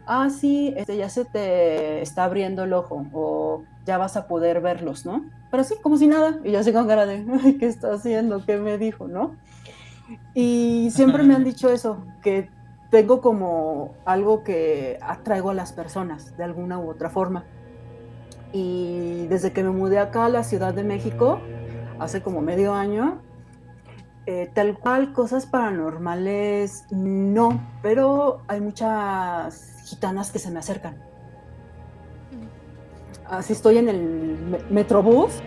ah, 0.05 0.29
sí, 0.29 0.73
este, 0.75 0.97
ya 0.97 1.09
se 1.09 1.25
te 1.25 2.01
está 2.01 2.25
abriendo 2.25 2.63
el 2.63 2.73
ojo 2.73 3.05
o 3.13 3.63
ya 3.85 3.97
vas 3.97 4.17
a 4.17 4.27
poder 4.27 4.61
verlos, 4.61 5.05
¿no? 5.05 5.25
Pero 5.51 5.61
así, 5.61 5.75
como 5.81 5.97
si 5.97 6.07
nada. 6.07 6.39
Y 6.43 6.51
yo 6.51 6.59
así 6.59 6.73
con 6.73 6.87
cara 6.87 7.05
de, 7.05 7.25
¿qué 7.59 7.67
está 7.67 7.93
haciendo? 7.93 8.45
¿Qué 8.45 8.57
me 8.57 8.77
dijo, 8.77 9.07
no? 9.07 9.35
Y 10.33 10.89
siempre 10.91 11.23
me 11.23 11.35
han 11.35 11.43
dicho 11.43 11.69
eso, 11.69 12.03
que 12.21 12.49
tengo 12.91 13.21
como 13.21 13.95
algo 14.05 14.43
que 14.43 14.99
atraigo 15.01 15.49
a 15.49 15.53
las 15.53 15.73
personas 15.73 16.37
de 16.37 16.43
alguna 16.43 16.79
u 16.79 16.89
otra 16.89 17.09
forma. 17.09 17.45
Y 18.53 19.27
desde 19.27 19.51
que 19.51 19.63
me 19.63 19.71
mudé 19.71 19.99
acá 19.99 20.25
a 20.25 20.29
la 20.29 20.43
Ciudad 20.43 20.73
de 20.73 20.83
México, 20.83 21.41
hace 21.99 22.21
como 22.21 22.41
medio 22.41 22.73
año, 22.73 23.19
eh, 24.27 24.49
tal 24.53 24.77
cual 24.79 25.13
cosas 25.13 25.45
paranormales 25.45 26.85
no, 26.89 27.61
pero 27.81 28.41
hay 28.47 28.61
muchas 28.61 29.74
gitanas 29.85 30.31
que 30.31 30.39
se 30.39 30.51
me 30.51 30.59
acercan. 30.59 30.95
Así 33.27 33.53
estoy 33.53 33.77
en 33.77 33.89
el 33.89 34.65
metrobús 34.69 35.41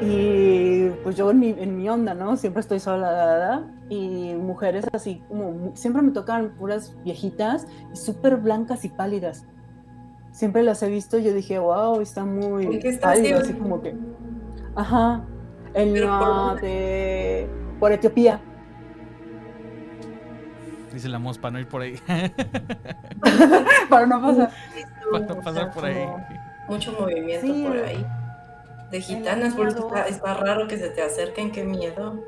Y 0.00 0.88
pues 1.02 1.16
yo 1.16 1.30
en 1.30 1.38
mi, 1.38 1.50
en 1.50 1.76
mi 1.76 1.88
onda, 1.88 2.14
¿no? 2.14 2.36
Siempre 2.36 2.60
estoy 2.60 2.80
sola, 2.80 3.64
y 3.88 4.34
mujeres 4.34 4.84
así 4.92 5.22
como, 5.28 5.72
siempre 5.74 6.02
me 6.02 6.10
tocan 6.10 6.54
puras 6.56 6.96
viejitas 7.04 7.66
y 7.92 7.96
súper 7.96 8.36
blancas 8.36 8.84
y 8.84 8.88
pálidas. 8.88 9.46
Siempre 10.32 10.62
las 10.62 10.82
he 10.82 10.88
visto 10.88 11.18
y 11.18 11.22
yo 11.22 11.32
dije, 11.32 11.58
wow, 11.58 12.00
está 12.00 12.24
muy 12.24 12.80
pálido, 13.00 13.38
así 13.38 13.52
como 13.54 13.80
que... 13.80 13.94
Ajá, 14.74 15.24
el 15.74 15.94
no 15.94 16.56
de... 16.56 17.48
por 17.78 17.92
Etiopía. 17.92 18.40
Dice 20.94 21.08
la 21.08 21.18
mospa, 21.18 21.50
no 21.50 21.58
ir 21.58 21.66
por 21.66 21.82
ahí. 21.82 22.00
para 23.90 24.06
no 24.06 24.22
pasar. 24.22 24.50
Para 25.10 25.26
no 25.26 25.40
pasar 25.40 25.72
por 25.72 25.84
ahí. 25.84 26.06
Mucho 26.68 26.92
movimiento 26.92 27.68
por 27.68 27.76
ahí. 27.78 28.06
De 28.92 29.00
gitanas, 29.00 29.54
por 29.54 29.66
eso 29.66 29.92
está, 30.06 30.34
raro 30.34 30.68
que 30.68 30.78
se 30.78 30.90
te 30.90 31.02
acerquen, 31.02 31.50
qué 31.50 31.64
miedo. 31.64 32.24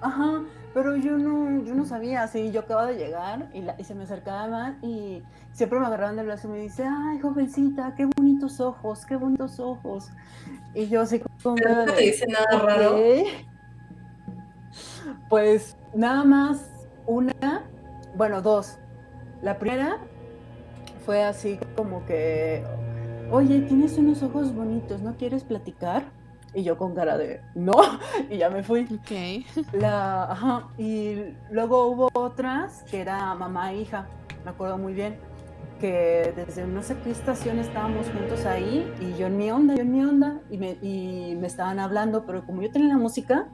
Ajá, 0.00 0.42
pero 0.74 0.94
yo 0.94 1.18
no, 1.18 1.64
yo 1.64 1.74
no 1.74 1.84
sabía, 1.84 2.22
así 2.22 2.52
yo 2.52 2.60
acabo 2.60 2.86
de 2.86 2.94
llegar 2.94 3.48
y, 3.52 3.64
y, 3.78 3.84
se 3.84 3.96
me 3.96 4.04
acercaban 4.04 4.78
y 4.82 5.24
siempre 5.50 5.80
me 5.80 5.86
agarraban 5.86 6.14
del 6.14 6.26
brazo 6.26 6.46
y 6.46 6.50
me 6.52 6.58
dice, 6.58 6.84
ay, 6.84 7.18
jovencita, 7.18 7.94
qué 7.96 8.08
bonitos 8.16 8.60
ojos, 8.60 9.04
qué 9.06 9.16
bonitos 9.16 9.58
ojos. 9.58 10.10
Y 10.72 10.86
yo 10.86 11.00
así 11.00 11.18
como... 11.18 11.56
¿Pero 11.56 11.84
no 11.84 11.92
te 11.92 12.00
dice 12.00 12.26
nada 12.28 12.62
raro? 12.62 12.96
Pues 15.28 15.76
nada 15.94 16.22
más 16.22 16.75
una, 17.06 17.64
bueno, 18.14 18.42
dos. 18.42 18.78
La 19.42 19.58
primera 19.58 19.98
fue 21.04 21.22
así 21.22 21.58
como 21.76 22.04
que, 22.06 22.64
oye, 23.30 23.60
tienes 23.60 23.96
unos 23.98 24.22
ojos 24.22 24.54
bonitos, 24.54 25.02
¿no 25.02 25.16
quieres 25.16 25.44
platicar? 25.44 26.04
Y 26.54 26.62
yo 26.62 26.78
con 26.78 26.94
cara 26.94 27.18
de, 27.18 27.42
no, 27.54 27.74
y 28.30 28.38
ya 28.38 28.50
me 28.50 28.62
fui. 28.62 28.82
Ok. 28.90 29.72
La, 29.72 30.24
ajá, 30.24 30.68
y 30.78 31.34
luego 31.50 31.86
hubo 31.88 32.08
otras 32.14 32.82
que 32.90 33.00
era 33.00 33.34
mamá 33.34 33.72
e 33.72 33.82
hija, 33.82 34.08
me 34.44 34.50
acuerdo 34.50 34.78
muy 34.78 34.94
bien, 34.94 35.16
que 35.80 36.32
desde 36.34 36.66
no 36.66 36.82
sé 36.82 36.96
qué 37.04 37.10
estación 37.10 37.58
estábamos 37.58 38.08
juntos 38.08 38.46
ahí 38.46 38.90
y 39.00 39.18
yo 39.18 39.26
en 39.26 39.36
mi 39.36 39.50
onda, 39.50 39.74
yo 39.74 39.82
en 39.82 39.92
mi 39.92 40.02
onda, 40.02 40.40
y 40.50 40.58
me, 40.58 40.78
y 40.80 41.36
me 41.38 41.46
estaban 41.46 41.78
hablando, 41.78 42.24
pero 42.24 42.44
como 42.46 42.62
yo 42.62 42.70
tenía 42.70 42.88
la 42.88 42.98
música, 42.98 43.48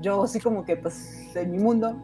yo 0.00 0.22
así 0.22 0.40
como 0.40 0.64
que 0.64 0.76
pues 0.76 1.34
en 1.34 1.50
mi 1.50 1.58
mundo, 1.58 1.96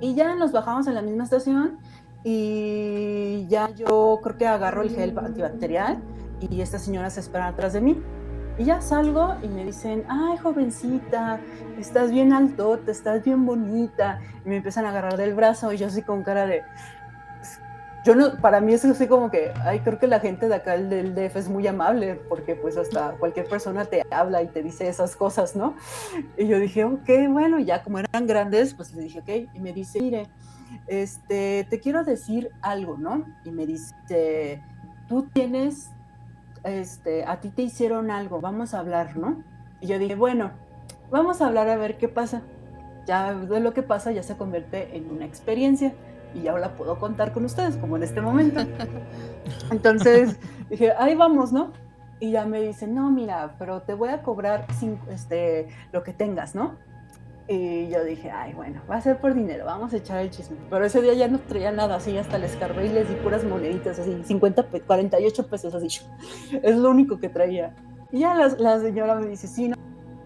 y 0.00 0.14
ya 0.14 0.34
nos 0.34 0.52
bajamos 0.52 0.86
en 0.86 0.94
la 0.94 1.02
misma 1.02 1.24
estación 1.24 1.78
y 2.24 3.46
ya 3.48 3.70
yo 3.70 4.20
creo 4.22 4.36
que 4.36 4.46
agarro 4.46 4.82
el 4.82 4.90
gel 4.90 5.16
antibacterial 5.18 6.02
y 6.40 6.60
esta 6.60 6.78
señora 6.78 7.10
se 7.10 7.20
espera 7.20 7.48
atrás 7.48 7.72
de 7.72 7.80
mí. 7.80 8.02
Y 8.58 8.64
ya 8.64 8.80
salgo 8.80 9.34
y 9.42 9.48
me 9.48 9.64
dicen, 9.64 10.04
ay, 10.08 10.38
jovencita, 10.38 11.40
estás 11.78 12.10
bien 12.10 12.32
altote, 12.32 12.90
estás 12.90 13.22
bien 13.22 13.44
bonita. 13.44 14.18
Y 14.44 14.48
me 14.48 14.56
empiezan 14.56 14.86
a 14.86 14.88
agarrar 14.88 15.18
del 15.18 15.34
brazo 15.34 15.72
y 15.72 15.76
yo 15.76 15.86
así 15.86 16.02
con 16.02 16.22
cara 16.22 16.46
de... 16.46 16.62
Yo 18.06 18.14
no, 18.14 18.36
para 18.40 18.60
mí 18.60 18.72
es 18.72 18.84
así 18.84 19.08
como 19.08 19.32
que, 19.32 19.52
ay, 19.64 19.80
creo 19.80 19.98
que 19.98 20.06
la 20.06 20.20
gente 20.20 20.46
de 20.46 20.54
acá 20.54 20.78
del 20.78 21.16
DF 21.16 21.34
es 21.34 21.48
muy 21.48 21.66
amable, 21.66 22.14
porque 22.28 22.54
pues 22.54 22.76
hasta 22.76 23.16
cualquier 23.18 23.48
persona 23.48 23.84
te 23.84 24.04
habla 24.12 24.44
y 24.44 24.46
te 24.46 24.62
dice 24.62 24.86
esas 24.86 25.16
cosas, 25.16 25.56
¿no? 25.56 25.74
Y 26.38 26.46
yo 26.46 26.60
dije, 26.60 26.84
ok, 26.84 27.08
bueno, 27.28 27.58
ya 27.58 27.82
como 27.82 27.98
eran 27.98 28.28
grandes, 28.28 28.74
pues 28.74 28.94
le 28.94 29.02
dije, 29.02 29.18
ok, 29.18 29.50
y 29.54 29.58
me 29.58 29.72
dice, 29.72 30.00
mire, 30.00 30.28
este, 30.86 31.66
te 31.68 31.80
quiero 31.80 32.04
decir 32.04 32.52
algo, 32.62 32.96
¿no? 32.96 33.24
Y 33.44 33.50
me 33.50 33.66
dice, 33.66 34.62
tú 35.08 35.24
tienes 35.32 35.90
este, 36.62 37.24
a 37.24 37.40
ti 37.40 37.48
te 37.48 37.62
hicieron 37.62 38.12
algo, 38.12 38.40
vamos 38.40 38.72
a 38.72 38.78
hablar, 38.78 39.16
¿no? 39.16 39.42
Y 39.80 39.88
yo 39.88 39.98
dije, 39.98 40.14
bueno, 40.14 40.52
vamos 41.10 41.42
a 41.42 41.48
hablar 41.48 41.68
a 41.68 41.76
ver 41.76 41.98
qué 41.98 42.06
pasa. 42.06 42.42
Ya 43.04 43.34
de 43.34 43.58
lo 43.58 43.74
que 43.74 43.82
pasa 43.82 44.12
ya 44.12 44.22
se 44.22 44.36
convierte 44.36 44.96
en 44.96 45.10
una 45.10 45.24
experiencia 45.24 45.92
y 46.36 46.42
la 46.42 46.76
puedo 46.76 46.98
contar 46.98 47.32
con 47.32 47.44
ustedes, 47.44 47.76
como 47.76 47.96
en 47.96 48.02
este 48.02 48.20
momento. 48.20 48.60
Entonces 49.70 50.38
dije, 50.68 50.92
ahí 50.98 51.14
vamos, 51.14 51.52
¿no? 51.52 51.72
Y 52.20 52.32
ya 52.32 52.46
me 52.46 52.60
dicen, 52.60 52.94
no, 52.94 53.10
mira, 53.10 53.54
pero 53.58 53.82
te 53.82 53.94
voy 53.94 54.10
a 54.10 54.22
cobrar 54.22 54.66
este, 55.10 55.68
lo 55.92 56.02
que 56.02 56.12
tengas, 56.12 56.54
¿no? 56.54 56.76
Y 57.48 57.88
yo 57.88 58.02
dije, 58.04 58.30
ay, 58.30 58.54
bueno, 58.54 58.82
va 58.90 58.96
a 58.96 59.00
ser 59.00 59.18
por 59.18 59.34
dinero, 59.34 59.64
vamos 59.64 59.92
a 59.92 59.98
echar 59.98 60.20
el 60.20 60.30
chisme. 60.30 60.56
Pero 60.68 60.84
ese 60.84 61.00
día 61.00 61.14
ya 61.14 61.28
no 61.28 61.38
traía 61.38 61.70
nada, 61.70 61.96
así 61.96 62.16
hasta 62.18 62.38
les 62.38 62.52
escarbé 62.52 62.86
y 62.86 62.88
les 62.88 63.08
di 63.08 63.14
puras 63.16 63.44
moneditas, 63.44 63.98
así, 63.98 64.22
50, 64.24 64.64
48 64.86 65.46
pesos, 65.46 65.74
así. 65.74 65.88
Es 66.62 66.76
lo 66.76 66.90
único 66.90 67.18
que 67.18 67.28
traía. 67.28 67.74
Y 68.10 68.20
ya 68.20 68.34
la, 68.34 68.80
señora 68.80 69.14
me 69.14 69.26
dice, 69.26 69.46
sí, 69.46 69.68
no, 69.68 69.76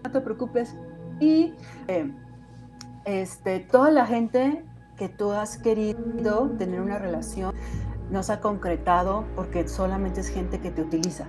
no 0.03 0.11
te 0.11 0.21
preocupes. 0.21 0.75
Y 1.19 1.53
eh, 1.87 2.11
este, 3.05 3.59
toda 3.59 3.91
la 3.91 4.05
gente 4.07 4.63
que 5.01 5.09
tú 5.09 5.31
has 5.31 5.57
querido 5.57 6.51
tener 6.59 6.79
una 6.79 6.99
relación 6.99 7.55
no 8.11 8.21
se 8.21 8.33
ha 8.33 8.39
concretado 8.39 9.25
porque 9.35 9.67
solamente 9.67 10.21
es 10.21 10.29
gente 10.29 10.61
que 10.61 10.69
te 10.69 10.83
utiliza. 10.83 11.25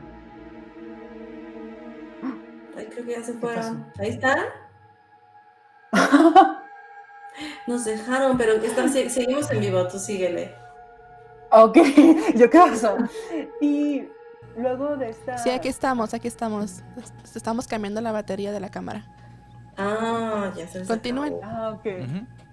Ay, 2.76 2.84
creo 2.92 3.06
que 3.06 3.12
ya 3.12 3.24
se 3.24 3.32
fueron. 3.32 3.90
Ahí 3.98 4.10
está. 4.10 4.36
Nos 7.66 7.86
dejaron, 7.86 8.36
pero 8.36 8.60
seguimos 8.60 9.50
en 9.50 9.60
vivo, 9.60 9.88
tú 9.88 9.98
síguele. 9.98 10.54
Ok, 11.50 11.78
yo 12.34 12.50
qué 12.50 12.58
pasó. 12.58 12.98
Y 13.62 14.06
luego 14.54 14.98
de 14.98 15.08
esta. 15.08 15.38
Sí, 15.38 15.48
aquí 15.48 15.68
estamos, 15.68 16.12
aquí 16.12 16.28
estamos. 16.28 16.82
Estamos 17.34 17.66
cambiando 17.66 18.02
la 18.02 18.12
batería 18.12 18.52
de 18.52 18.60
la 18.60 18.68
cámara. 18.68 19.06
Ah, 19.78 20.52
ya 20.54 20.68
se 20.68 20.84
Continúen. 20.84 21.36
Ah, 21.42 21.70
ok. 21.74 21.86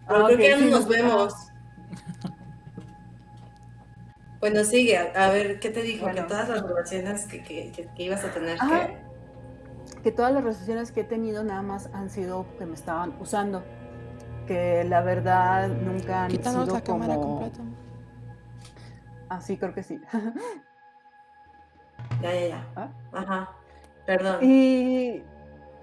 Ah, 0.10 0.24
creo 0.26 0.38
que 0.38 0.50
ya 0.50 0.58
no 0.58 0.66
nos 0.72 0.88
vemos. 0.88 1.34
bueno, 4.40 4.64
sigue, 4.64 4.98
a, 4.98 5.30
ver, 5.30 5.60
¿qué 5.60 5.70
te 5.70 5.84
dijo? 5.84 6.08
que 6.08 6.22
todas 6.24 6.50
las 6.50 6.64
relaciones 6.64 7.26
que, 7.28 7.44
que, 7.44 7.72
que, 7.72 8.04
ibas 8.04 8.24
a 8.26 8.34
tener 8.34 8.58
que 8.58 9.10
que 10.04 10.12
todas 10.12 10.34
las 10.34 10.44
relaciones 10.44 10.92
que 10.92 11.02
he 11.02 11.04
tenido 11.04 11.44
nada 11.44 11.62
más 11.62 11.90
han 11.94 12.10
sido 12.10 12.46
que 12.58 12.66
me 12.66 12.74
estaban 12.76 13.14
usando. 13.20 13.64
Que 14.48 14.84
la 14.84 15.02
verdad 15.02 15.68
nunca 15.68 16.24
han 16.24 16.32
Quítanos 16.32 16.66
sido 16.66 16.76
la 16.76 16.84
como... 16.84 17.00
cámara 17.00 17.20
completa. 17.20 17.60
Ah, 19.30 19.42
sí, 19.42 19.58
creo 19.58 19.74
que 19.74 19.84
sí. 19.84 20.00
ya, 22.22 22.34
ya, 22.34 22.48
ya. 22.48 22.68
¿Ah? 22.76 22.90
Ajá. 23.12 23.50
Perdón. 24.06 24.38
Y, 24.42 25.22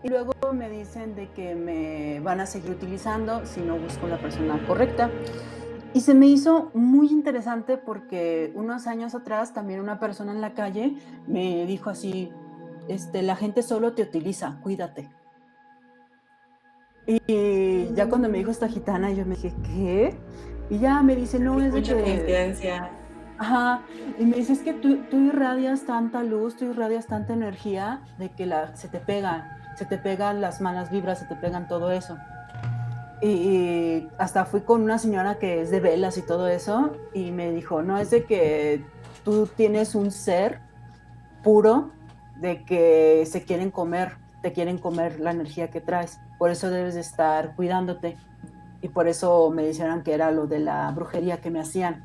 y 0.06 0.08
luego 0.08 0.32
me 0.52 0.70
dicen 0.70 1.16
de 1.16 1.28
que 1.30 1.56
me 1.56 2.20
van 2.20 2.38
a 2.38 2.46
seguir 2.46 2.70
utilizando 2.70 3.44
si 3.44 3.60
no 3.60 3.76
busco 3.76 4.06
la 4.06 4.18
persona 4.18 4.64
correcta. 4.64 5.10
Y 5.94 6.00
se 6.02 6.14
me 6.14 6.26
hizo 6.26 6.70
muy 6.74 7.08
interesante 7.08 7.76
porque 7.76 8.52
unos 8.54 8.86
años 8.86 9.16
atrás 9.16 9.52
también 9.52 9.80
una 9.80 9.98
persona 9.98 10.30
en 10.30 10.40
la 10.40 10.54
calle 10.54 10.94
me 11.26 11.66
dijo 11.66 11.90
así, 11.90 12.30
este, 12.86 13.22
la 13.22 13.34
gente 13.34 13.62
solo 13.62 13.94
te 13.94 14.02
utiliza, 14.02 14.60
cuídate. 14.62 15.08
Y 17.08 17.92
ya 17.94 18.08
cuando 18.08 18.28
me 18.28 18.38
dijo 18.38 18.52
esta 18.52 18.68
gitana, 18.68 19.10
yo 19.10 19.26
me 19.26 19.34
dije, 19.34 19.54
¿qué? 19.64 20.14
Y 20.70 20.78
ya 20.78 21.02
me 21.02 21.16
dice, 21.16 21.40
no, 21.40 21.60
es 21.60 21.72
de 21.72 21.82
que... 21.82 22.80
Ajá, 23.38 23.82
y 24.18 24.24
me 24.24 24.36
dice, 24.36 24.54
es 24.54 24.60
que 24.60 24.72
tú, 24.72 24.98
tú, 25.10 25.18
irradias 25.18 25.84
tanta 25.84 26.22
luz, 26.22 26.56
tú 26.56 26.64
irradias 26.66 27.06
tanta 27.06 27.34
energía 27.34 28.00
de 28.18 28.30
que 28.30 28.46
la, 28.46 28.74
se 28.76 28.88
te 28.88 28.98
pegan, 28.98 29.55
se 29.76 29.84
te 29.84 29.98
pegan 29.98 30.40
las 30.40 30.60
malas 30.60 30.90
vibras, 30.90 31.18
se 31.20 31.26
te 31.26 31.36
pegan 31.36 31.68
todo 31.68 31.92
eso. 31.92 32.16
Y, 33.22 34.08
hasta 34.18 34.44
fui 34.44 34.62
con 34.62 34.82
una 34.82 34.98
señora 34.98 35.38
que 35.38 35.60
es 35.60 35.70
de 35.70 35.80
velas 35.80 36.18
y 36.18 36.22
todo 36.22 36.48
eso, 36.48 36.92
y 37.14 37.30
me 37.30 37.50
dijo, 37.50 37.82
no, 37.82 37.98
es 37.98 38.10
de 38.10 38.24
que 38.24 38.84
tú 39.24 39.46
tienes 39.46 39.94
un 39.94 40.10
ser 40.10 40.60
puro 41.42 41.90
de 42.36 42.64
que 42.64 43.24
se 43.26 43.44
quieren 43.44 43.70
comer, 43.70 44.16
te 44.42 44.52
quieren 44.52 44.78
comer 44.78 45.20
la 45.20 45.30
energía 45.30 45.70
que 45.70 45.80
traes. 45.80 46.18
Por 46.38 46.50
eso 46.50 46.70
debes 46.70 46.94
de 46.94 47.00
estar 47.00 47.54
cuidándote. 47.54 48.16
Y 48.82 48.88
por 48.88 49.08
eso 49.08 49.50
me 49.50 49.66
dijeron 49.66 50.02
que 50.02 50.12
era 50.12 50.30
lo 50.30 50.46
de 50.46 50.58
la 50.58 50.90
brujería 50.90 51.38
que 51.38 51.50
me 51.50 51.60
hacían. 51.60 52.04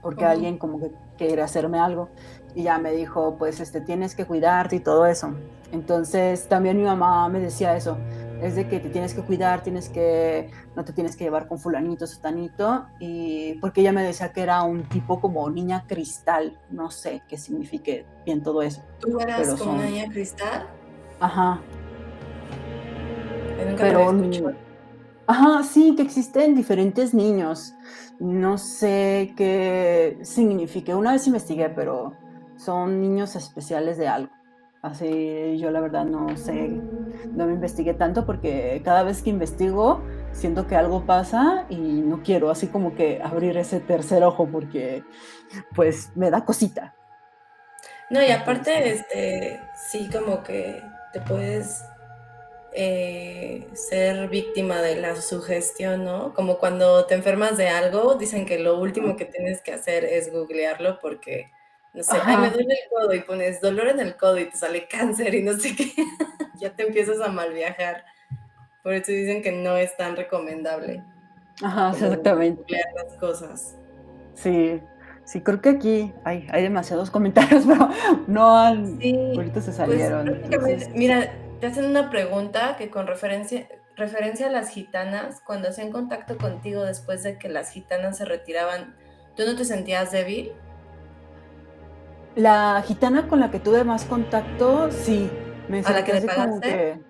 Porque 0.00 0.24
alguien 0.24 0.56
como 0.56 0.78
que 0.78 0.92
quiere 1.18 1.42
hacerme 1.42 1.78
algo. 1.78 2.08
Y 2.54 2.62
ya 2.64 2.78
me 2.78 2.92
dijo, 2.92 3.36
pues 3.36 3.60
este, 3.60 3.80
tienes 3.80 4.14
que 4.14 4.24
cuidarte 4.24 4.76
y 4.76 4.80
todo 4.80 5.06
eso. 5.06 5.34
Entonces 5.72 6.48
también 6.48 6.76
mi 6.76 6.84
mamá 6.84 7.28
me 7.28 7.40
decía 7.40 7.76
eso 7.76 7.96
es 8.42 8.56
de 8.56 8.68
que 8.68 8.80
te 8.80 8.88
tienes 8.88 9.14
que 9.14 9.22
cuidar, 9.22 9.62
tienes 9.62 9.88
que, 9.88 10.50
no 10.74 10.84
te 10.84 10.92
tienes 10.92 11.16
que 11.16 11.24
llevar 11.24 11.46
con 11.46 11.58
fulanito, 11.58 12.06
sotanito, 12.06 12.86
y 12.98 13.54
porque 13.54 13.82
ella 13.82 13.92
me 13.92 14.02
decía 14.02 14.32
que 14.32 14.42
era 14.42 14.62
un 14.62 14.84
tipo 14.88 15.20
como 15.20 15.48
niña 15.50 15.84
cristal, 15.86 16.58
no 16.70 16.90
sé 16.90 17.22
qué 17.28 17.36
signifique 17.36 18.06
bien 18.24 18.42
todo 18.42 18.62
eso. 18.62 18.82
¿Tú 18.98 19.18
eras 19.20 19.54
como 19.54 19.74
una 19.74 19.84
niña 19.84 20.08
cristal? 20.08 20.68
Ajá. 21.20 21.60
Pero, 23.76 24.14
ajá, 25.26 25.62
sí, 25.62 25.94
que 25.94 26.02
existen 26.02 26.54
diferentes 26.54 27.12
niños. 27.12 27.74
No 28.18 28.58
sé 28.58 29.34
qué 29.36 30.18
signifique. 30.22 30.94
Una 30.94 31.12
vez 31.12 31.26
investigué, 31.26 31.68
pero 31.68 32.14
son 32.56 33.00
niños 33.00 33.36
especiales 33.36 33.98
de 33.98 34.08
algo. 34.08 34.32
Así 34.82 35.58
yo 35.58 35.70
la 35.70 35.80
verdad 35.80 36.06
no 36.06 36.36
sé 36.36 36.80
no 37.32 37.46
me 37.46 37.52
investigué 37.52 37.94
tanto 37.94 38.24
porque 38.24 38.80
cada 38.84 39.02
vez 39.02 39.22
que 39.22 39.30
investigo 39.30 40.02
siento 40.32 40.66
que 40.66 40.76
algo 40.76 41.04
pasa 41.04 41.66
y 41.68 41.76
no 41.76 42.22
quiero 42.22 42.50
así 42.50 42.68
como 42.68 42.94
que 42.94 43.20
abrir 43.22 43.56
ese 43.56 43.80
tercer 43.80 44.22
ojo 44.22 44.48
porque 44.50 45.04
pues 45.74 46.10
me 46.14 46.30
da 46.30 46.44
cosita. 46.44 46.94
No, 48.10 48.20
y 48.22 48.30
aparte, 48.30 48.90
este, 48.90 49.60
sí, 49.88 50.10
como 50.10 50.42
que 50.42 50.82
te 51.12 51.20
puedes 51.20 51.84
eh, 52.72 53.68
ser 53.72 54.28
víctima 54.28 54.82
de 54.82 54.96
la 54.96 55.14
sugestión, 55.14 56.04
¿no? 56.04 56.34
Como 56.34 56.58
cuando 56.58 57.06
te 57.06 57.14
enfermas 57.14 57.56
de 57.56 57.68
algo, 57.68 58.16
dicen 58.16 58.46
que 58.46 58.58
lo 58.58 58.80
último 58.80 59.16
que 59.16 59.26
tienes 59.26 59.62
que 59.62 59.72
hacer 59.72 60.04
es 60.04 60.32
googlearlo 60.32 60.98
porque, 61.00 61.52
no 61.92 62.02
sé, 62.02 62.16
ay, 62.22 62.36
me 62.36 62.50
duele 62.50 62.74
el 62.74 62.88
codo 62.88 63.14
y 63.14 63.20
pones 63.20 63.60
dolor 63.60 63.88
en 63.88 64.00
el 64.00 64.16
codo 64.16 64.38
y 64.38 64.46
te 64.46 64.56
sale 64.56 64.86
cáncer 64.86 65.34
y 65.34 65.42
no 65.42 65.54
sé 65.54 65.74
qué, 65.74 65.92
ya 66.60 66.70
te 66.70 66.84
empiezas 66.84 67.20
a 67.20 67.28
mal 67.28 67.52
viajar. 67.52 68.04
Por 68.82 68.94
eso 68.94 69.12
dicen 69.12 69.42
que 69.42 69.52
no 69.52 69.76
es 69.76 69.96
tan 69.96 70.16
recomendable. 70.16 71.02
Ajá, 71.62 71.90
exactamente. 71.90 72.64
Las 72.94 73.14
cosas. 73.18 73.76
Sí, 74.34 74.80
Sí, 75.30 75.42
creo 75.42 75.60
que 75.60 75.68
aquí 75.68 76.12
hay, 76.24 76.48
hay 76.50 76.64
demasiados 76.64 77.08
comentarios, 77.08 77.64
pero 77.68 77.88
no 78.26 78.58
han. 78.58 78.98
ahorita 79.36 79.60
se 79.60 79.70
pues, 79.70 79.76
salieron. 79.76 80.42
Mira, 80.92 81.32
te 81.60 81.68
hacen 81.68 81.84
una 81.84 82.10
pregunta 82.10 82.74
que 82.76 82.90
con 82.90 83.06
referencia, 83.06 83.68
referencia 83.94 84.48
a 84.48 84.50
las 84.50 84.70
gitanas, 84.70 85.40
cuando 85.46 85.68
hacían 85.68 85.92
contacto 85.92 86.36
contigo 86.36 86.82
después 86.82 87.22
de 87.22 87.38
que 87.38 87.48
las 87.48 87.70
gitanas 87.70 88.16
se 88.18 88.24
retiraban, 88.24 88.96
¿tú 89.36 89.44
no 89.46 89.54
te 89.54 89.64
sentías 89.64 90.10
débil? 90.10 90.50
La 92.36 92.82
gitana 92.86 93.28
con 93.28 93.40
la 93.40 93.50
que 93.50 93.60
tuve 93.60 93.84
más 93.84 94.04
contacto, 94.04 94.90
sí. 94.90 95.30
Me 95.68 95.80
¿A 95.80 95.92
la 95.92 96.04
que 96.04 96.14
le 96.14 96.20
pagaste? 96.22 97.00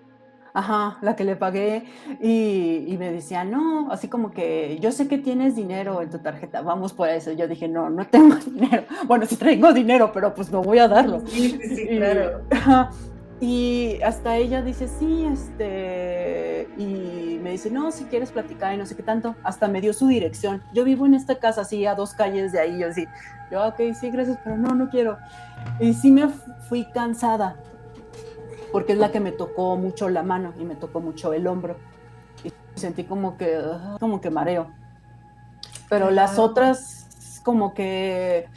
Ajá, 0.53 0.97
la 1.01 1.15
que 1.15 1.23
le 1.23 1.37
pagué 1.37 1.85
y, 2.19 2.95
me 2.99 3.11
decía, 3.11 3.45
no, 3.45 3.89
así 3.89 4.09
como 4.09 4.31
que 4.31 4.77
yo 4.81 4.91
sé 4.91 5.07
que 5.07 5.17
tienes 5.17 5.55
dinero 5.55 6.01
en 6.01 6.09
tu 6.09 6.19
tarjeta, 6.19 6.61
vamos 6.61 6.91
por 6.91 7.07
eso. 7.07 7.31
Yo 7.31 7.47
dije, 7.47 7.67
no, 7.67 7.89
no 7.89 8.05
tengo 8.05 8.35
dinero. 8.45 8.83
Bueno, 9.05 9.25
sí 9.25 9.37
traigo 9.37 9.71
dinero, 9.73 10.11
pero 10.13 10.33
pues 10.33 10.51
no 10.51 10.61
voy 10.61 10.79
a 10.79 10.87
darlo. 10.87 11.21
Sí, 11.25 11.57
sí, 11.63 11.87
claro. 11.87 12.41
Y 12.49 13.10
hasta 14.03 14.37
ella 14.37 14.61
dice, 14.61 14.87
sí, 14.87 15.25
este, 15.25 16.69
y 16.77 17.39
me 17.41 17.51
dice, 17.51 17.71
no, 17.71 17.91
si 17.91 18.05
quieres 18.05 18.31
platicar 18.31 18.73
y 18.73 18.77
no 18.77 18.85
sé 18.85 18.95
qué 18.95 19.01
tanto, 19.01 19.35
hasta 19.43 19.67
me 19.67 19.81
dio 19.81 19.93
su 19.93 20.07
dirección. 20.07 20.61
Yo 20.73 20.83
vivo 20.83 21.07
en 21.07 21.15
esta 21.15 21.39
casa, 21.39 21.61
así, 21.61 21.85
a 21.87 21.95
dos 21.95 22.13
calles 22.13 22.51
de 22.51 22.59
ahí, 22.59 22.79
yo 22.79 22.89
así, 22.89 23.07
yo, 23.51 23.67
ok, 23.67 23.79
sí, 23.99 24.11
gracias, 24.11 24.37
pero 24.43 24.57
no, 24.57 24.75
no 24.75 24.89
quiero. 24.89 25.17
Y 25.79 25.93
sí 25.93 26.11
me 26.11 26.29
fui 26.69 26.85
cansada, 26.85 27.55
porque 28.71 28.93
es 28.93 28.99
la 28.99 29.11
que 29.11 29.19
me 29.19 29.31
tocó 29.31 29.75
mucho 29.75 30.07
la 30.07 30.21
mano 30.21 30.53
y 30.59 30.63
me 30.63 30.75
tocó 30.75 31.01
mucho 31.01 31.33
el 31.33 31.47
hombro. 31.47 31.77
Y 32.43 32.51
sentí 32.79 33.05
como 33.05 33.37
que, 33.37 33.59
como 33.99 34.21
que 34.21 34.29
mareo. 34.29 34.69
Pero 35.89 36.11
las 36.11 36.37
otras, 36.37 37.41
como 37.43 37.73
que 37.73 38.47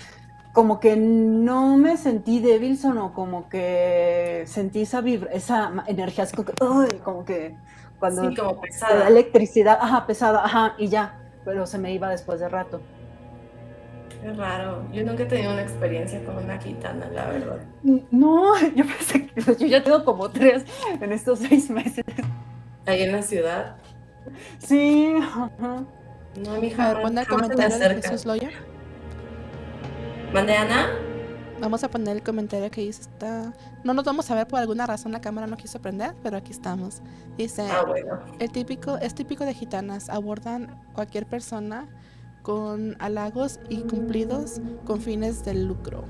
como 0.55 0.79
que 0.79 0.97
no 0.97 1.77
me 1.77 1.97
sentí 1.97 2.39
débil, 2.39 2.79
sino 2.79 3.13
como 3.13 3.49
que 3.49 4.45
sentí 4.47 4.83
esa 4.83 5.01
vibra, 5.01 5.33
esa 5.33 5.85
energía, 5.89 6.23
así 6.25 6.37
como 6.37 6.47
que, 6.47 6.99
como 7.01 7.25
que 7.25 7.57
cuando 7.99 8.31
sí, 8.31 8.37
como 8.37 8.61
pesada. 8.61 9.01
la 9.01 9.09
electricidad, 9.09 9.79
ajá, 9.81 10.07
pesada, 10.07 10.45
ajá, 10.45 10.77
y 10.79 10.87
ya, 10.87 11.19
pero 11.45 11.67
se 11.67 11.77
me 11.77 11.93
iba 11.93 12.09
después 12.09 12.39
de 12.39 12.49
rato. 12.49 12.81
Qué 14.23 14.33
raro, 14.33 14.87
yo 14.93 15.05
nunca 15.05 15.25
he 15.25 15.27
tenido 15.27 15.53
una 15.53 15.63
experiencia 15.63 16.25
con 16.25 16.37
una 16.37 16.57
gitana, 16.59 17.09
la 17.09 17.27
verdad. 17.27 17.59
No, 18.13 18.57
yo 18.77 18.87
pensé 18.87 19.27
que 19.27 19.41
yo 19.59 19.67
ya 19.67 19.83
tengo 19.83 20.05
como 20.05 20.31
tres 20.31 20.65
en 21.01 21.13
estos 21.13 21.41
seis 21.41 21.69
meses. 21.69 22.05
Ahí 22.87 23.03
en 23.03 23.11
la 23.11 23.23
ciudad. 23.23 23.75
Sí. 24.59 25.15
No, 26.37 26.61
mi 26.61 26.69
hija. 26.69 27.01
Pon 27.03 27.19
el 27.19 27.27
comentario 27.27 27.77
de 27.77 28.03
Jesús 28.03 28.25
Loya. 28.25 28.51
¿Mande 30.35 30.55
Ana? 30.57 30.91
Vamos 31.61 31.85
a 31.85 31.89
poner 31.89 32.17
el 32.17 32.23
comentario 32.25 32.69
que 32.69 32.81
dice 32.81 33.03
está. 33.03 33.53
No 33.85 33.95
nos 33.95 34.05
vamos 34.05 34.29
a 34.33 34.35
ver 34.35 34.49
por 34.49 34.59
alguna 34.59 34.85
razón 34.85 35.13
la 35.13 35.21
cámara 35.21 35.47
no 35.47 35.57
quiso 35.57 35.81
prender, 35.81 36.13
pero 36.25 36.37
aquí 36.37 36.51
estamos. 36.51 37.03
Dice 37.39 37.63
ah, 37.71 37.85
bueno. 37.87 38.19
el 38.41 38.51
típico, 38.51 38.99
es 38.99 39.15
típico 39.15 39.45
de 39.45 39.55
gitanas, 39.55 40.09
abordan 40.09 40.77
cualquier 40.93 41.27
persona 41.27 41.87
con 42.43 42.97
halagos 42.99 43.61
y 43.69 43.83
cumplidos 43.83 44.61
con 44.85 45.01
fines 45.01 45.45
de 45.45 45.55
lucro. 45.55 46.03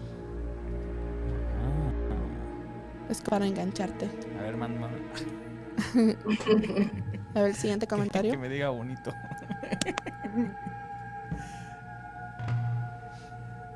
Ah. 1.61 3.11
Es 3.11 3.21
para 3.21 3.47
engancharte. 3.47 4.09
A 4.39 4.43
ver, 4.43 4.57
manda. 4.57 4.87
a 7.35 7.41
ver 7.41 7.51
el 7.51 7.55
siguiente 7.55 7.87
comentario. 7.87 8.33
que 8.33 8.39
me 8.39 8.49
diga 8.49 8.71
bonito. 8.71 9.13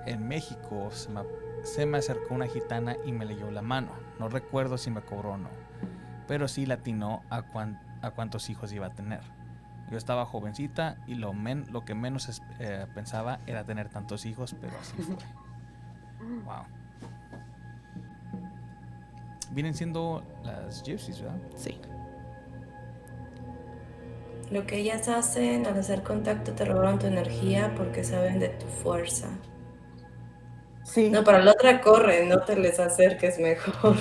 en 0.09 0.27
México 0.27 0.91
se 0.91 1.87
me, 1.87 1.99
acercó 1.99 2.35
una 2.35 2.47
gitana 2.47 2.97
y 3.05 3.13
me 3.13 3.27
leyó 3.27 3.51
la 3.51 3.63
mano. 3.63 3.93
No 4.19 4.29
recuerdo 4.29 4.79
si 4.79 4.91
me 4.91 5.03
cobró 5.03 5.33
o 5.33 5.37
no, 5.37 5.51
pero 6.27 6.49
sí 6.49 6.67
latinó 6.67 7.23
a, 7.31 7.45
a 8.03 8.11
cuántos 8.11 8.51
hijos 8.51 8.73
iba 8.73 8.87
a 8.87 8.91
tener. 8.91 9.21
Yo 9.91 9.97
estaba 9.97 10.27
jovencita 10.27 10.97
y 11.07 11.15
lo, 11.15 11.33
lo 11.33 11.85
que 11.85 11.95
menos 11.95 12.43
eh, 12.59 12.87
pensaba 12.95 13.41
era 13.47 13.65
tener 13.65 13.89
tantos 13.89 14.27
hijos, 14.27 14.55
pero 14.61 14.73
así 14.79 15.03
fue. 15.03 15.17
wow. 16.45 16.65
Vienen 19.51 19.75
siendo 19.75 20.23
las 20.43 20.83
gypsies, 20.83 21.23
¿verdad? 21.23 21.39
Sí. 21.57 21.81
Lo 24.51 24.67
que 24.67 24.79
ellas 24.79 25.09
hacen 25.09 25.67
al 25.67 25.79
hacer 25.79 26.03
contacto 26.03 26.53
te 26.53 26.65
roban 26.65 26.99
tu 26.99 27.07
energía 27.07 27.75
porque 27.77 28.05
saben 28.05 28.39
de 28.41 28.49
tu 28.49 28.67
fuerza. 28.67 29.29
No, 31.11 31.25
para 31.25 31.43
la 31.43 31.53
otra 31.53 31.81
corre, 31.81 32.27
no 32.27 32.41
te 32.41 32.57
les 32.57 32.79
acerques 32.81 33.39
mejor. 33.39 33.97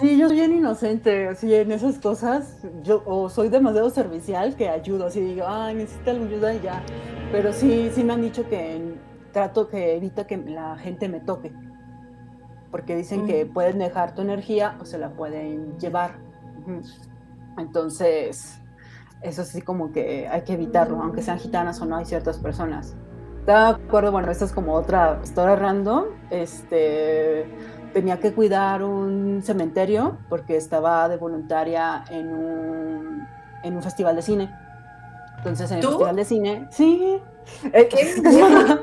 Sí, 0.00 0.18
yo 0.18 0.26
soy 0.26 0.38
bien 0.38 0.52
inocente, 0.52 1.28
así 1.28 1.54
en 1.54 1.70
esas 1.70 2.00
cosas, 2.00 2.58
yo 2.82 3.02
o 3.06 3.28
soy 3.28 3.48
demasiado 3.48 3.90
servicial 3.90 4.56
que 4.56 4.68
ayudo, 4.68 5.06
así 5.06 5.20
digo, 5.20 5.44
ay, 5.46 5.76
necesita 5.76 6.10
ayuda 6.10 6.52
y 6.52 6.60
ya. 6.60 6.82
Pero 7.30 7.52
sí, 7.52 7.90
sí 7.94 8.02
me 8.02 8.14
han 8.14 8.22
dicho 8.22 8.48
que 8.48 8.96
trato 9.32 9.68
que 9.68 9.96
evita 9.96 10.26
que 10.26 10.36
la 10.36 10.76
gente 10.78 11.08
me 11.08 11.20
toque. 11.20 11.52
Porque 12.72 12.96
dicen 12.96 13.26
que 13.26 13.44
mm. 13.44 13.52
pueden 13.52 13.78
dejar 13.78 14.16
tu 14.16 14.22
energía 14.22 14.76
o 14.80 14.84
se 14.84 14.98
la 14.98 15.10
pueden 15.10 15.78
llevar. 15.78 16.18
Entonces, 17.56 18.60
eso 19.22 19.44
sí 19.44 19.62
como 19.62 19.92
que 19.92 20.26
hay 20.26 20.42
que 20.42 20.54
evitarlo, 20.54 21.00
aunque 21.00 21.22
sean 21.22 21.38
gitanas 21.38 21.80
o 21.80 21.86
no, 21.86 21.96
hay 21.96 22.04
ciertas 22.04 22.38
personas 22.38 22.96
de 23.46 23.52
acuerdo, 23.52 24.12
bueno, 24.12 24.30
esta 24.30 24.44
es 24.44 24.52
como 24.52 24.74
otra 24.74 25.20
historia 25.22 25.56
random. 25.56 26.04
Este, 26.30 27.46
tenía 27.92 28.18
que 28.18 28.32
cuidar 28.32 28.82
un 28.82 29.42
cementerio 29.42 30.18
porque 30.28 30.56
estaba 30.56 31.08
de 31.08 31.16
voluntaria 31.16 32.04
en 32.10 32.28
un, 32.28 33.28
en 33.62 33.76
un 33.76 33.82
festival 33.82 34.16
de 34.16 34.22
cine. 34.22 34.50
Entonces, 35.38 35.70
en 35.70 35.78
el 35.78 35.84
festival 35.84 36.16
de 36.16 36.24
cine, 36.24 36.68
sí. 36.70 37.18
Eh, 37.72 37.88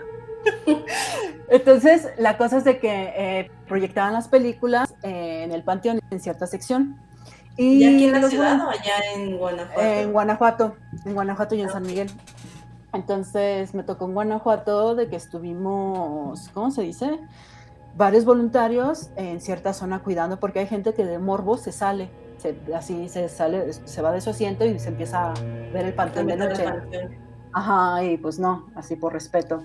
Entonces, 1.49 2.10
la 2.18 2.38
cosa 2.38 2.57
es 2.57 2.64
de 2.64 2.80
que 2.80 3.14
eh, 3.15 3.52
proyectaban 3.68 4.14
las 4.14 4.27
películas 4.27 4.94
en 5.02 5.52
el 5.52 5.64
panteón 5.64 5.99
en 6.10 6.19
cierta 6.19 6.48
sección. 6.48 6.99
¿Y, 7.57 7.84
aquí 7.84 8.06
en 8.06 8.11
la 8.14 8.30
ciudad 8.30 8.65
o 8.65 8.69
allá 8.69 8.94
en 9.15 9.38
Guanajuato? 9.38 9.81
En 9.81 10.11
Guanajuato, 10.11 10.76
en 11.06 11.14
Guanajuato 11.14 11.56
y 11.56 11.61
en 11.61 11.69
San 11.69 11.84
Miguel. 11.84 12.10
Entonces 12.93 13.73
me 13.73 13.84
tocó 13.84 14.05
en 14.05 14.13
Guanajuato 14.13 14.95
de 14.95 15.07
que 15.07 15.15
estuvimos, 15.15 16.49
¿cómo 16.49 16.72
se 16.72 16.81
dice? 16.81 17.19
Varios 17.95 18.26
voluntarios 18.26 19.09
en 19.15 19.41
cierta 19.41 19.73
zona 19.73 20.03
cuidando, 20.03 20.39
porque 20.39 20.59
hay 20.59 20.68
gente 20.68 20.93
que 20.93 21.05
de 21.05 21.19
morbo 21.19 21.57
se 21.57 21.72
sale, 21.72 22.09
así 22.76 23.09
se 23.09 23.30
sale, 23.30 23.72
se 23.73 24.01
va 24.01 24.11
de 24.11 24.22
su 24.22 24.30
asiento 24.30 24.65
y 24.65 24.80
se 24.80 24.89
empieza 24.89 25.31
a 25.31 25.34
ver 25.73 25.85
el 25.85 25.93
panteón 25.93 26.27
de 26.27 26.38
noche. 26.38 26.65
Ajá, 27.53 28.03
y 28.03 28.18
pues 28.18 28.39
no, 28.39 28.68
así 28.76 28.95
por 28.95 29.13
respeto. 29.13 29.63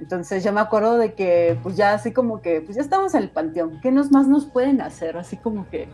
Entonces 0.00 0.42
yo 0.42 0.52
me 0.52 0.60
acuerdo 0.60 0.98
de 0.98 1.14
que 1.14 1.58
pues 1.62 1.76
ya 1.76 1.94
así 1.94 2.12
como 2.12 2.42
que, 2.42 2.60
pues 2.60 2.76
ya 2.76 2.82
estamos 2.82 3.14
en 3.14 3.22
el 3.22 3.30
panteón, 3.30 3.80
¿qué 3.80 3.92
nos 3.92 4.10
más 4.10 4.26
nos 4.26 4.46
pueden 4.46 4.80
hacer? 4.80 5.16
Así 5.16 5.36
como 5.36 5.68
que, 5.68 5.88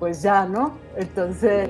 pues 0.00 0.22
ya, 0.22 0.46
¿no? 0.46 0.78
Entonces 0.96 1.68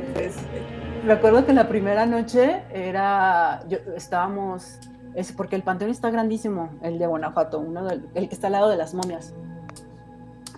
me 1.04 1.12
acuerdo 1.12 1.44
que 1.44 1.52
la 1.52 1.68
primera 1.68 2.06
noche 2.06 2.62
era, 2.72 3.62
yo, 3.68 3.78
estábamos, 3.96 4.78
es 5.14 5.32
porque 5.32 5.56
el 5.56 5.62
panteón 5.62 5.90
está 5.90 6.10
grandísimo, 6.10 6.70
el 6.82 6.98
de 6.98 7.06
Guanajuato, 7.06 7.58
uno 7.58 7.84
del, 7.84 8.08
el 8.14 8.28
que 8.28 8.34
está 8.34 8.46
al 8.46 8.54
lado 8.54 8.68
de 8.68 8.76
las 8.76 8.94
momias. 8.94 9.34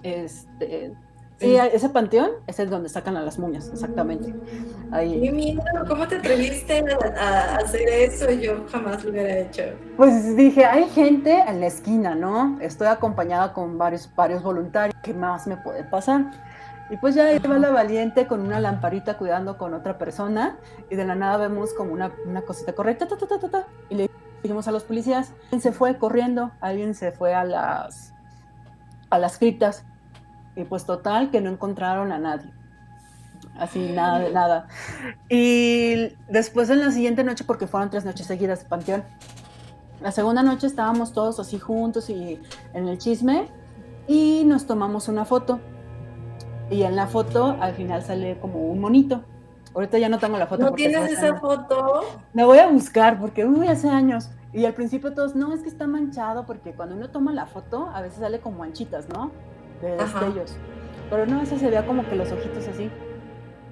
Este, 0.03 0.93
sí, 1.39 1.57
ese 1.57 1.89
panteón 1.89 2.31
es 2.47 2.59
el 2.59 2.69
donde 2.69 2.89
sacan 2.89 3.17
a 3.17 3.23
las 3.23 3.39
momias, 3.39 3.71
exactamente. 3.73 4.35
Ahí. 4.91 5.21
Qué 5.21 5.33
miedo, 5.33 5.63
¿cómo 5.89 6.07
te 6.07 6.17
atreviste 6.17 6.85
a, 7.17 7.57
hacer 7.57 7.89
eso? 7.89 8.31
Yo 8.33 8.65
jamás 8.71 9.05
lo 9.05 9.13
hubiera 9.13 9.39
hecho. 9.39 9.63
Pues 9.97 10.37
dije, 10.37 10.67
hay 10.67 10.89
gente 10.91 11.39
en 11.47 11.61
la 11.61 11.67
esquina, 11.67 12.15
¿no? 12.15 12.59
Estoy 12.61 12.89
acompañada 12.89 13.53
con 13.53 13.79
varios, 13.79 14.13
varios 14.15 14.43
voluntarios, 14.43 14.95
¿qué 15.03 15.15
más 15.15 15.47
me 15.47 15.57
puede 15.57 15.85
pasar? 15.85 16.52
Y 16.91 16.97
pues 16.99 17.15
ya 17.15 17.33
iba 17.33 17.59
la 17.59 17.71
valiente 17.71 18.27
con 18.27 18.41
una 18.41 18.61
lamparita 18.61 19.17
cuidando 19.17 19.57
con 19.57 19.73
otra 19.73 19.97
persona 19.97 20.59
y 20.91 20.97
de 20.97 21.05
la 21.05 21.15
nada 21.15 21.39
vemos 21.39 21.73
como 21.73 21.93
una, 21.93 22.13
una 22.27 22.43
cosita 22.43 22.75
correcta, 22.75 23.09
ta, 23.09 23.17
ta, 23.17 23.27
ta, 23.27 23.39
ta, 23.39 23.49
ta, 23.49 23.67
y 23.89 23.95
le 23.95 24.11
dijimos 24.43 24.69
a 24.69 24.73
los 24.73 24.85
policías, 24.85 25.33
alguien 25.45 25.61
se 25.61 25.73
fue 25.73 25.97
corriendo, 25.97 26.51
alguien 26.61 26.95
se 26.95 27.13
fue 27.13 27.33
a 27.33 27.45
las, 27.45 28.13
a 29.09 29.19
las 29.19 29.39
criptas 29.39 29.85
y 30.55 30.65
pues 30.65 30.85
total 30.85 31.31
que 31.31 31.41
no 31.41 31.51
encontraron 31.51 32.13
a 32.13 32.19
nadie. 32.19 32.51
Así, 33.59 33.91
nada 33.93 34.19
de 34.19 34.31
nada. 34.31 34.67
Y 35.29 36.15
después 36.29 36.71
en 36.71 36.81
la 36.81 36.91
siguiente 36.91 37.25
noche, 37.25 37.45
porque 37.45 37.67
fueron 37.67 37.91
tres 37.91 38.05
noches 38.05 38.27
seguidas 38.27 38.63
de 38.63 38.69
Panteón, 38.69 39.05
la 40.03 40.11
segunda 40.11 40.43
noche 40.43 40.67
estábamos 40.67 41.13
todos 41.13 41.39
así 41.39 41.59
juntos 41.59 42.11
y 42.11 42.41
en 42.75 42.89
el 42.89 42.99
chisme 42.99 43.47
y 44.09 44.43
nos 44.45 44.67
tomamos 44.67 45.09
una 45.09 45.25
foto. 45.25 45.61
Y 46.73 46.83
en 46.85 46.97
la 46.97 47.07
foto 47.07 47.57
al 47.61 47.75
final 47.75 48.03
sale 48.03 48.39
como 48.41 48.67
un 48.67 48.81
monito. 48.81 49.23
Ahorita 49.75 49.99
ya 49.99 50.09
no 50.09 50.19
tengo 50.19 50.39
la 50.39 50.47
foto. 50.47 50.65
¿No 50.65 50.73
tienes 50.73 51.11
esa 51.13 51.39
foto? 51.39 52.03
La 52.35 52.47
voy 52.47 52.59
a 52.59 52.69
buscar 52.69 53.21
porque, 53.21 53.45
uy, 53.45 53.69
hace 53.69 53.89
años. 53.89 54.31
Y 54.53 54.65
al 54.65 54.75
principio 54.75 55.15
todos, 55.15 55.35
no, 55.35 55.53
es 55.53 55.61
que 55.61 55.69
está 55.69 55.87
manchado 55.87 56.45
porque 56.45 56.73
cuando 56.73 56.95
uno 56.95 57.11
toma 57.11 57.33
la 57.33 57.47
foto 57.47 57.89
a 57.93 58.03
veces 58.03 58.19
sale 58.21 58.41
como 58.41 58.59
manchitas, 58.59 59.09
¿no? 59.09 59.31
De 59.81 59.95
Ajá. 59.95 60.21
destellos. 60.21 60.57
Pero 61.09 61.27
no, 61.27 61.41
ese 61.41 61.59
se 61.59 61.67
veía 61.67 61.87
como 61.87 62.07
que 62.09 62.17
los 62.17 62.33
ojitos 62.33 62.69
así. 62.69 62.91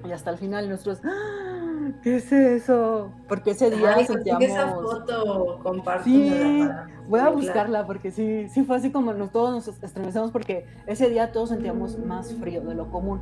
Y 0.07 0.11
hasta 0.11 0.31
el 0.31 0.37
final 0.37 0.69
nosotros, 0.69 1.01
¡Ah! 1.03 1.60
¿Qué 2.01 2.15
es 2.17 2.31
eso? 2.31 3.11
Porque 3.27 3.51
ese 3.51 3.69
día 3.71 3.95
Ay, 3.95 4.05
sentíamos... 4.05 4.43
esa 4.43 4.73
foto, 4.73 5.59
Sí, 6.03 6.29
para 6.63 6.87
Voy 7.07 7.19
a 7.19 7.29
buscarla 7.29 7.85
porque 7.85 8.11
sí, 8.11 8.47
sí 8.49 8.63
fue 8.63 8.77
así 8.77 8.91
como 8.91 9.13
nos, 9.13 9.31
todos 9.31 9.51
nos 9.53 9.83
estremecemos 9.83 10.31
porque 10.31 10.65
ese 10.87 11.09
día 11.09 11.31
todos 11.31 11.49
sentíamos 11.49 11.97
más 11.99 12.33
frío 12.35 12.61
de 12.61 12.75
lo 12.75 12.89
común. 12.89 13.19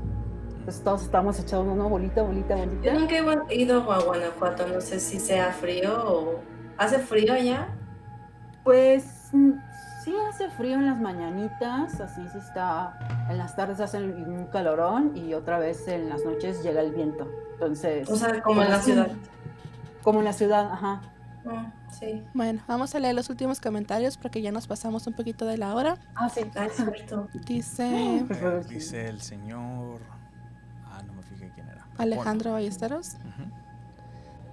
Pues 0.64 0.82
todos 0.84 1.04
estábamos 1.04 1.40
echados 1.40 1.68
una 1.68 1.86
bolita, 1.86 2.22
bolita, 2.22 2.56
Yo 2.58 2.66
bolita. 2.66 2.94
nunca 2.94 3.46
he 3.50 3.56
ido 3.56 3.92
a 3.92 4.00
Guanajuato, 4.04 4.68
no 4.68 4.82
sé 4.82 5.00
si 5.00 5.20
sea 5.20 5.52
frío 5.52 5.92
o... 6.06 6.40
¿Hace 6.78 7.00
frío 7.00 7.34
allá? 7.34 7.68
Pues 8.64 9.30
mm, 9.34 9.52
sí 10.10 10.16
hace 10.30 10.50
frío 10.50 10.76
en 10.76 10.86
las 10.86 11.00
mañanitas, 11.00 12.00
así 12.02 12.22
sí 12.32 12.38
está. 12.38 12.98
En 13.30 13.38
las 13.38 13.56
tardes 13.56 13.80
hace 13.80 13.98
un 14.02 14.48
calorón 14.52 15.16
y 15.16 15.34
otra 15.34 15.60
vez 15.60 15.88
en 15.88 16.10
las 16.10 16.26
noches 16.26 16.64
llega 16.64 16.82
el 16.82 16.92
viento. 16.92 17.28
Entonces, 17.54 18.10
O 18.10 18.16
sea, 18.16 18.42
como 18.42 18.64
en 18.64 18.70
la 18.70 18.82
ciudad. 18.82 19.10
como 20.02 20.20
en 20.20 20.26
la 20.26 20.34
ciudad, 20.34 20.72
ajá. 20.72 21.02
Ah, 21.46 21.72
sí. 21.92 22.24
Bueno, 22.34 22.62
vamos 22.68 22.94
a 22.96 23.00
leer 23.00 23.16
los 23.16 23.30
últimos 23.30 23.62
comentarios 23.62 24.18
porque 24.18 24.42
ya 24.42 24.52
nos 24.52 24.68
pasamos 24.68 25.08
un 25.08 25.14
poquito 25.14 25.46
de 25.46 25.58
la 25.58 25.74
hora. 25.76 25.98
Ah, 26.16 26.30
sí. 26.30 26.42
Ah, 26.56 26.68
cierto. 26.72 27.28
Dice 27.46 28.18
Eh, 28.30 28.62
dice 28.68 29.08
el 29.08 29.22
señor. 29.22 30.02
Ah, 30.86 31.02
no 31.06 31.14
me 31.14 31.22
fijé 31.24 31.52
quién 31.54 31.68
era. 31.70 31.86
Alejandro 31.98 32.54
Ballesteros. 32.54 33.16
Ujú. 33.16 33.50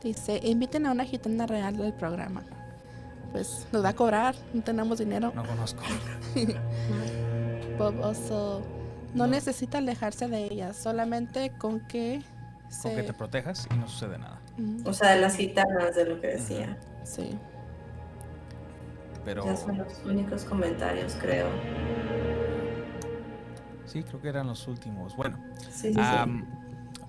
Dice, 0.03 0.41
inviten 0.45 0.87
a 0.87 0.93
una 0.93 1.05
gitana 1.05 1.47
real 1.47 1.77
del 1.77 1.93
programa. 1.93 2.43
Pues 3.37 3.67
nos 3.71 3.85
va 3.85 3.91
a 3.91 3.95
cobrar, 3.95 4.35
no 4.55 4.63
tenemos 4.63 4.99
dinero. 4.99 5.31
No 5.35 5.45
conozco. 5.45 5.83
Bob 7.79 8.01
Oso 8.01 8.63
no 9.13 9.27
necesita 9.27 9.77
alejarse 9.77 10.27
de 10.27 10.45
ella, 10.45 10.73
solamente 10.73 11.51
con 11.59 11.81
que 11.81 12.23
Con 12.63 12.73
se... 12.73 12.95
que 12.97 13.03
te 13.03 13.13
protejas 13.13 13.69
y 13.71 13.77
no 13.77 13.87
sucede 13.89 14.17
nada. 14.17 14.41
Mm, 14.57 14.87
O 14.87 14.93
sea, 14.95 15.11
de 15.15 15.21
las 15.21 15.37
gitanas, 15.37 15.95
de 15.95 16.07
lo 16.07 16.19
que 16.19 16.29
decía. 16.29 16.79
sí. 17.05 17.39
Pero 19.23 19.45
Ya 19.45 19.55
son 19.57 19.77
los 19.77 20.03
únicos 20.07 20.45
comentarios, 20.47 21.15
creo. 21.21 21.49
sí, 23.85 24.03
creo 24.03 24.23
que 24.23 24.29
eran 24.29 24.47
los 24.47 24.67
últimos. 24.67 25.15
Bueno, 25.15 25.37
Sí, 25.69 25.89
sí, 25.89 25.93
sí. 25.95 26.01
am, 26.01 26.47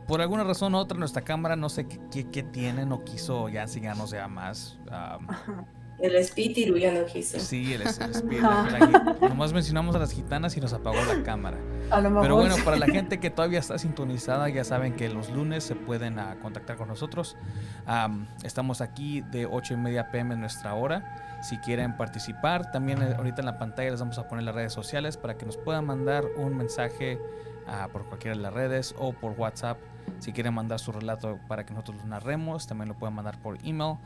por 0.08 0.20
alguna 0.20 0.44
razón 0.44 0.76
u 0.76 0.78
otra, 0.80 0.98
nuestra 0.98 1.22
cámara 1.22 1.56
no 1.56 1.70
sé 1.70 1.88
qué, 1.88 2.00
qué, 2.12 2.26
qué 2.30 2.44
tiene, 2.44 2.86
no 2.86 3.06
quiso 3.06 3.48
ya 3.48 3.62
enseñarnos 3.62 4.10
ya 4.12 4.28
más. 4.28 4.78
am, 4.92 5.26
El 6.00 6.16
espíritu 6.16 6.78
ya 6.78 6.94
no 6.94 7.06
quiso. 7.06 7.40
sí, 7.40 7.74
el, 7.74 7.82
el 7.82 7.88
espíritu. 7.88 8.48
Nomás 9.22 9.52
mencionamos 9.52 9.96
a 9.96 10.00
las 10.00 10.12
gitanas 10.12 10.56
y 10.56 10.62
nos 10.62 10.74
apagó 10.74 10.98
la 11.06 11.24
cámara. 11.24 11.58
A 11.90 12.00
lo 12.02 12.10
mejor. 12.10 12.22
Pero 12.22 12.36
bueno, 12.36 12.56
para 12.64 12.78
la 12.78 12.86
gente 12.86 13.20
que 13.20 13.32
todavía 13.32 13.60
está 13.60 13.80
sintonizada, 13.80 14.48
ya 14.50 14.64
saben 14.64 14.96
que 14.96 15.10
los 15.10 15.32
lunes 15.32 15.64
se 15.64 15.76
pueden 15.76 16.20
ah, 16.20 16.38
contactar 16.40 16.78
con 16.78 16.88
nosotros. 16.88 17.36
Am, 17.88 18.28
estamos 18.44 18.82
aquí 18.82 19.22
de 19.22 19.48
8 19.48 19.74
y 19.74 19.78
media 19.78 20.12
pm 20.12 20.36
en 20.36 20.42
nuestra 20.42 20.76
hora. 20.76 21.40
Si 21.42 21.58
quieren 21.58 21.98
participar, 21.98 22.72
también 22.72 23.02
eh, 23.02 23.16
ahorita 23.18 23.42
en 23.42 23.48
la 23.48 23.58
pantalla 23.58 23.90
les 23.90 24.00
vamos 24.00 24.20
a 24.20 24.28
poner 24.28 24.44
las 24.44 24.54
redes 24.54 24.74
sociales 24.74 25.18
para 25.18 25.36
que 25.36 25.46
nos 25.46 25.58
puedan 25.58 25.86
mandar 25.86 26.26
un 26.38 26.56
mensaje 26.56 27.20
ah, 27.68 27.90
por 27.92 28.06
cualquiera 28.06 28.36
de 28.36 28.44
las 28.44 28.54
redes 28.54 28.94
o 29.00 29.14
por 29.14 29.32
WhatsApp. 29.32 29.80
Si 30.20 30.32
quieren 30.32 30.54
mandar 30.54 30.80
su 30.80 30.92
relato 30.92 31.40
para 31.48 31.66
que 31.66 31.74
nosotros 31.74 31.98
lo 31.98 32.06
narremos, 32.06 32.68
también 32.68 32.88
lo 32.88 32.96
pueden 32.96 33.16
mandar 33.16 33.40
por 33.40 33.58
email 33.64 33.98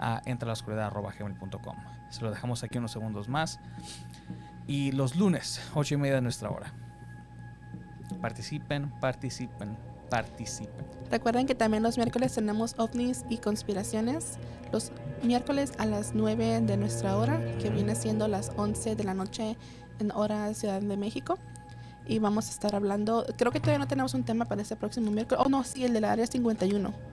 a 0.00 0.22
entralascuridad.gmail.com. 0.24 1.76
Se 2.08 2.22
lo 2.22 2.30
dejamos 2.30 2.64
aquí 2.64 2.78
unos 2.78 2.90
segundos 2.90 3.28
más. 3.28 3.60
Y 4.66 4.92
los 4.92 5.16
lunes, 5.16 5.60
8 5.74 5.94
y 5.94 5.96
media 5.98 6.16
de 6.16 6.22
nuestra 6.22 6.50
hora. 6.50 6.72
Participen, 8.20 8.90
participen, 9.00 9.76
participen. 10.08 10.84
Recuerden 11.10 11.46
que 11.46 11.54
también 11.54 11.82
los 11.82 11.96
miércoles 11.96 12.34
tenemos 12.34 12.74
ovnis 12.78 13.24
y 13.28 13.38
conspiraciones. 13.38 14.38
Los 14.72 14.92
miércoles 15.22 15.72
a 15.78 15.86
las 15.86 16.14
9 16.14 16.60
de 16.62 16.76
nuestra 16.76 17.16
hora, 17.16 17.40
que 17.58 17.70
viene 17.70 17.94
siendo 17.94 18.28
las 18.28 18.52
11 18.56 18.96
de 18.96 19.04
la 19.04 19.14
noche 19.14 19.56
en 19.98 20.12
hora 20.12 20.52
Ciudad 20.54 20.80
de 20.80 20.96
México. 20.96 21.38
Y 22.06 22.18
vamos 22.18 22.48
a 22.48 22.50
estar 22.50 22.74
hablando, 22.74 23.24
creo 23.36 23.52
que 23.52 23.60
todavía 23.60 23.78
no 23.78 23.86
tenemos 23.86 24.14
un 24.14 24.24
tema 24.24 24.44
para 24.44 24.62
este 24.62 24.74
próximo 24.74 25.10
miércoles. 25.10 25.44
Oh, 25.44 25.48
no, 25.48 25.62
sí, 25.64 25.84
el 25.84 25.92
del 25.92 26.04
área 26.04 26.26
51. 26.26 27.09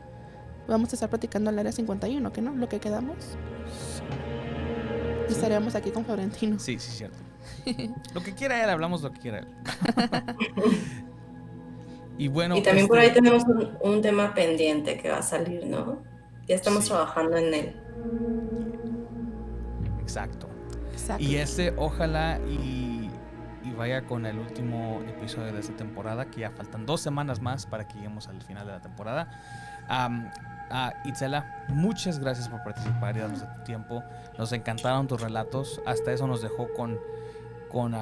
Vamos 0.68 0.91
a 0.91 0.95
estar 0.95 1.10
platicando 1.10 1.49
el 1.49 1.60
área 1.60 1.72
51, 1.72 2.31
¿qué 2.34 2.41
no? 2.41 2.53
Lo 2.53 2.68
que 2.68 2.80
quedamos. 2.80 3.15
Y 5.30 5.31
estaremos 5.31 5.76
aquí 5.76 5.91
con 5.91 6.06
Florentino. 6.06 6.60
Sí, 6.60 6.77
sí, 6.80 6.91
cierto. 6.91 7.18
Lo 8.14 8.22
que 8.22 8.34
quiera 8.34 8.61
él, 8.64 8.69
hablamos 8.69 9.02
lo 9.02 9.11
que 9.14 9.19
quiera 9.19 9.39
él. 9.39 9.48
y 12.18 12.27
bueno. 12.27 12.57
y 12.57 12.61
también 12.61 12.88
por 12.88 12.98
este, 12.98 13.10
ahí 13.10 13.14
tenemos 13.15 13.44
un, 13.45 13.77
un 13.81 14.02
tema 14.02 14.34
pendiente 14.34 14.98
que 14.98 15.10
va 15.10 15.19
a 15.19 15.22
salir, 15.22 15.65
¿no? 15.65 16.02
Ya 16.48 16.56
estamos 16.56 16.84
Sí. 16.84 16.89
trabajando 16.89 17.38
en 17.38 17.53
él. 17.53 17.76
Exacto. 20.02 20.48
Exacto. 20.91 21.23
Y 21.23 21.35
ese, 21.35 21.73
ojalá 21.77 22.39
y, 22.48 23.10
y 23.64 23.72
vaya 23.77 24.06
con 24.06 24.26
el 24.26 24.39
último 24.39 25.02
episodio 25.07 25.53
de 25.53 25.60
esta 25.60 25.76
temporada, 25.76 26.26
que 26.30 26.41
ya 26.41 26.52
faltan 26.52 26.85
dos 26.85 27.02
semanas 27.02 27.41
más 27.41 27.65
para 27.65 27.88
que 27.88 27.95
lleguemos 27.95 28.27
al 28.27 28.41
final 28.41 28.65
de 28.65 28.73
la 28.73 28.81
temporada. 28.81 29.30
A 30.69 30.94
Itzela, 31.06 31.65
muchas 31.69 32.19
gracias 32.19 32.49
por 32.49 32.64
participar 32.64 33.15
y 33.15 33.19
darnos 33.19 33.41
de 33.41 33.48
tu 33.48 33.64
tiempo. 33.64 34.03
Nos 34.38 34.52
encantaron 34.52 35.07
tus 35.07 35.22
relatos. 35.22 35.81
Hasta 35.85 36.11
eso 36.11 36.27
nos 36.27 36.41
dejó 36.41 36.68
con, 36.73 36.98
con 37.72 37.95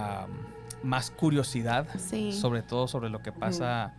más 0.84 1.12
curiosidad, 1.12 1.88
Sí. 1.98 2.32
sobre 2.34 2.62
todo 2.62 2.88
sobre 2.88 3.10
lo 3.10 3.20
que 3.22 3.32
pasa. 3.32 3.94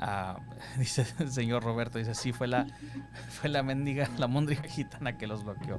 ah, 0.00 0.38
dice 0.78 1.06
el 1.18 1.30
señor 1.30 1.62
Roberto, 1.62 1.98
dice, 1.98 2.14
sí, 2.14 2.32
fue 2.32 2.46
la, 2.48 2.66
fue 3.30 3.48
la 3.50 3.62
mendiga, 3.62 4.08
la 4.18 4.26
móndriga 4.26 4.62
gitana 4.68 5.16
que 5.16 5.26
los 5.26 5.44
bloqueó. 5.44 5.78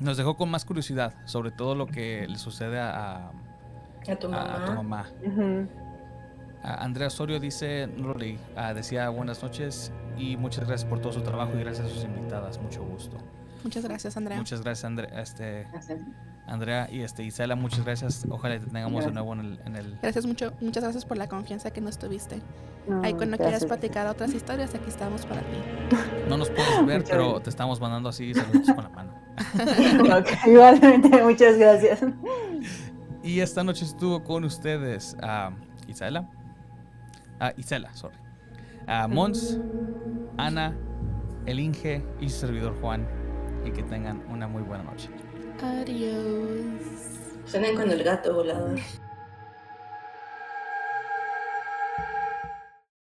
Nos 0.00 0.16
dejó 0.16 0.36
con 0.36 0.50
más 0.50 0.64
curiosidad 0.64 1.12
sobre 1.26 1.50
todo 1.50 1.74
lo 1.74 1.86
que 1.86 2.26
le 2.28 2.38
sucede 2.38 2.80
a, 2.80 3.26
a- 3.28 3.32
A 4.10 4.16
tu 4.16 4.28
mamá. 4.30 4.54
a 4.56 4.64
tu 4.64 4.72
mamá. 4.72 5.06
Andrea 6.62 7.08
Osorio 7.08 7.40
dice, 7.40 7.86
no 7.96 8.08
lo 8.08 8.14
leí, 8.14 8.38
ah, 8.56 8.74
decía 8.74 9.08
buenas 9.08 9.42
noches 9.42 9.92
y 10.20 10.36
muchas 10.36 10.66
gracias 10.66 10.88
por 10.88 11.00
todo 11.00 11.12
su 11.12 11.22
trabajo 11.22 11.52
y 11.56 11.60
gracias 11.60 11.86
a 11.86 11.90
sus 11.90 12.04
invitadas, 12.04 12.60
mucho 12.60 12.82
gusto. 12.84 13.16
Muchas 13.64 13.84
gracias, 13.84 14.16
Andrea. 14.16 14.38
Muchas 14.38 14.62
gracias 14.62 14.84
Andre- 14.90 15.10
este, 15.20 15.66
Gracias. 15.70 16.00
Andrea 16.46 16.88
y 16.90 17.00
este, 17.02 17.22
Isela, 17.24 17.54
muchas 17.56 17.84
gracias. 17.84 18.26
Ojalá 18.30 18.58
te 18.58 18.64
tengamos 18.66 19.04
de 19.04 19.10
Gracias. 19.10 19.14
nuevo 19.14 19.32
en 19.34 19.40
el... 19.40 19.60
en 19.66 19.76
el- 19.76 19.98
Gracias 20.02 20.24
mucho, 20.26 20.52
muchas 20.60 20.82
gracias 20.82 21.04
por 21.04 21.18
la 21.18 21.28
confianza 21.28 21.70
que 21.70 21.80
nos 21.82 21.98
tuviste. 21.98 22.40
No, 22.88 23.02
Ahí 23.04 23.12
cuando 23.12 23.36
quieras 23.36 23.64
platicar 23.66 24.06
otras 24.06 24.32
historias, 24.32 24.74
aquí 24.74 24.88
estamos 24.88 25.26
para 25.26 25.42
ti. 25.42 25.58
No 26.28 26.38
nos 26.38 26.48
puedes 26.48 26.70
ver, 26.86 27.00
Muchas 27.00 27.10
pero 27.10 27.22
gracias. 27.24 27.42
te 27.44 27.50
estamos 27.50 27.80
mandando 27.80 28.08
así 28.08 28.32
saludos 28.34 28.66
con 28.74 28.84
la 28.84 28.88
mano. 28.90 29.12
Igualmente, 30.46 31.22
muchas 31.22 31.58
gracias. 31.58 32.00
Y 33.22 33.40
esta 33.40 33.62
noche 33.62 33.84
estuvo 33.84 34.24
con 34.24 34.44
ustedes 34.44 35.16
a 35.22 35.52
Isela. 35.86 36.28
Ah, 37.38 37.52
Isela, 37.58 37.92
sorry. 37.94 38.16
A 38.90 39.06
Mons, 39.06 39.56
Ana, 40.36 40.76
el 41.46 41.60
Inge 41.60 42.04
y 42.18 42.28
su 42.28 42.40
servidor 42.40 42.74
Juan. 42.80 43.06
Y 43.64 43.70
que 43.70 43.84
tengan 43.84 44.20
una 44.28 44.48
muy 44.48 44.62
buena 44.62 44.82
noche. 44.82 45.08
Adiós. 45.62 46.64
Suenen 47.46 47.76
con 47.76 47.88
el 47.88 48.02
gato 48.02 48.34
volador. 48.34 48.80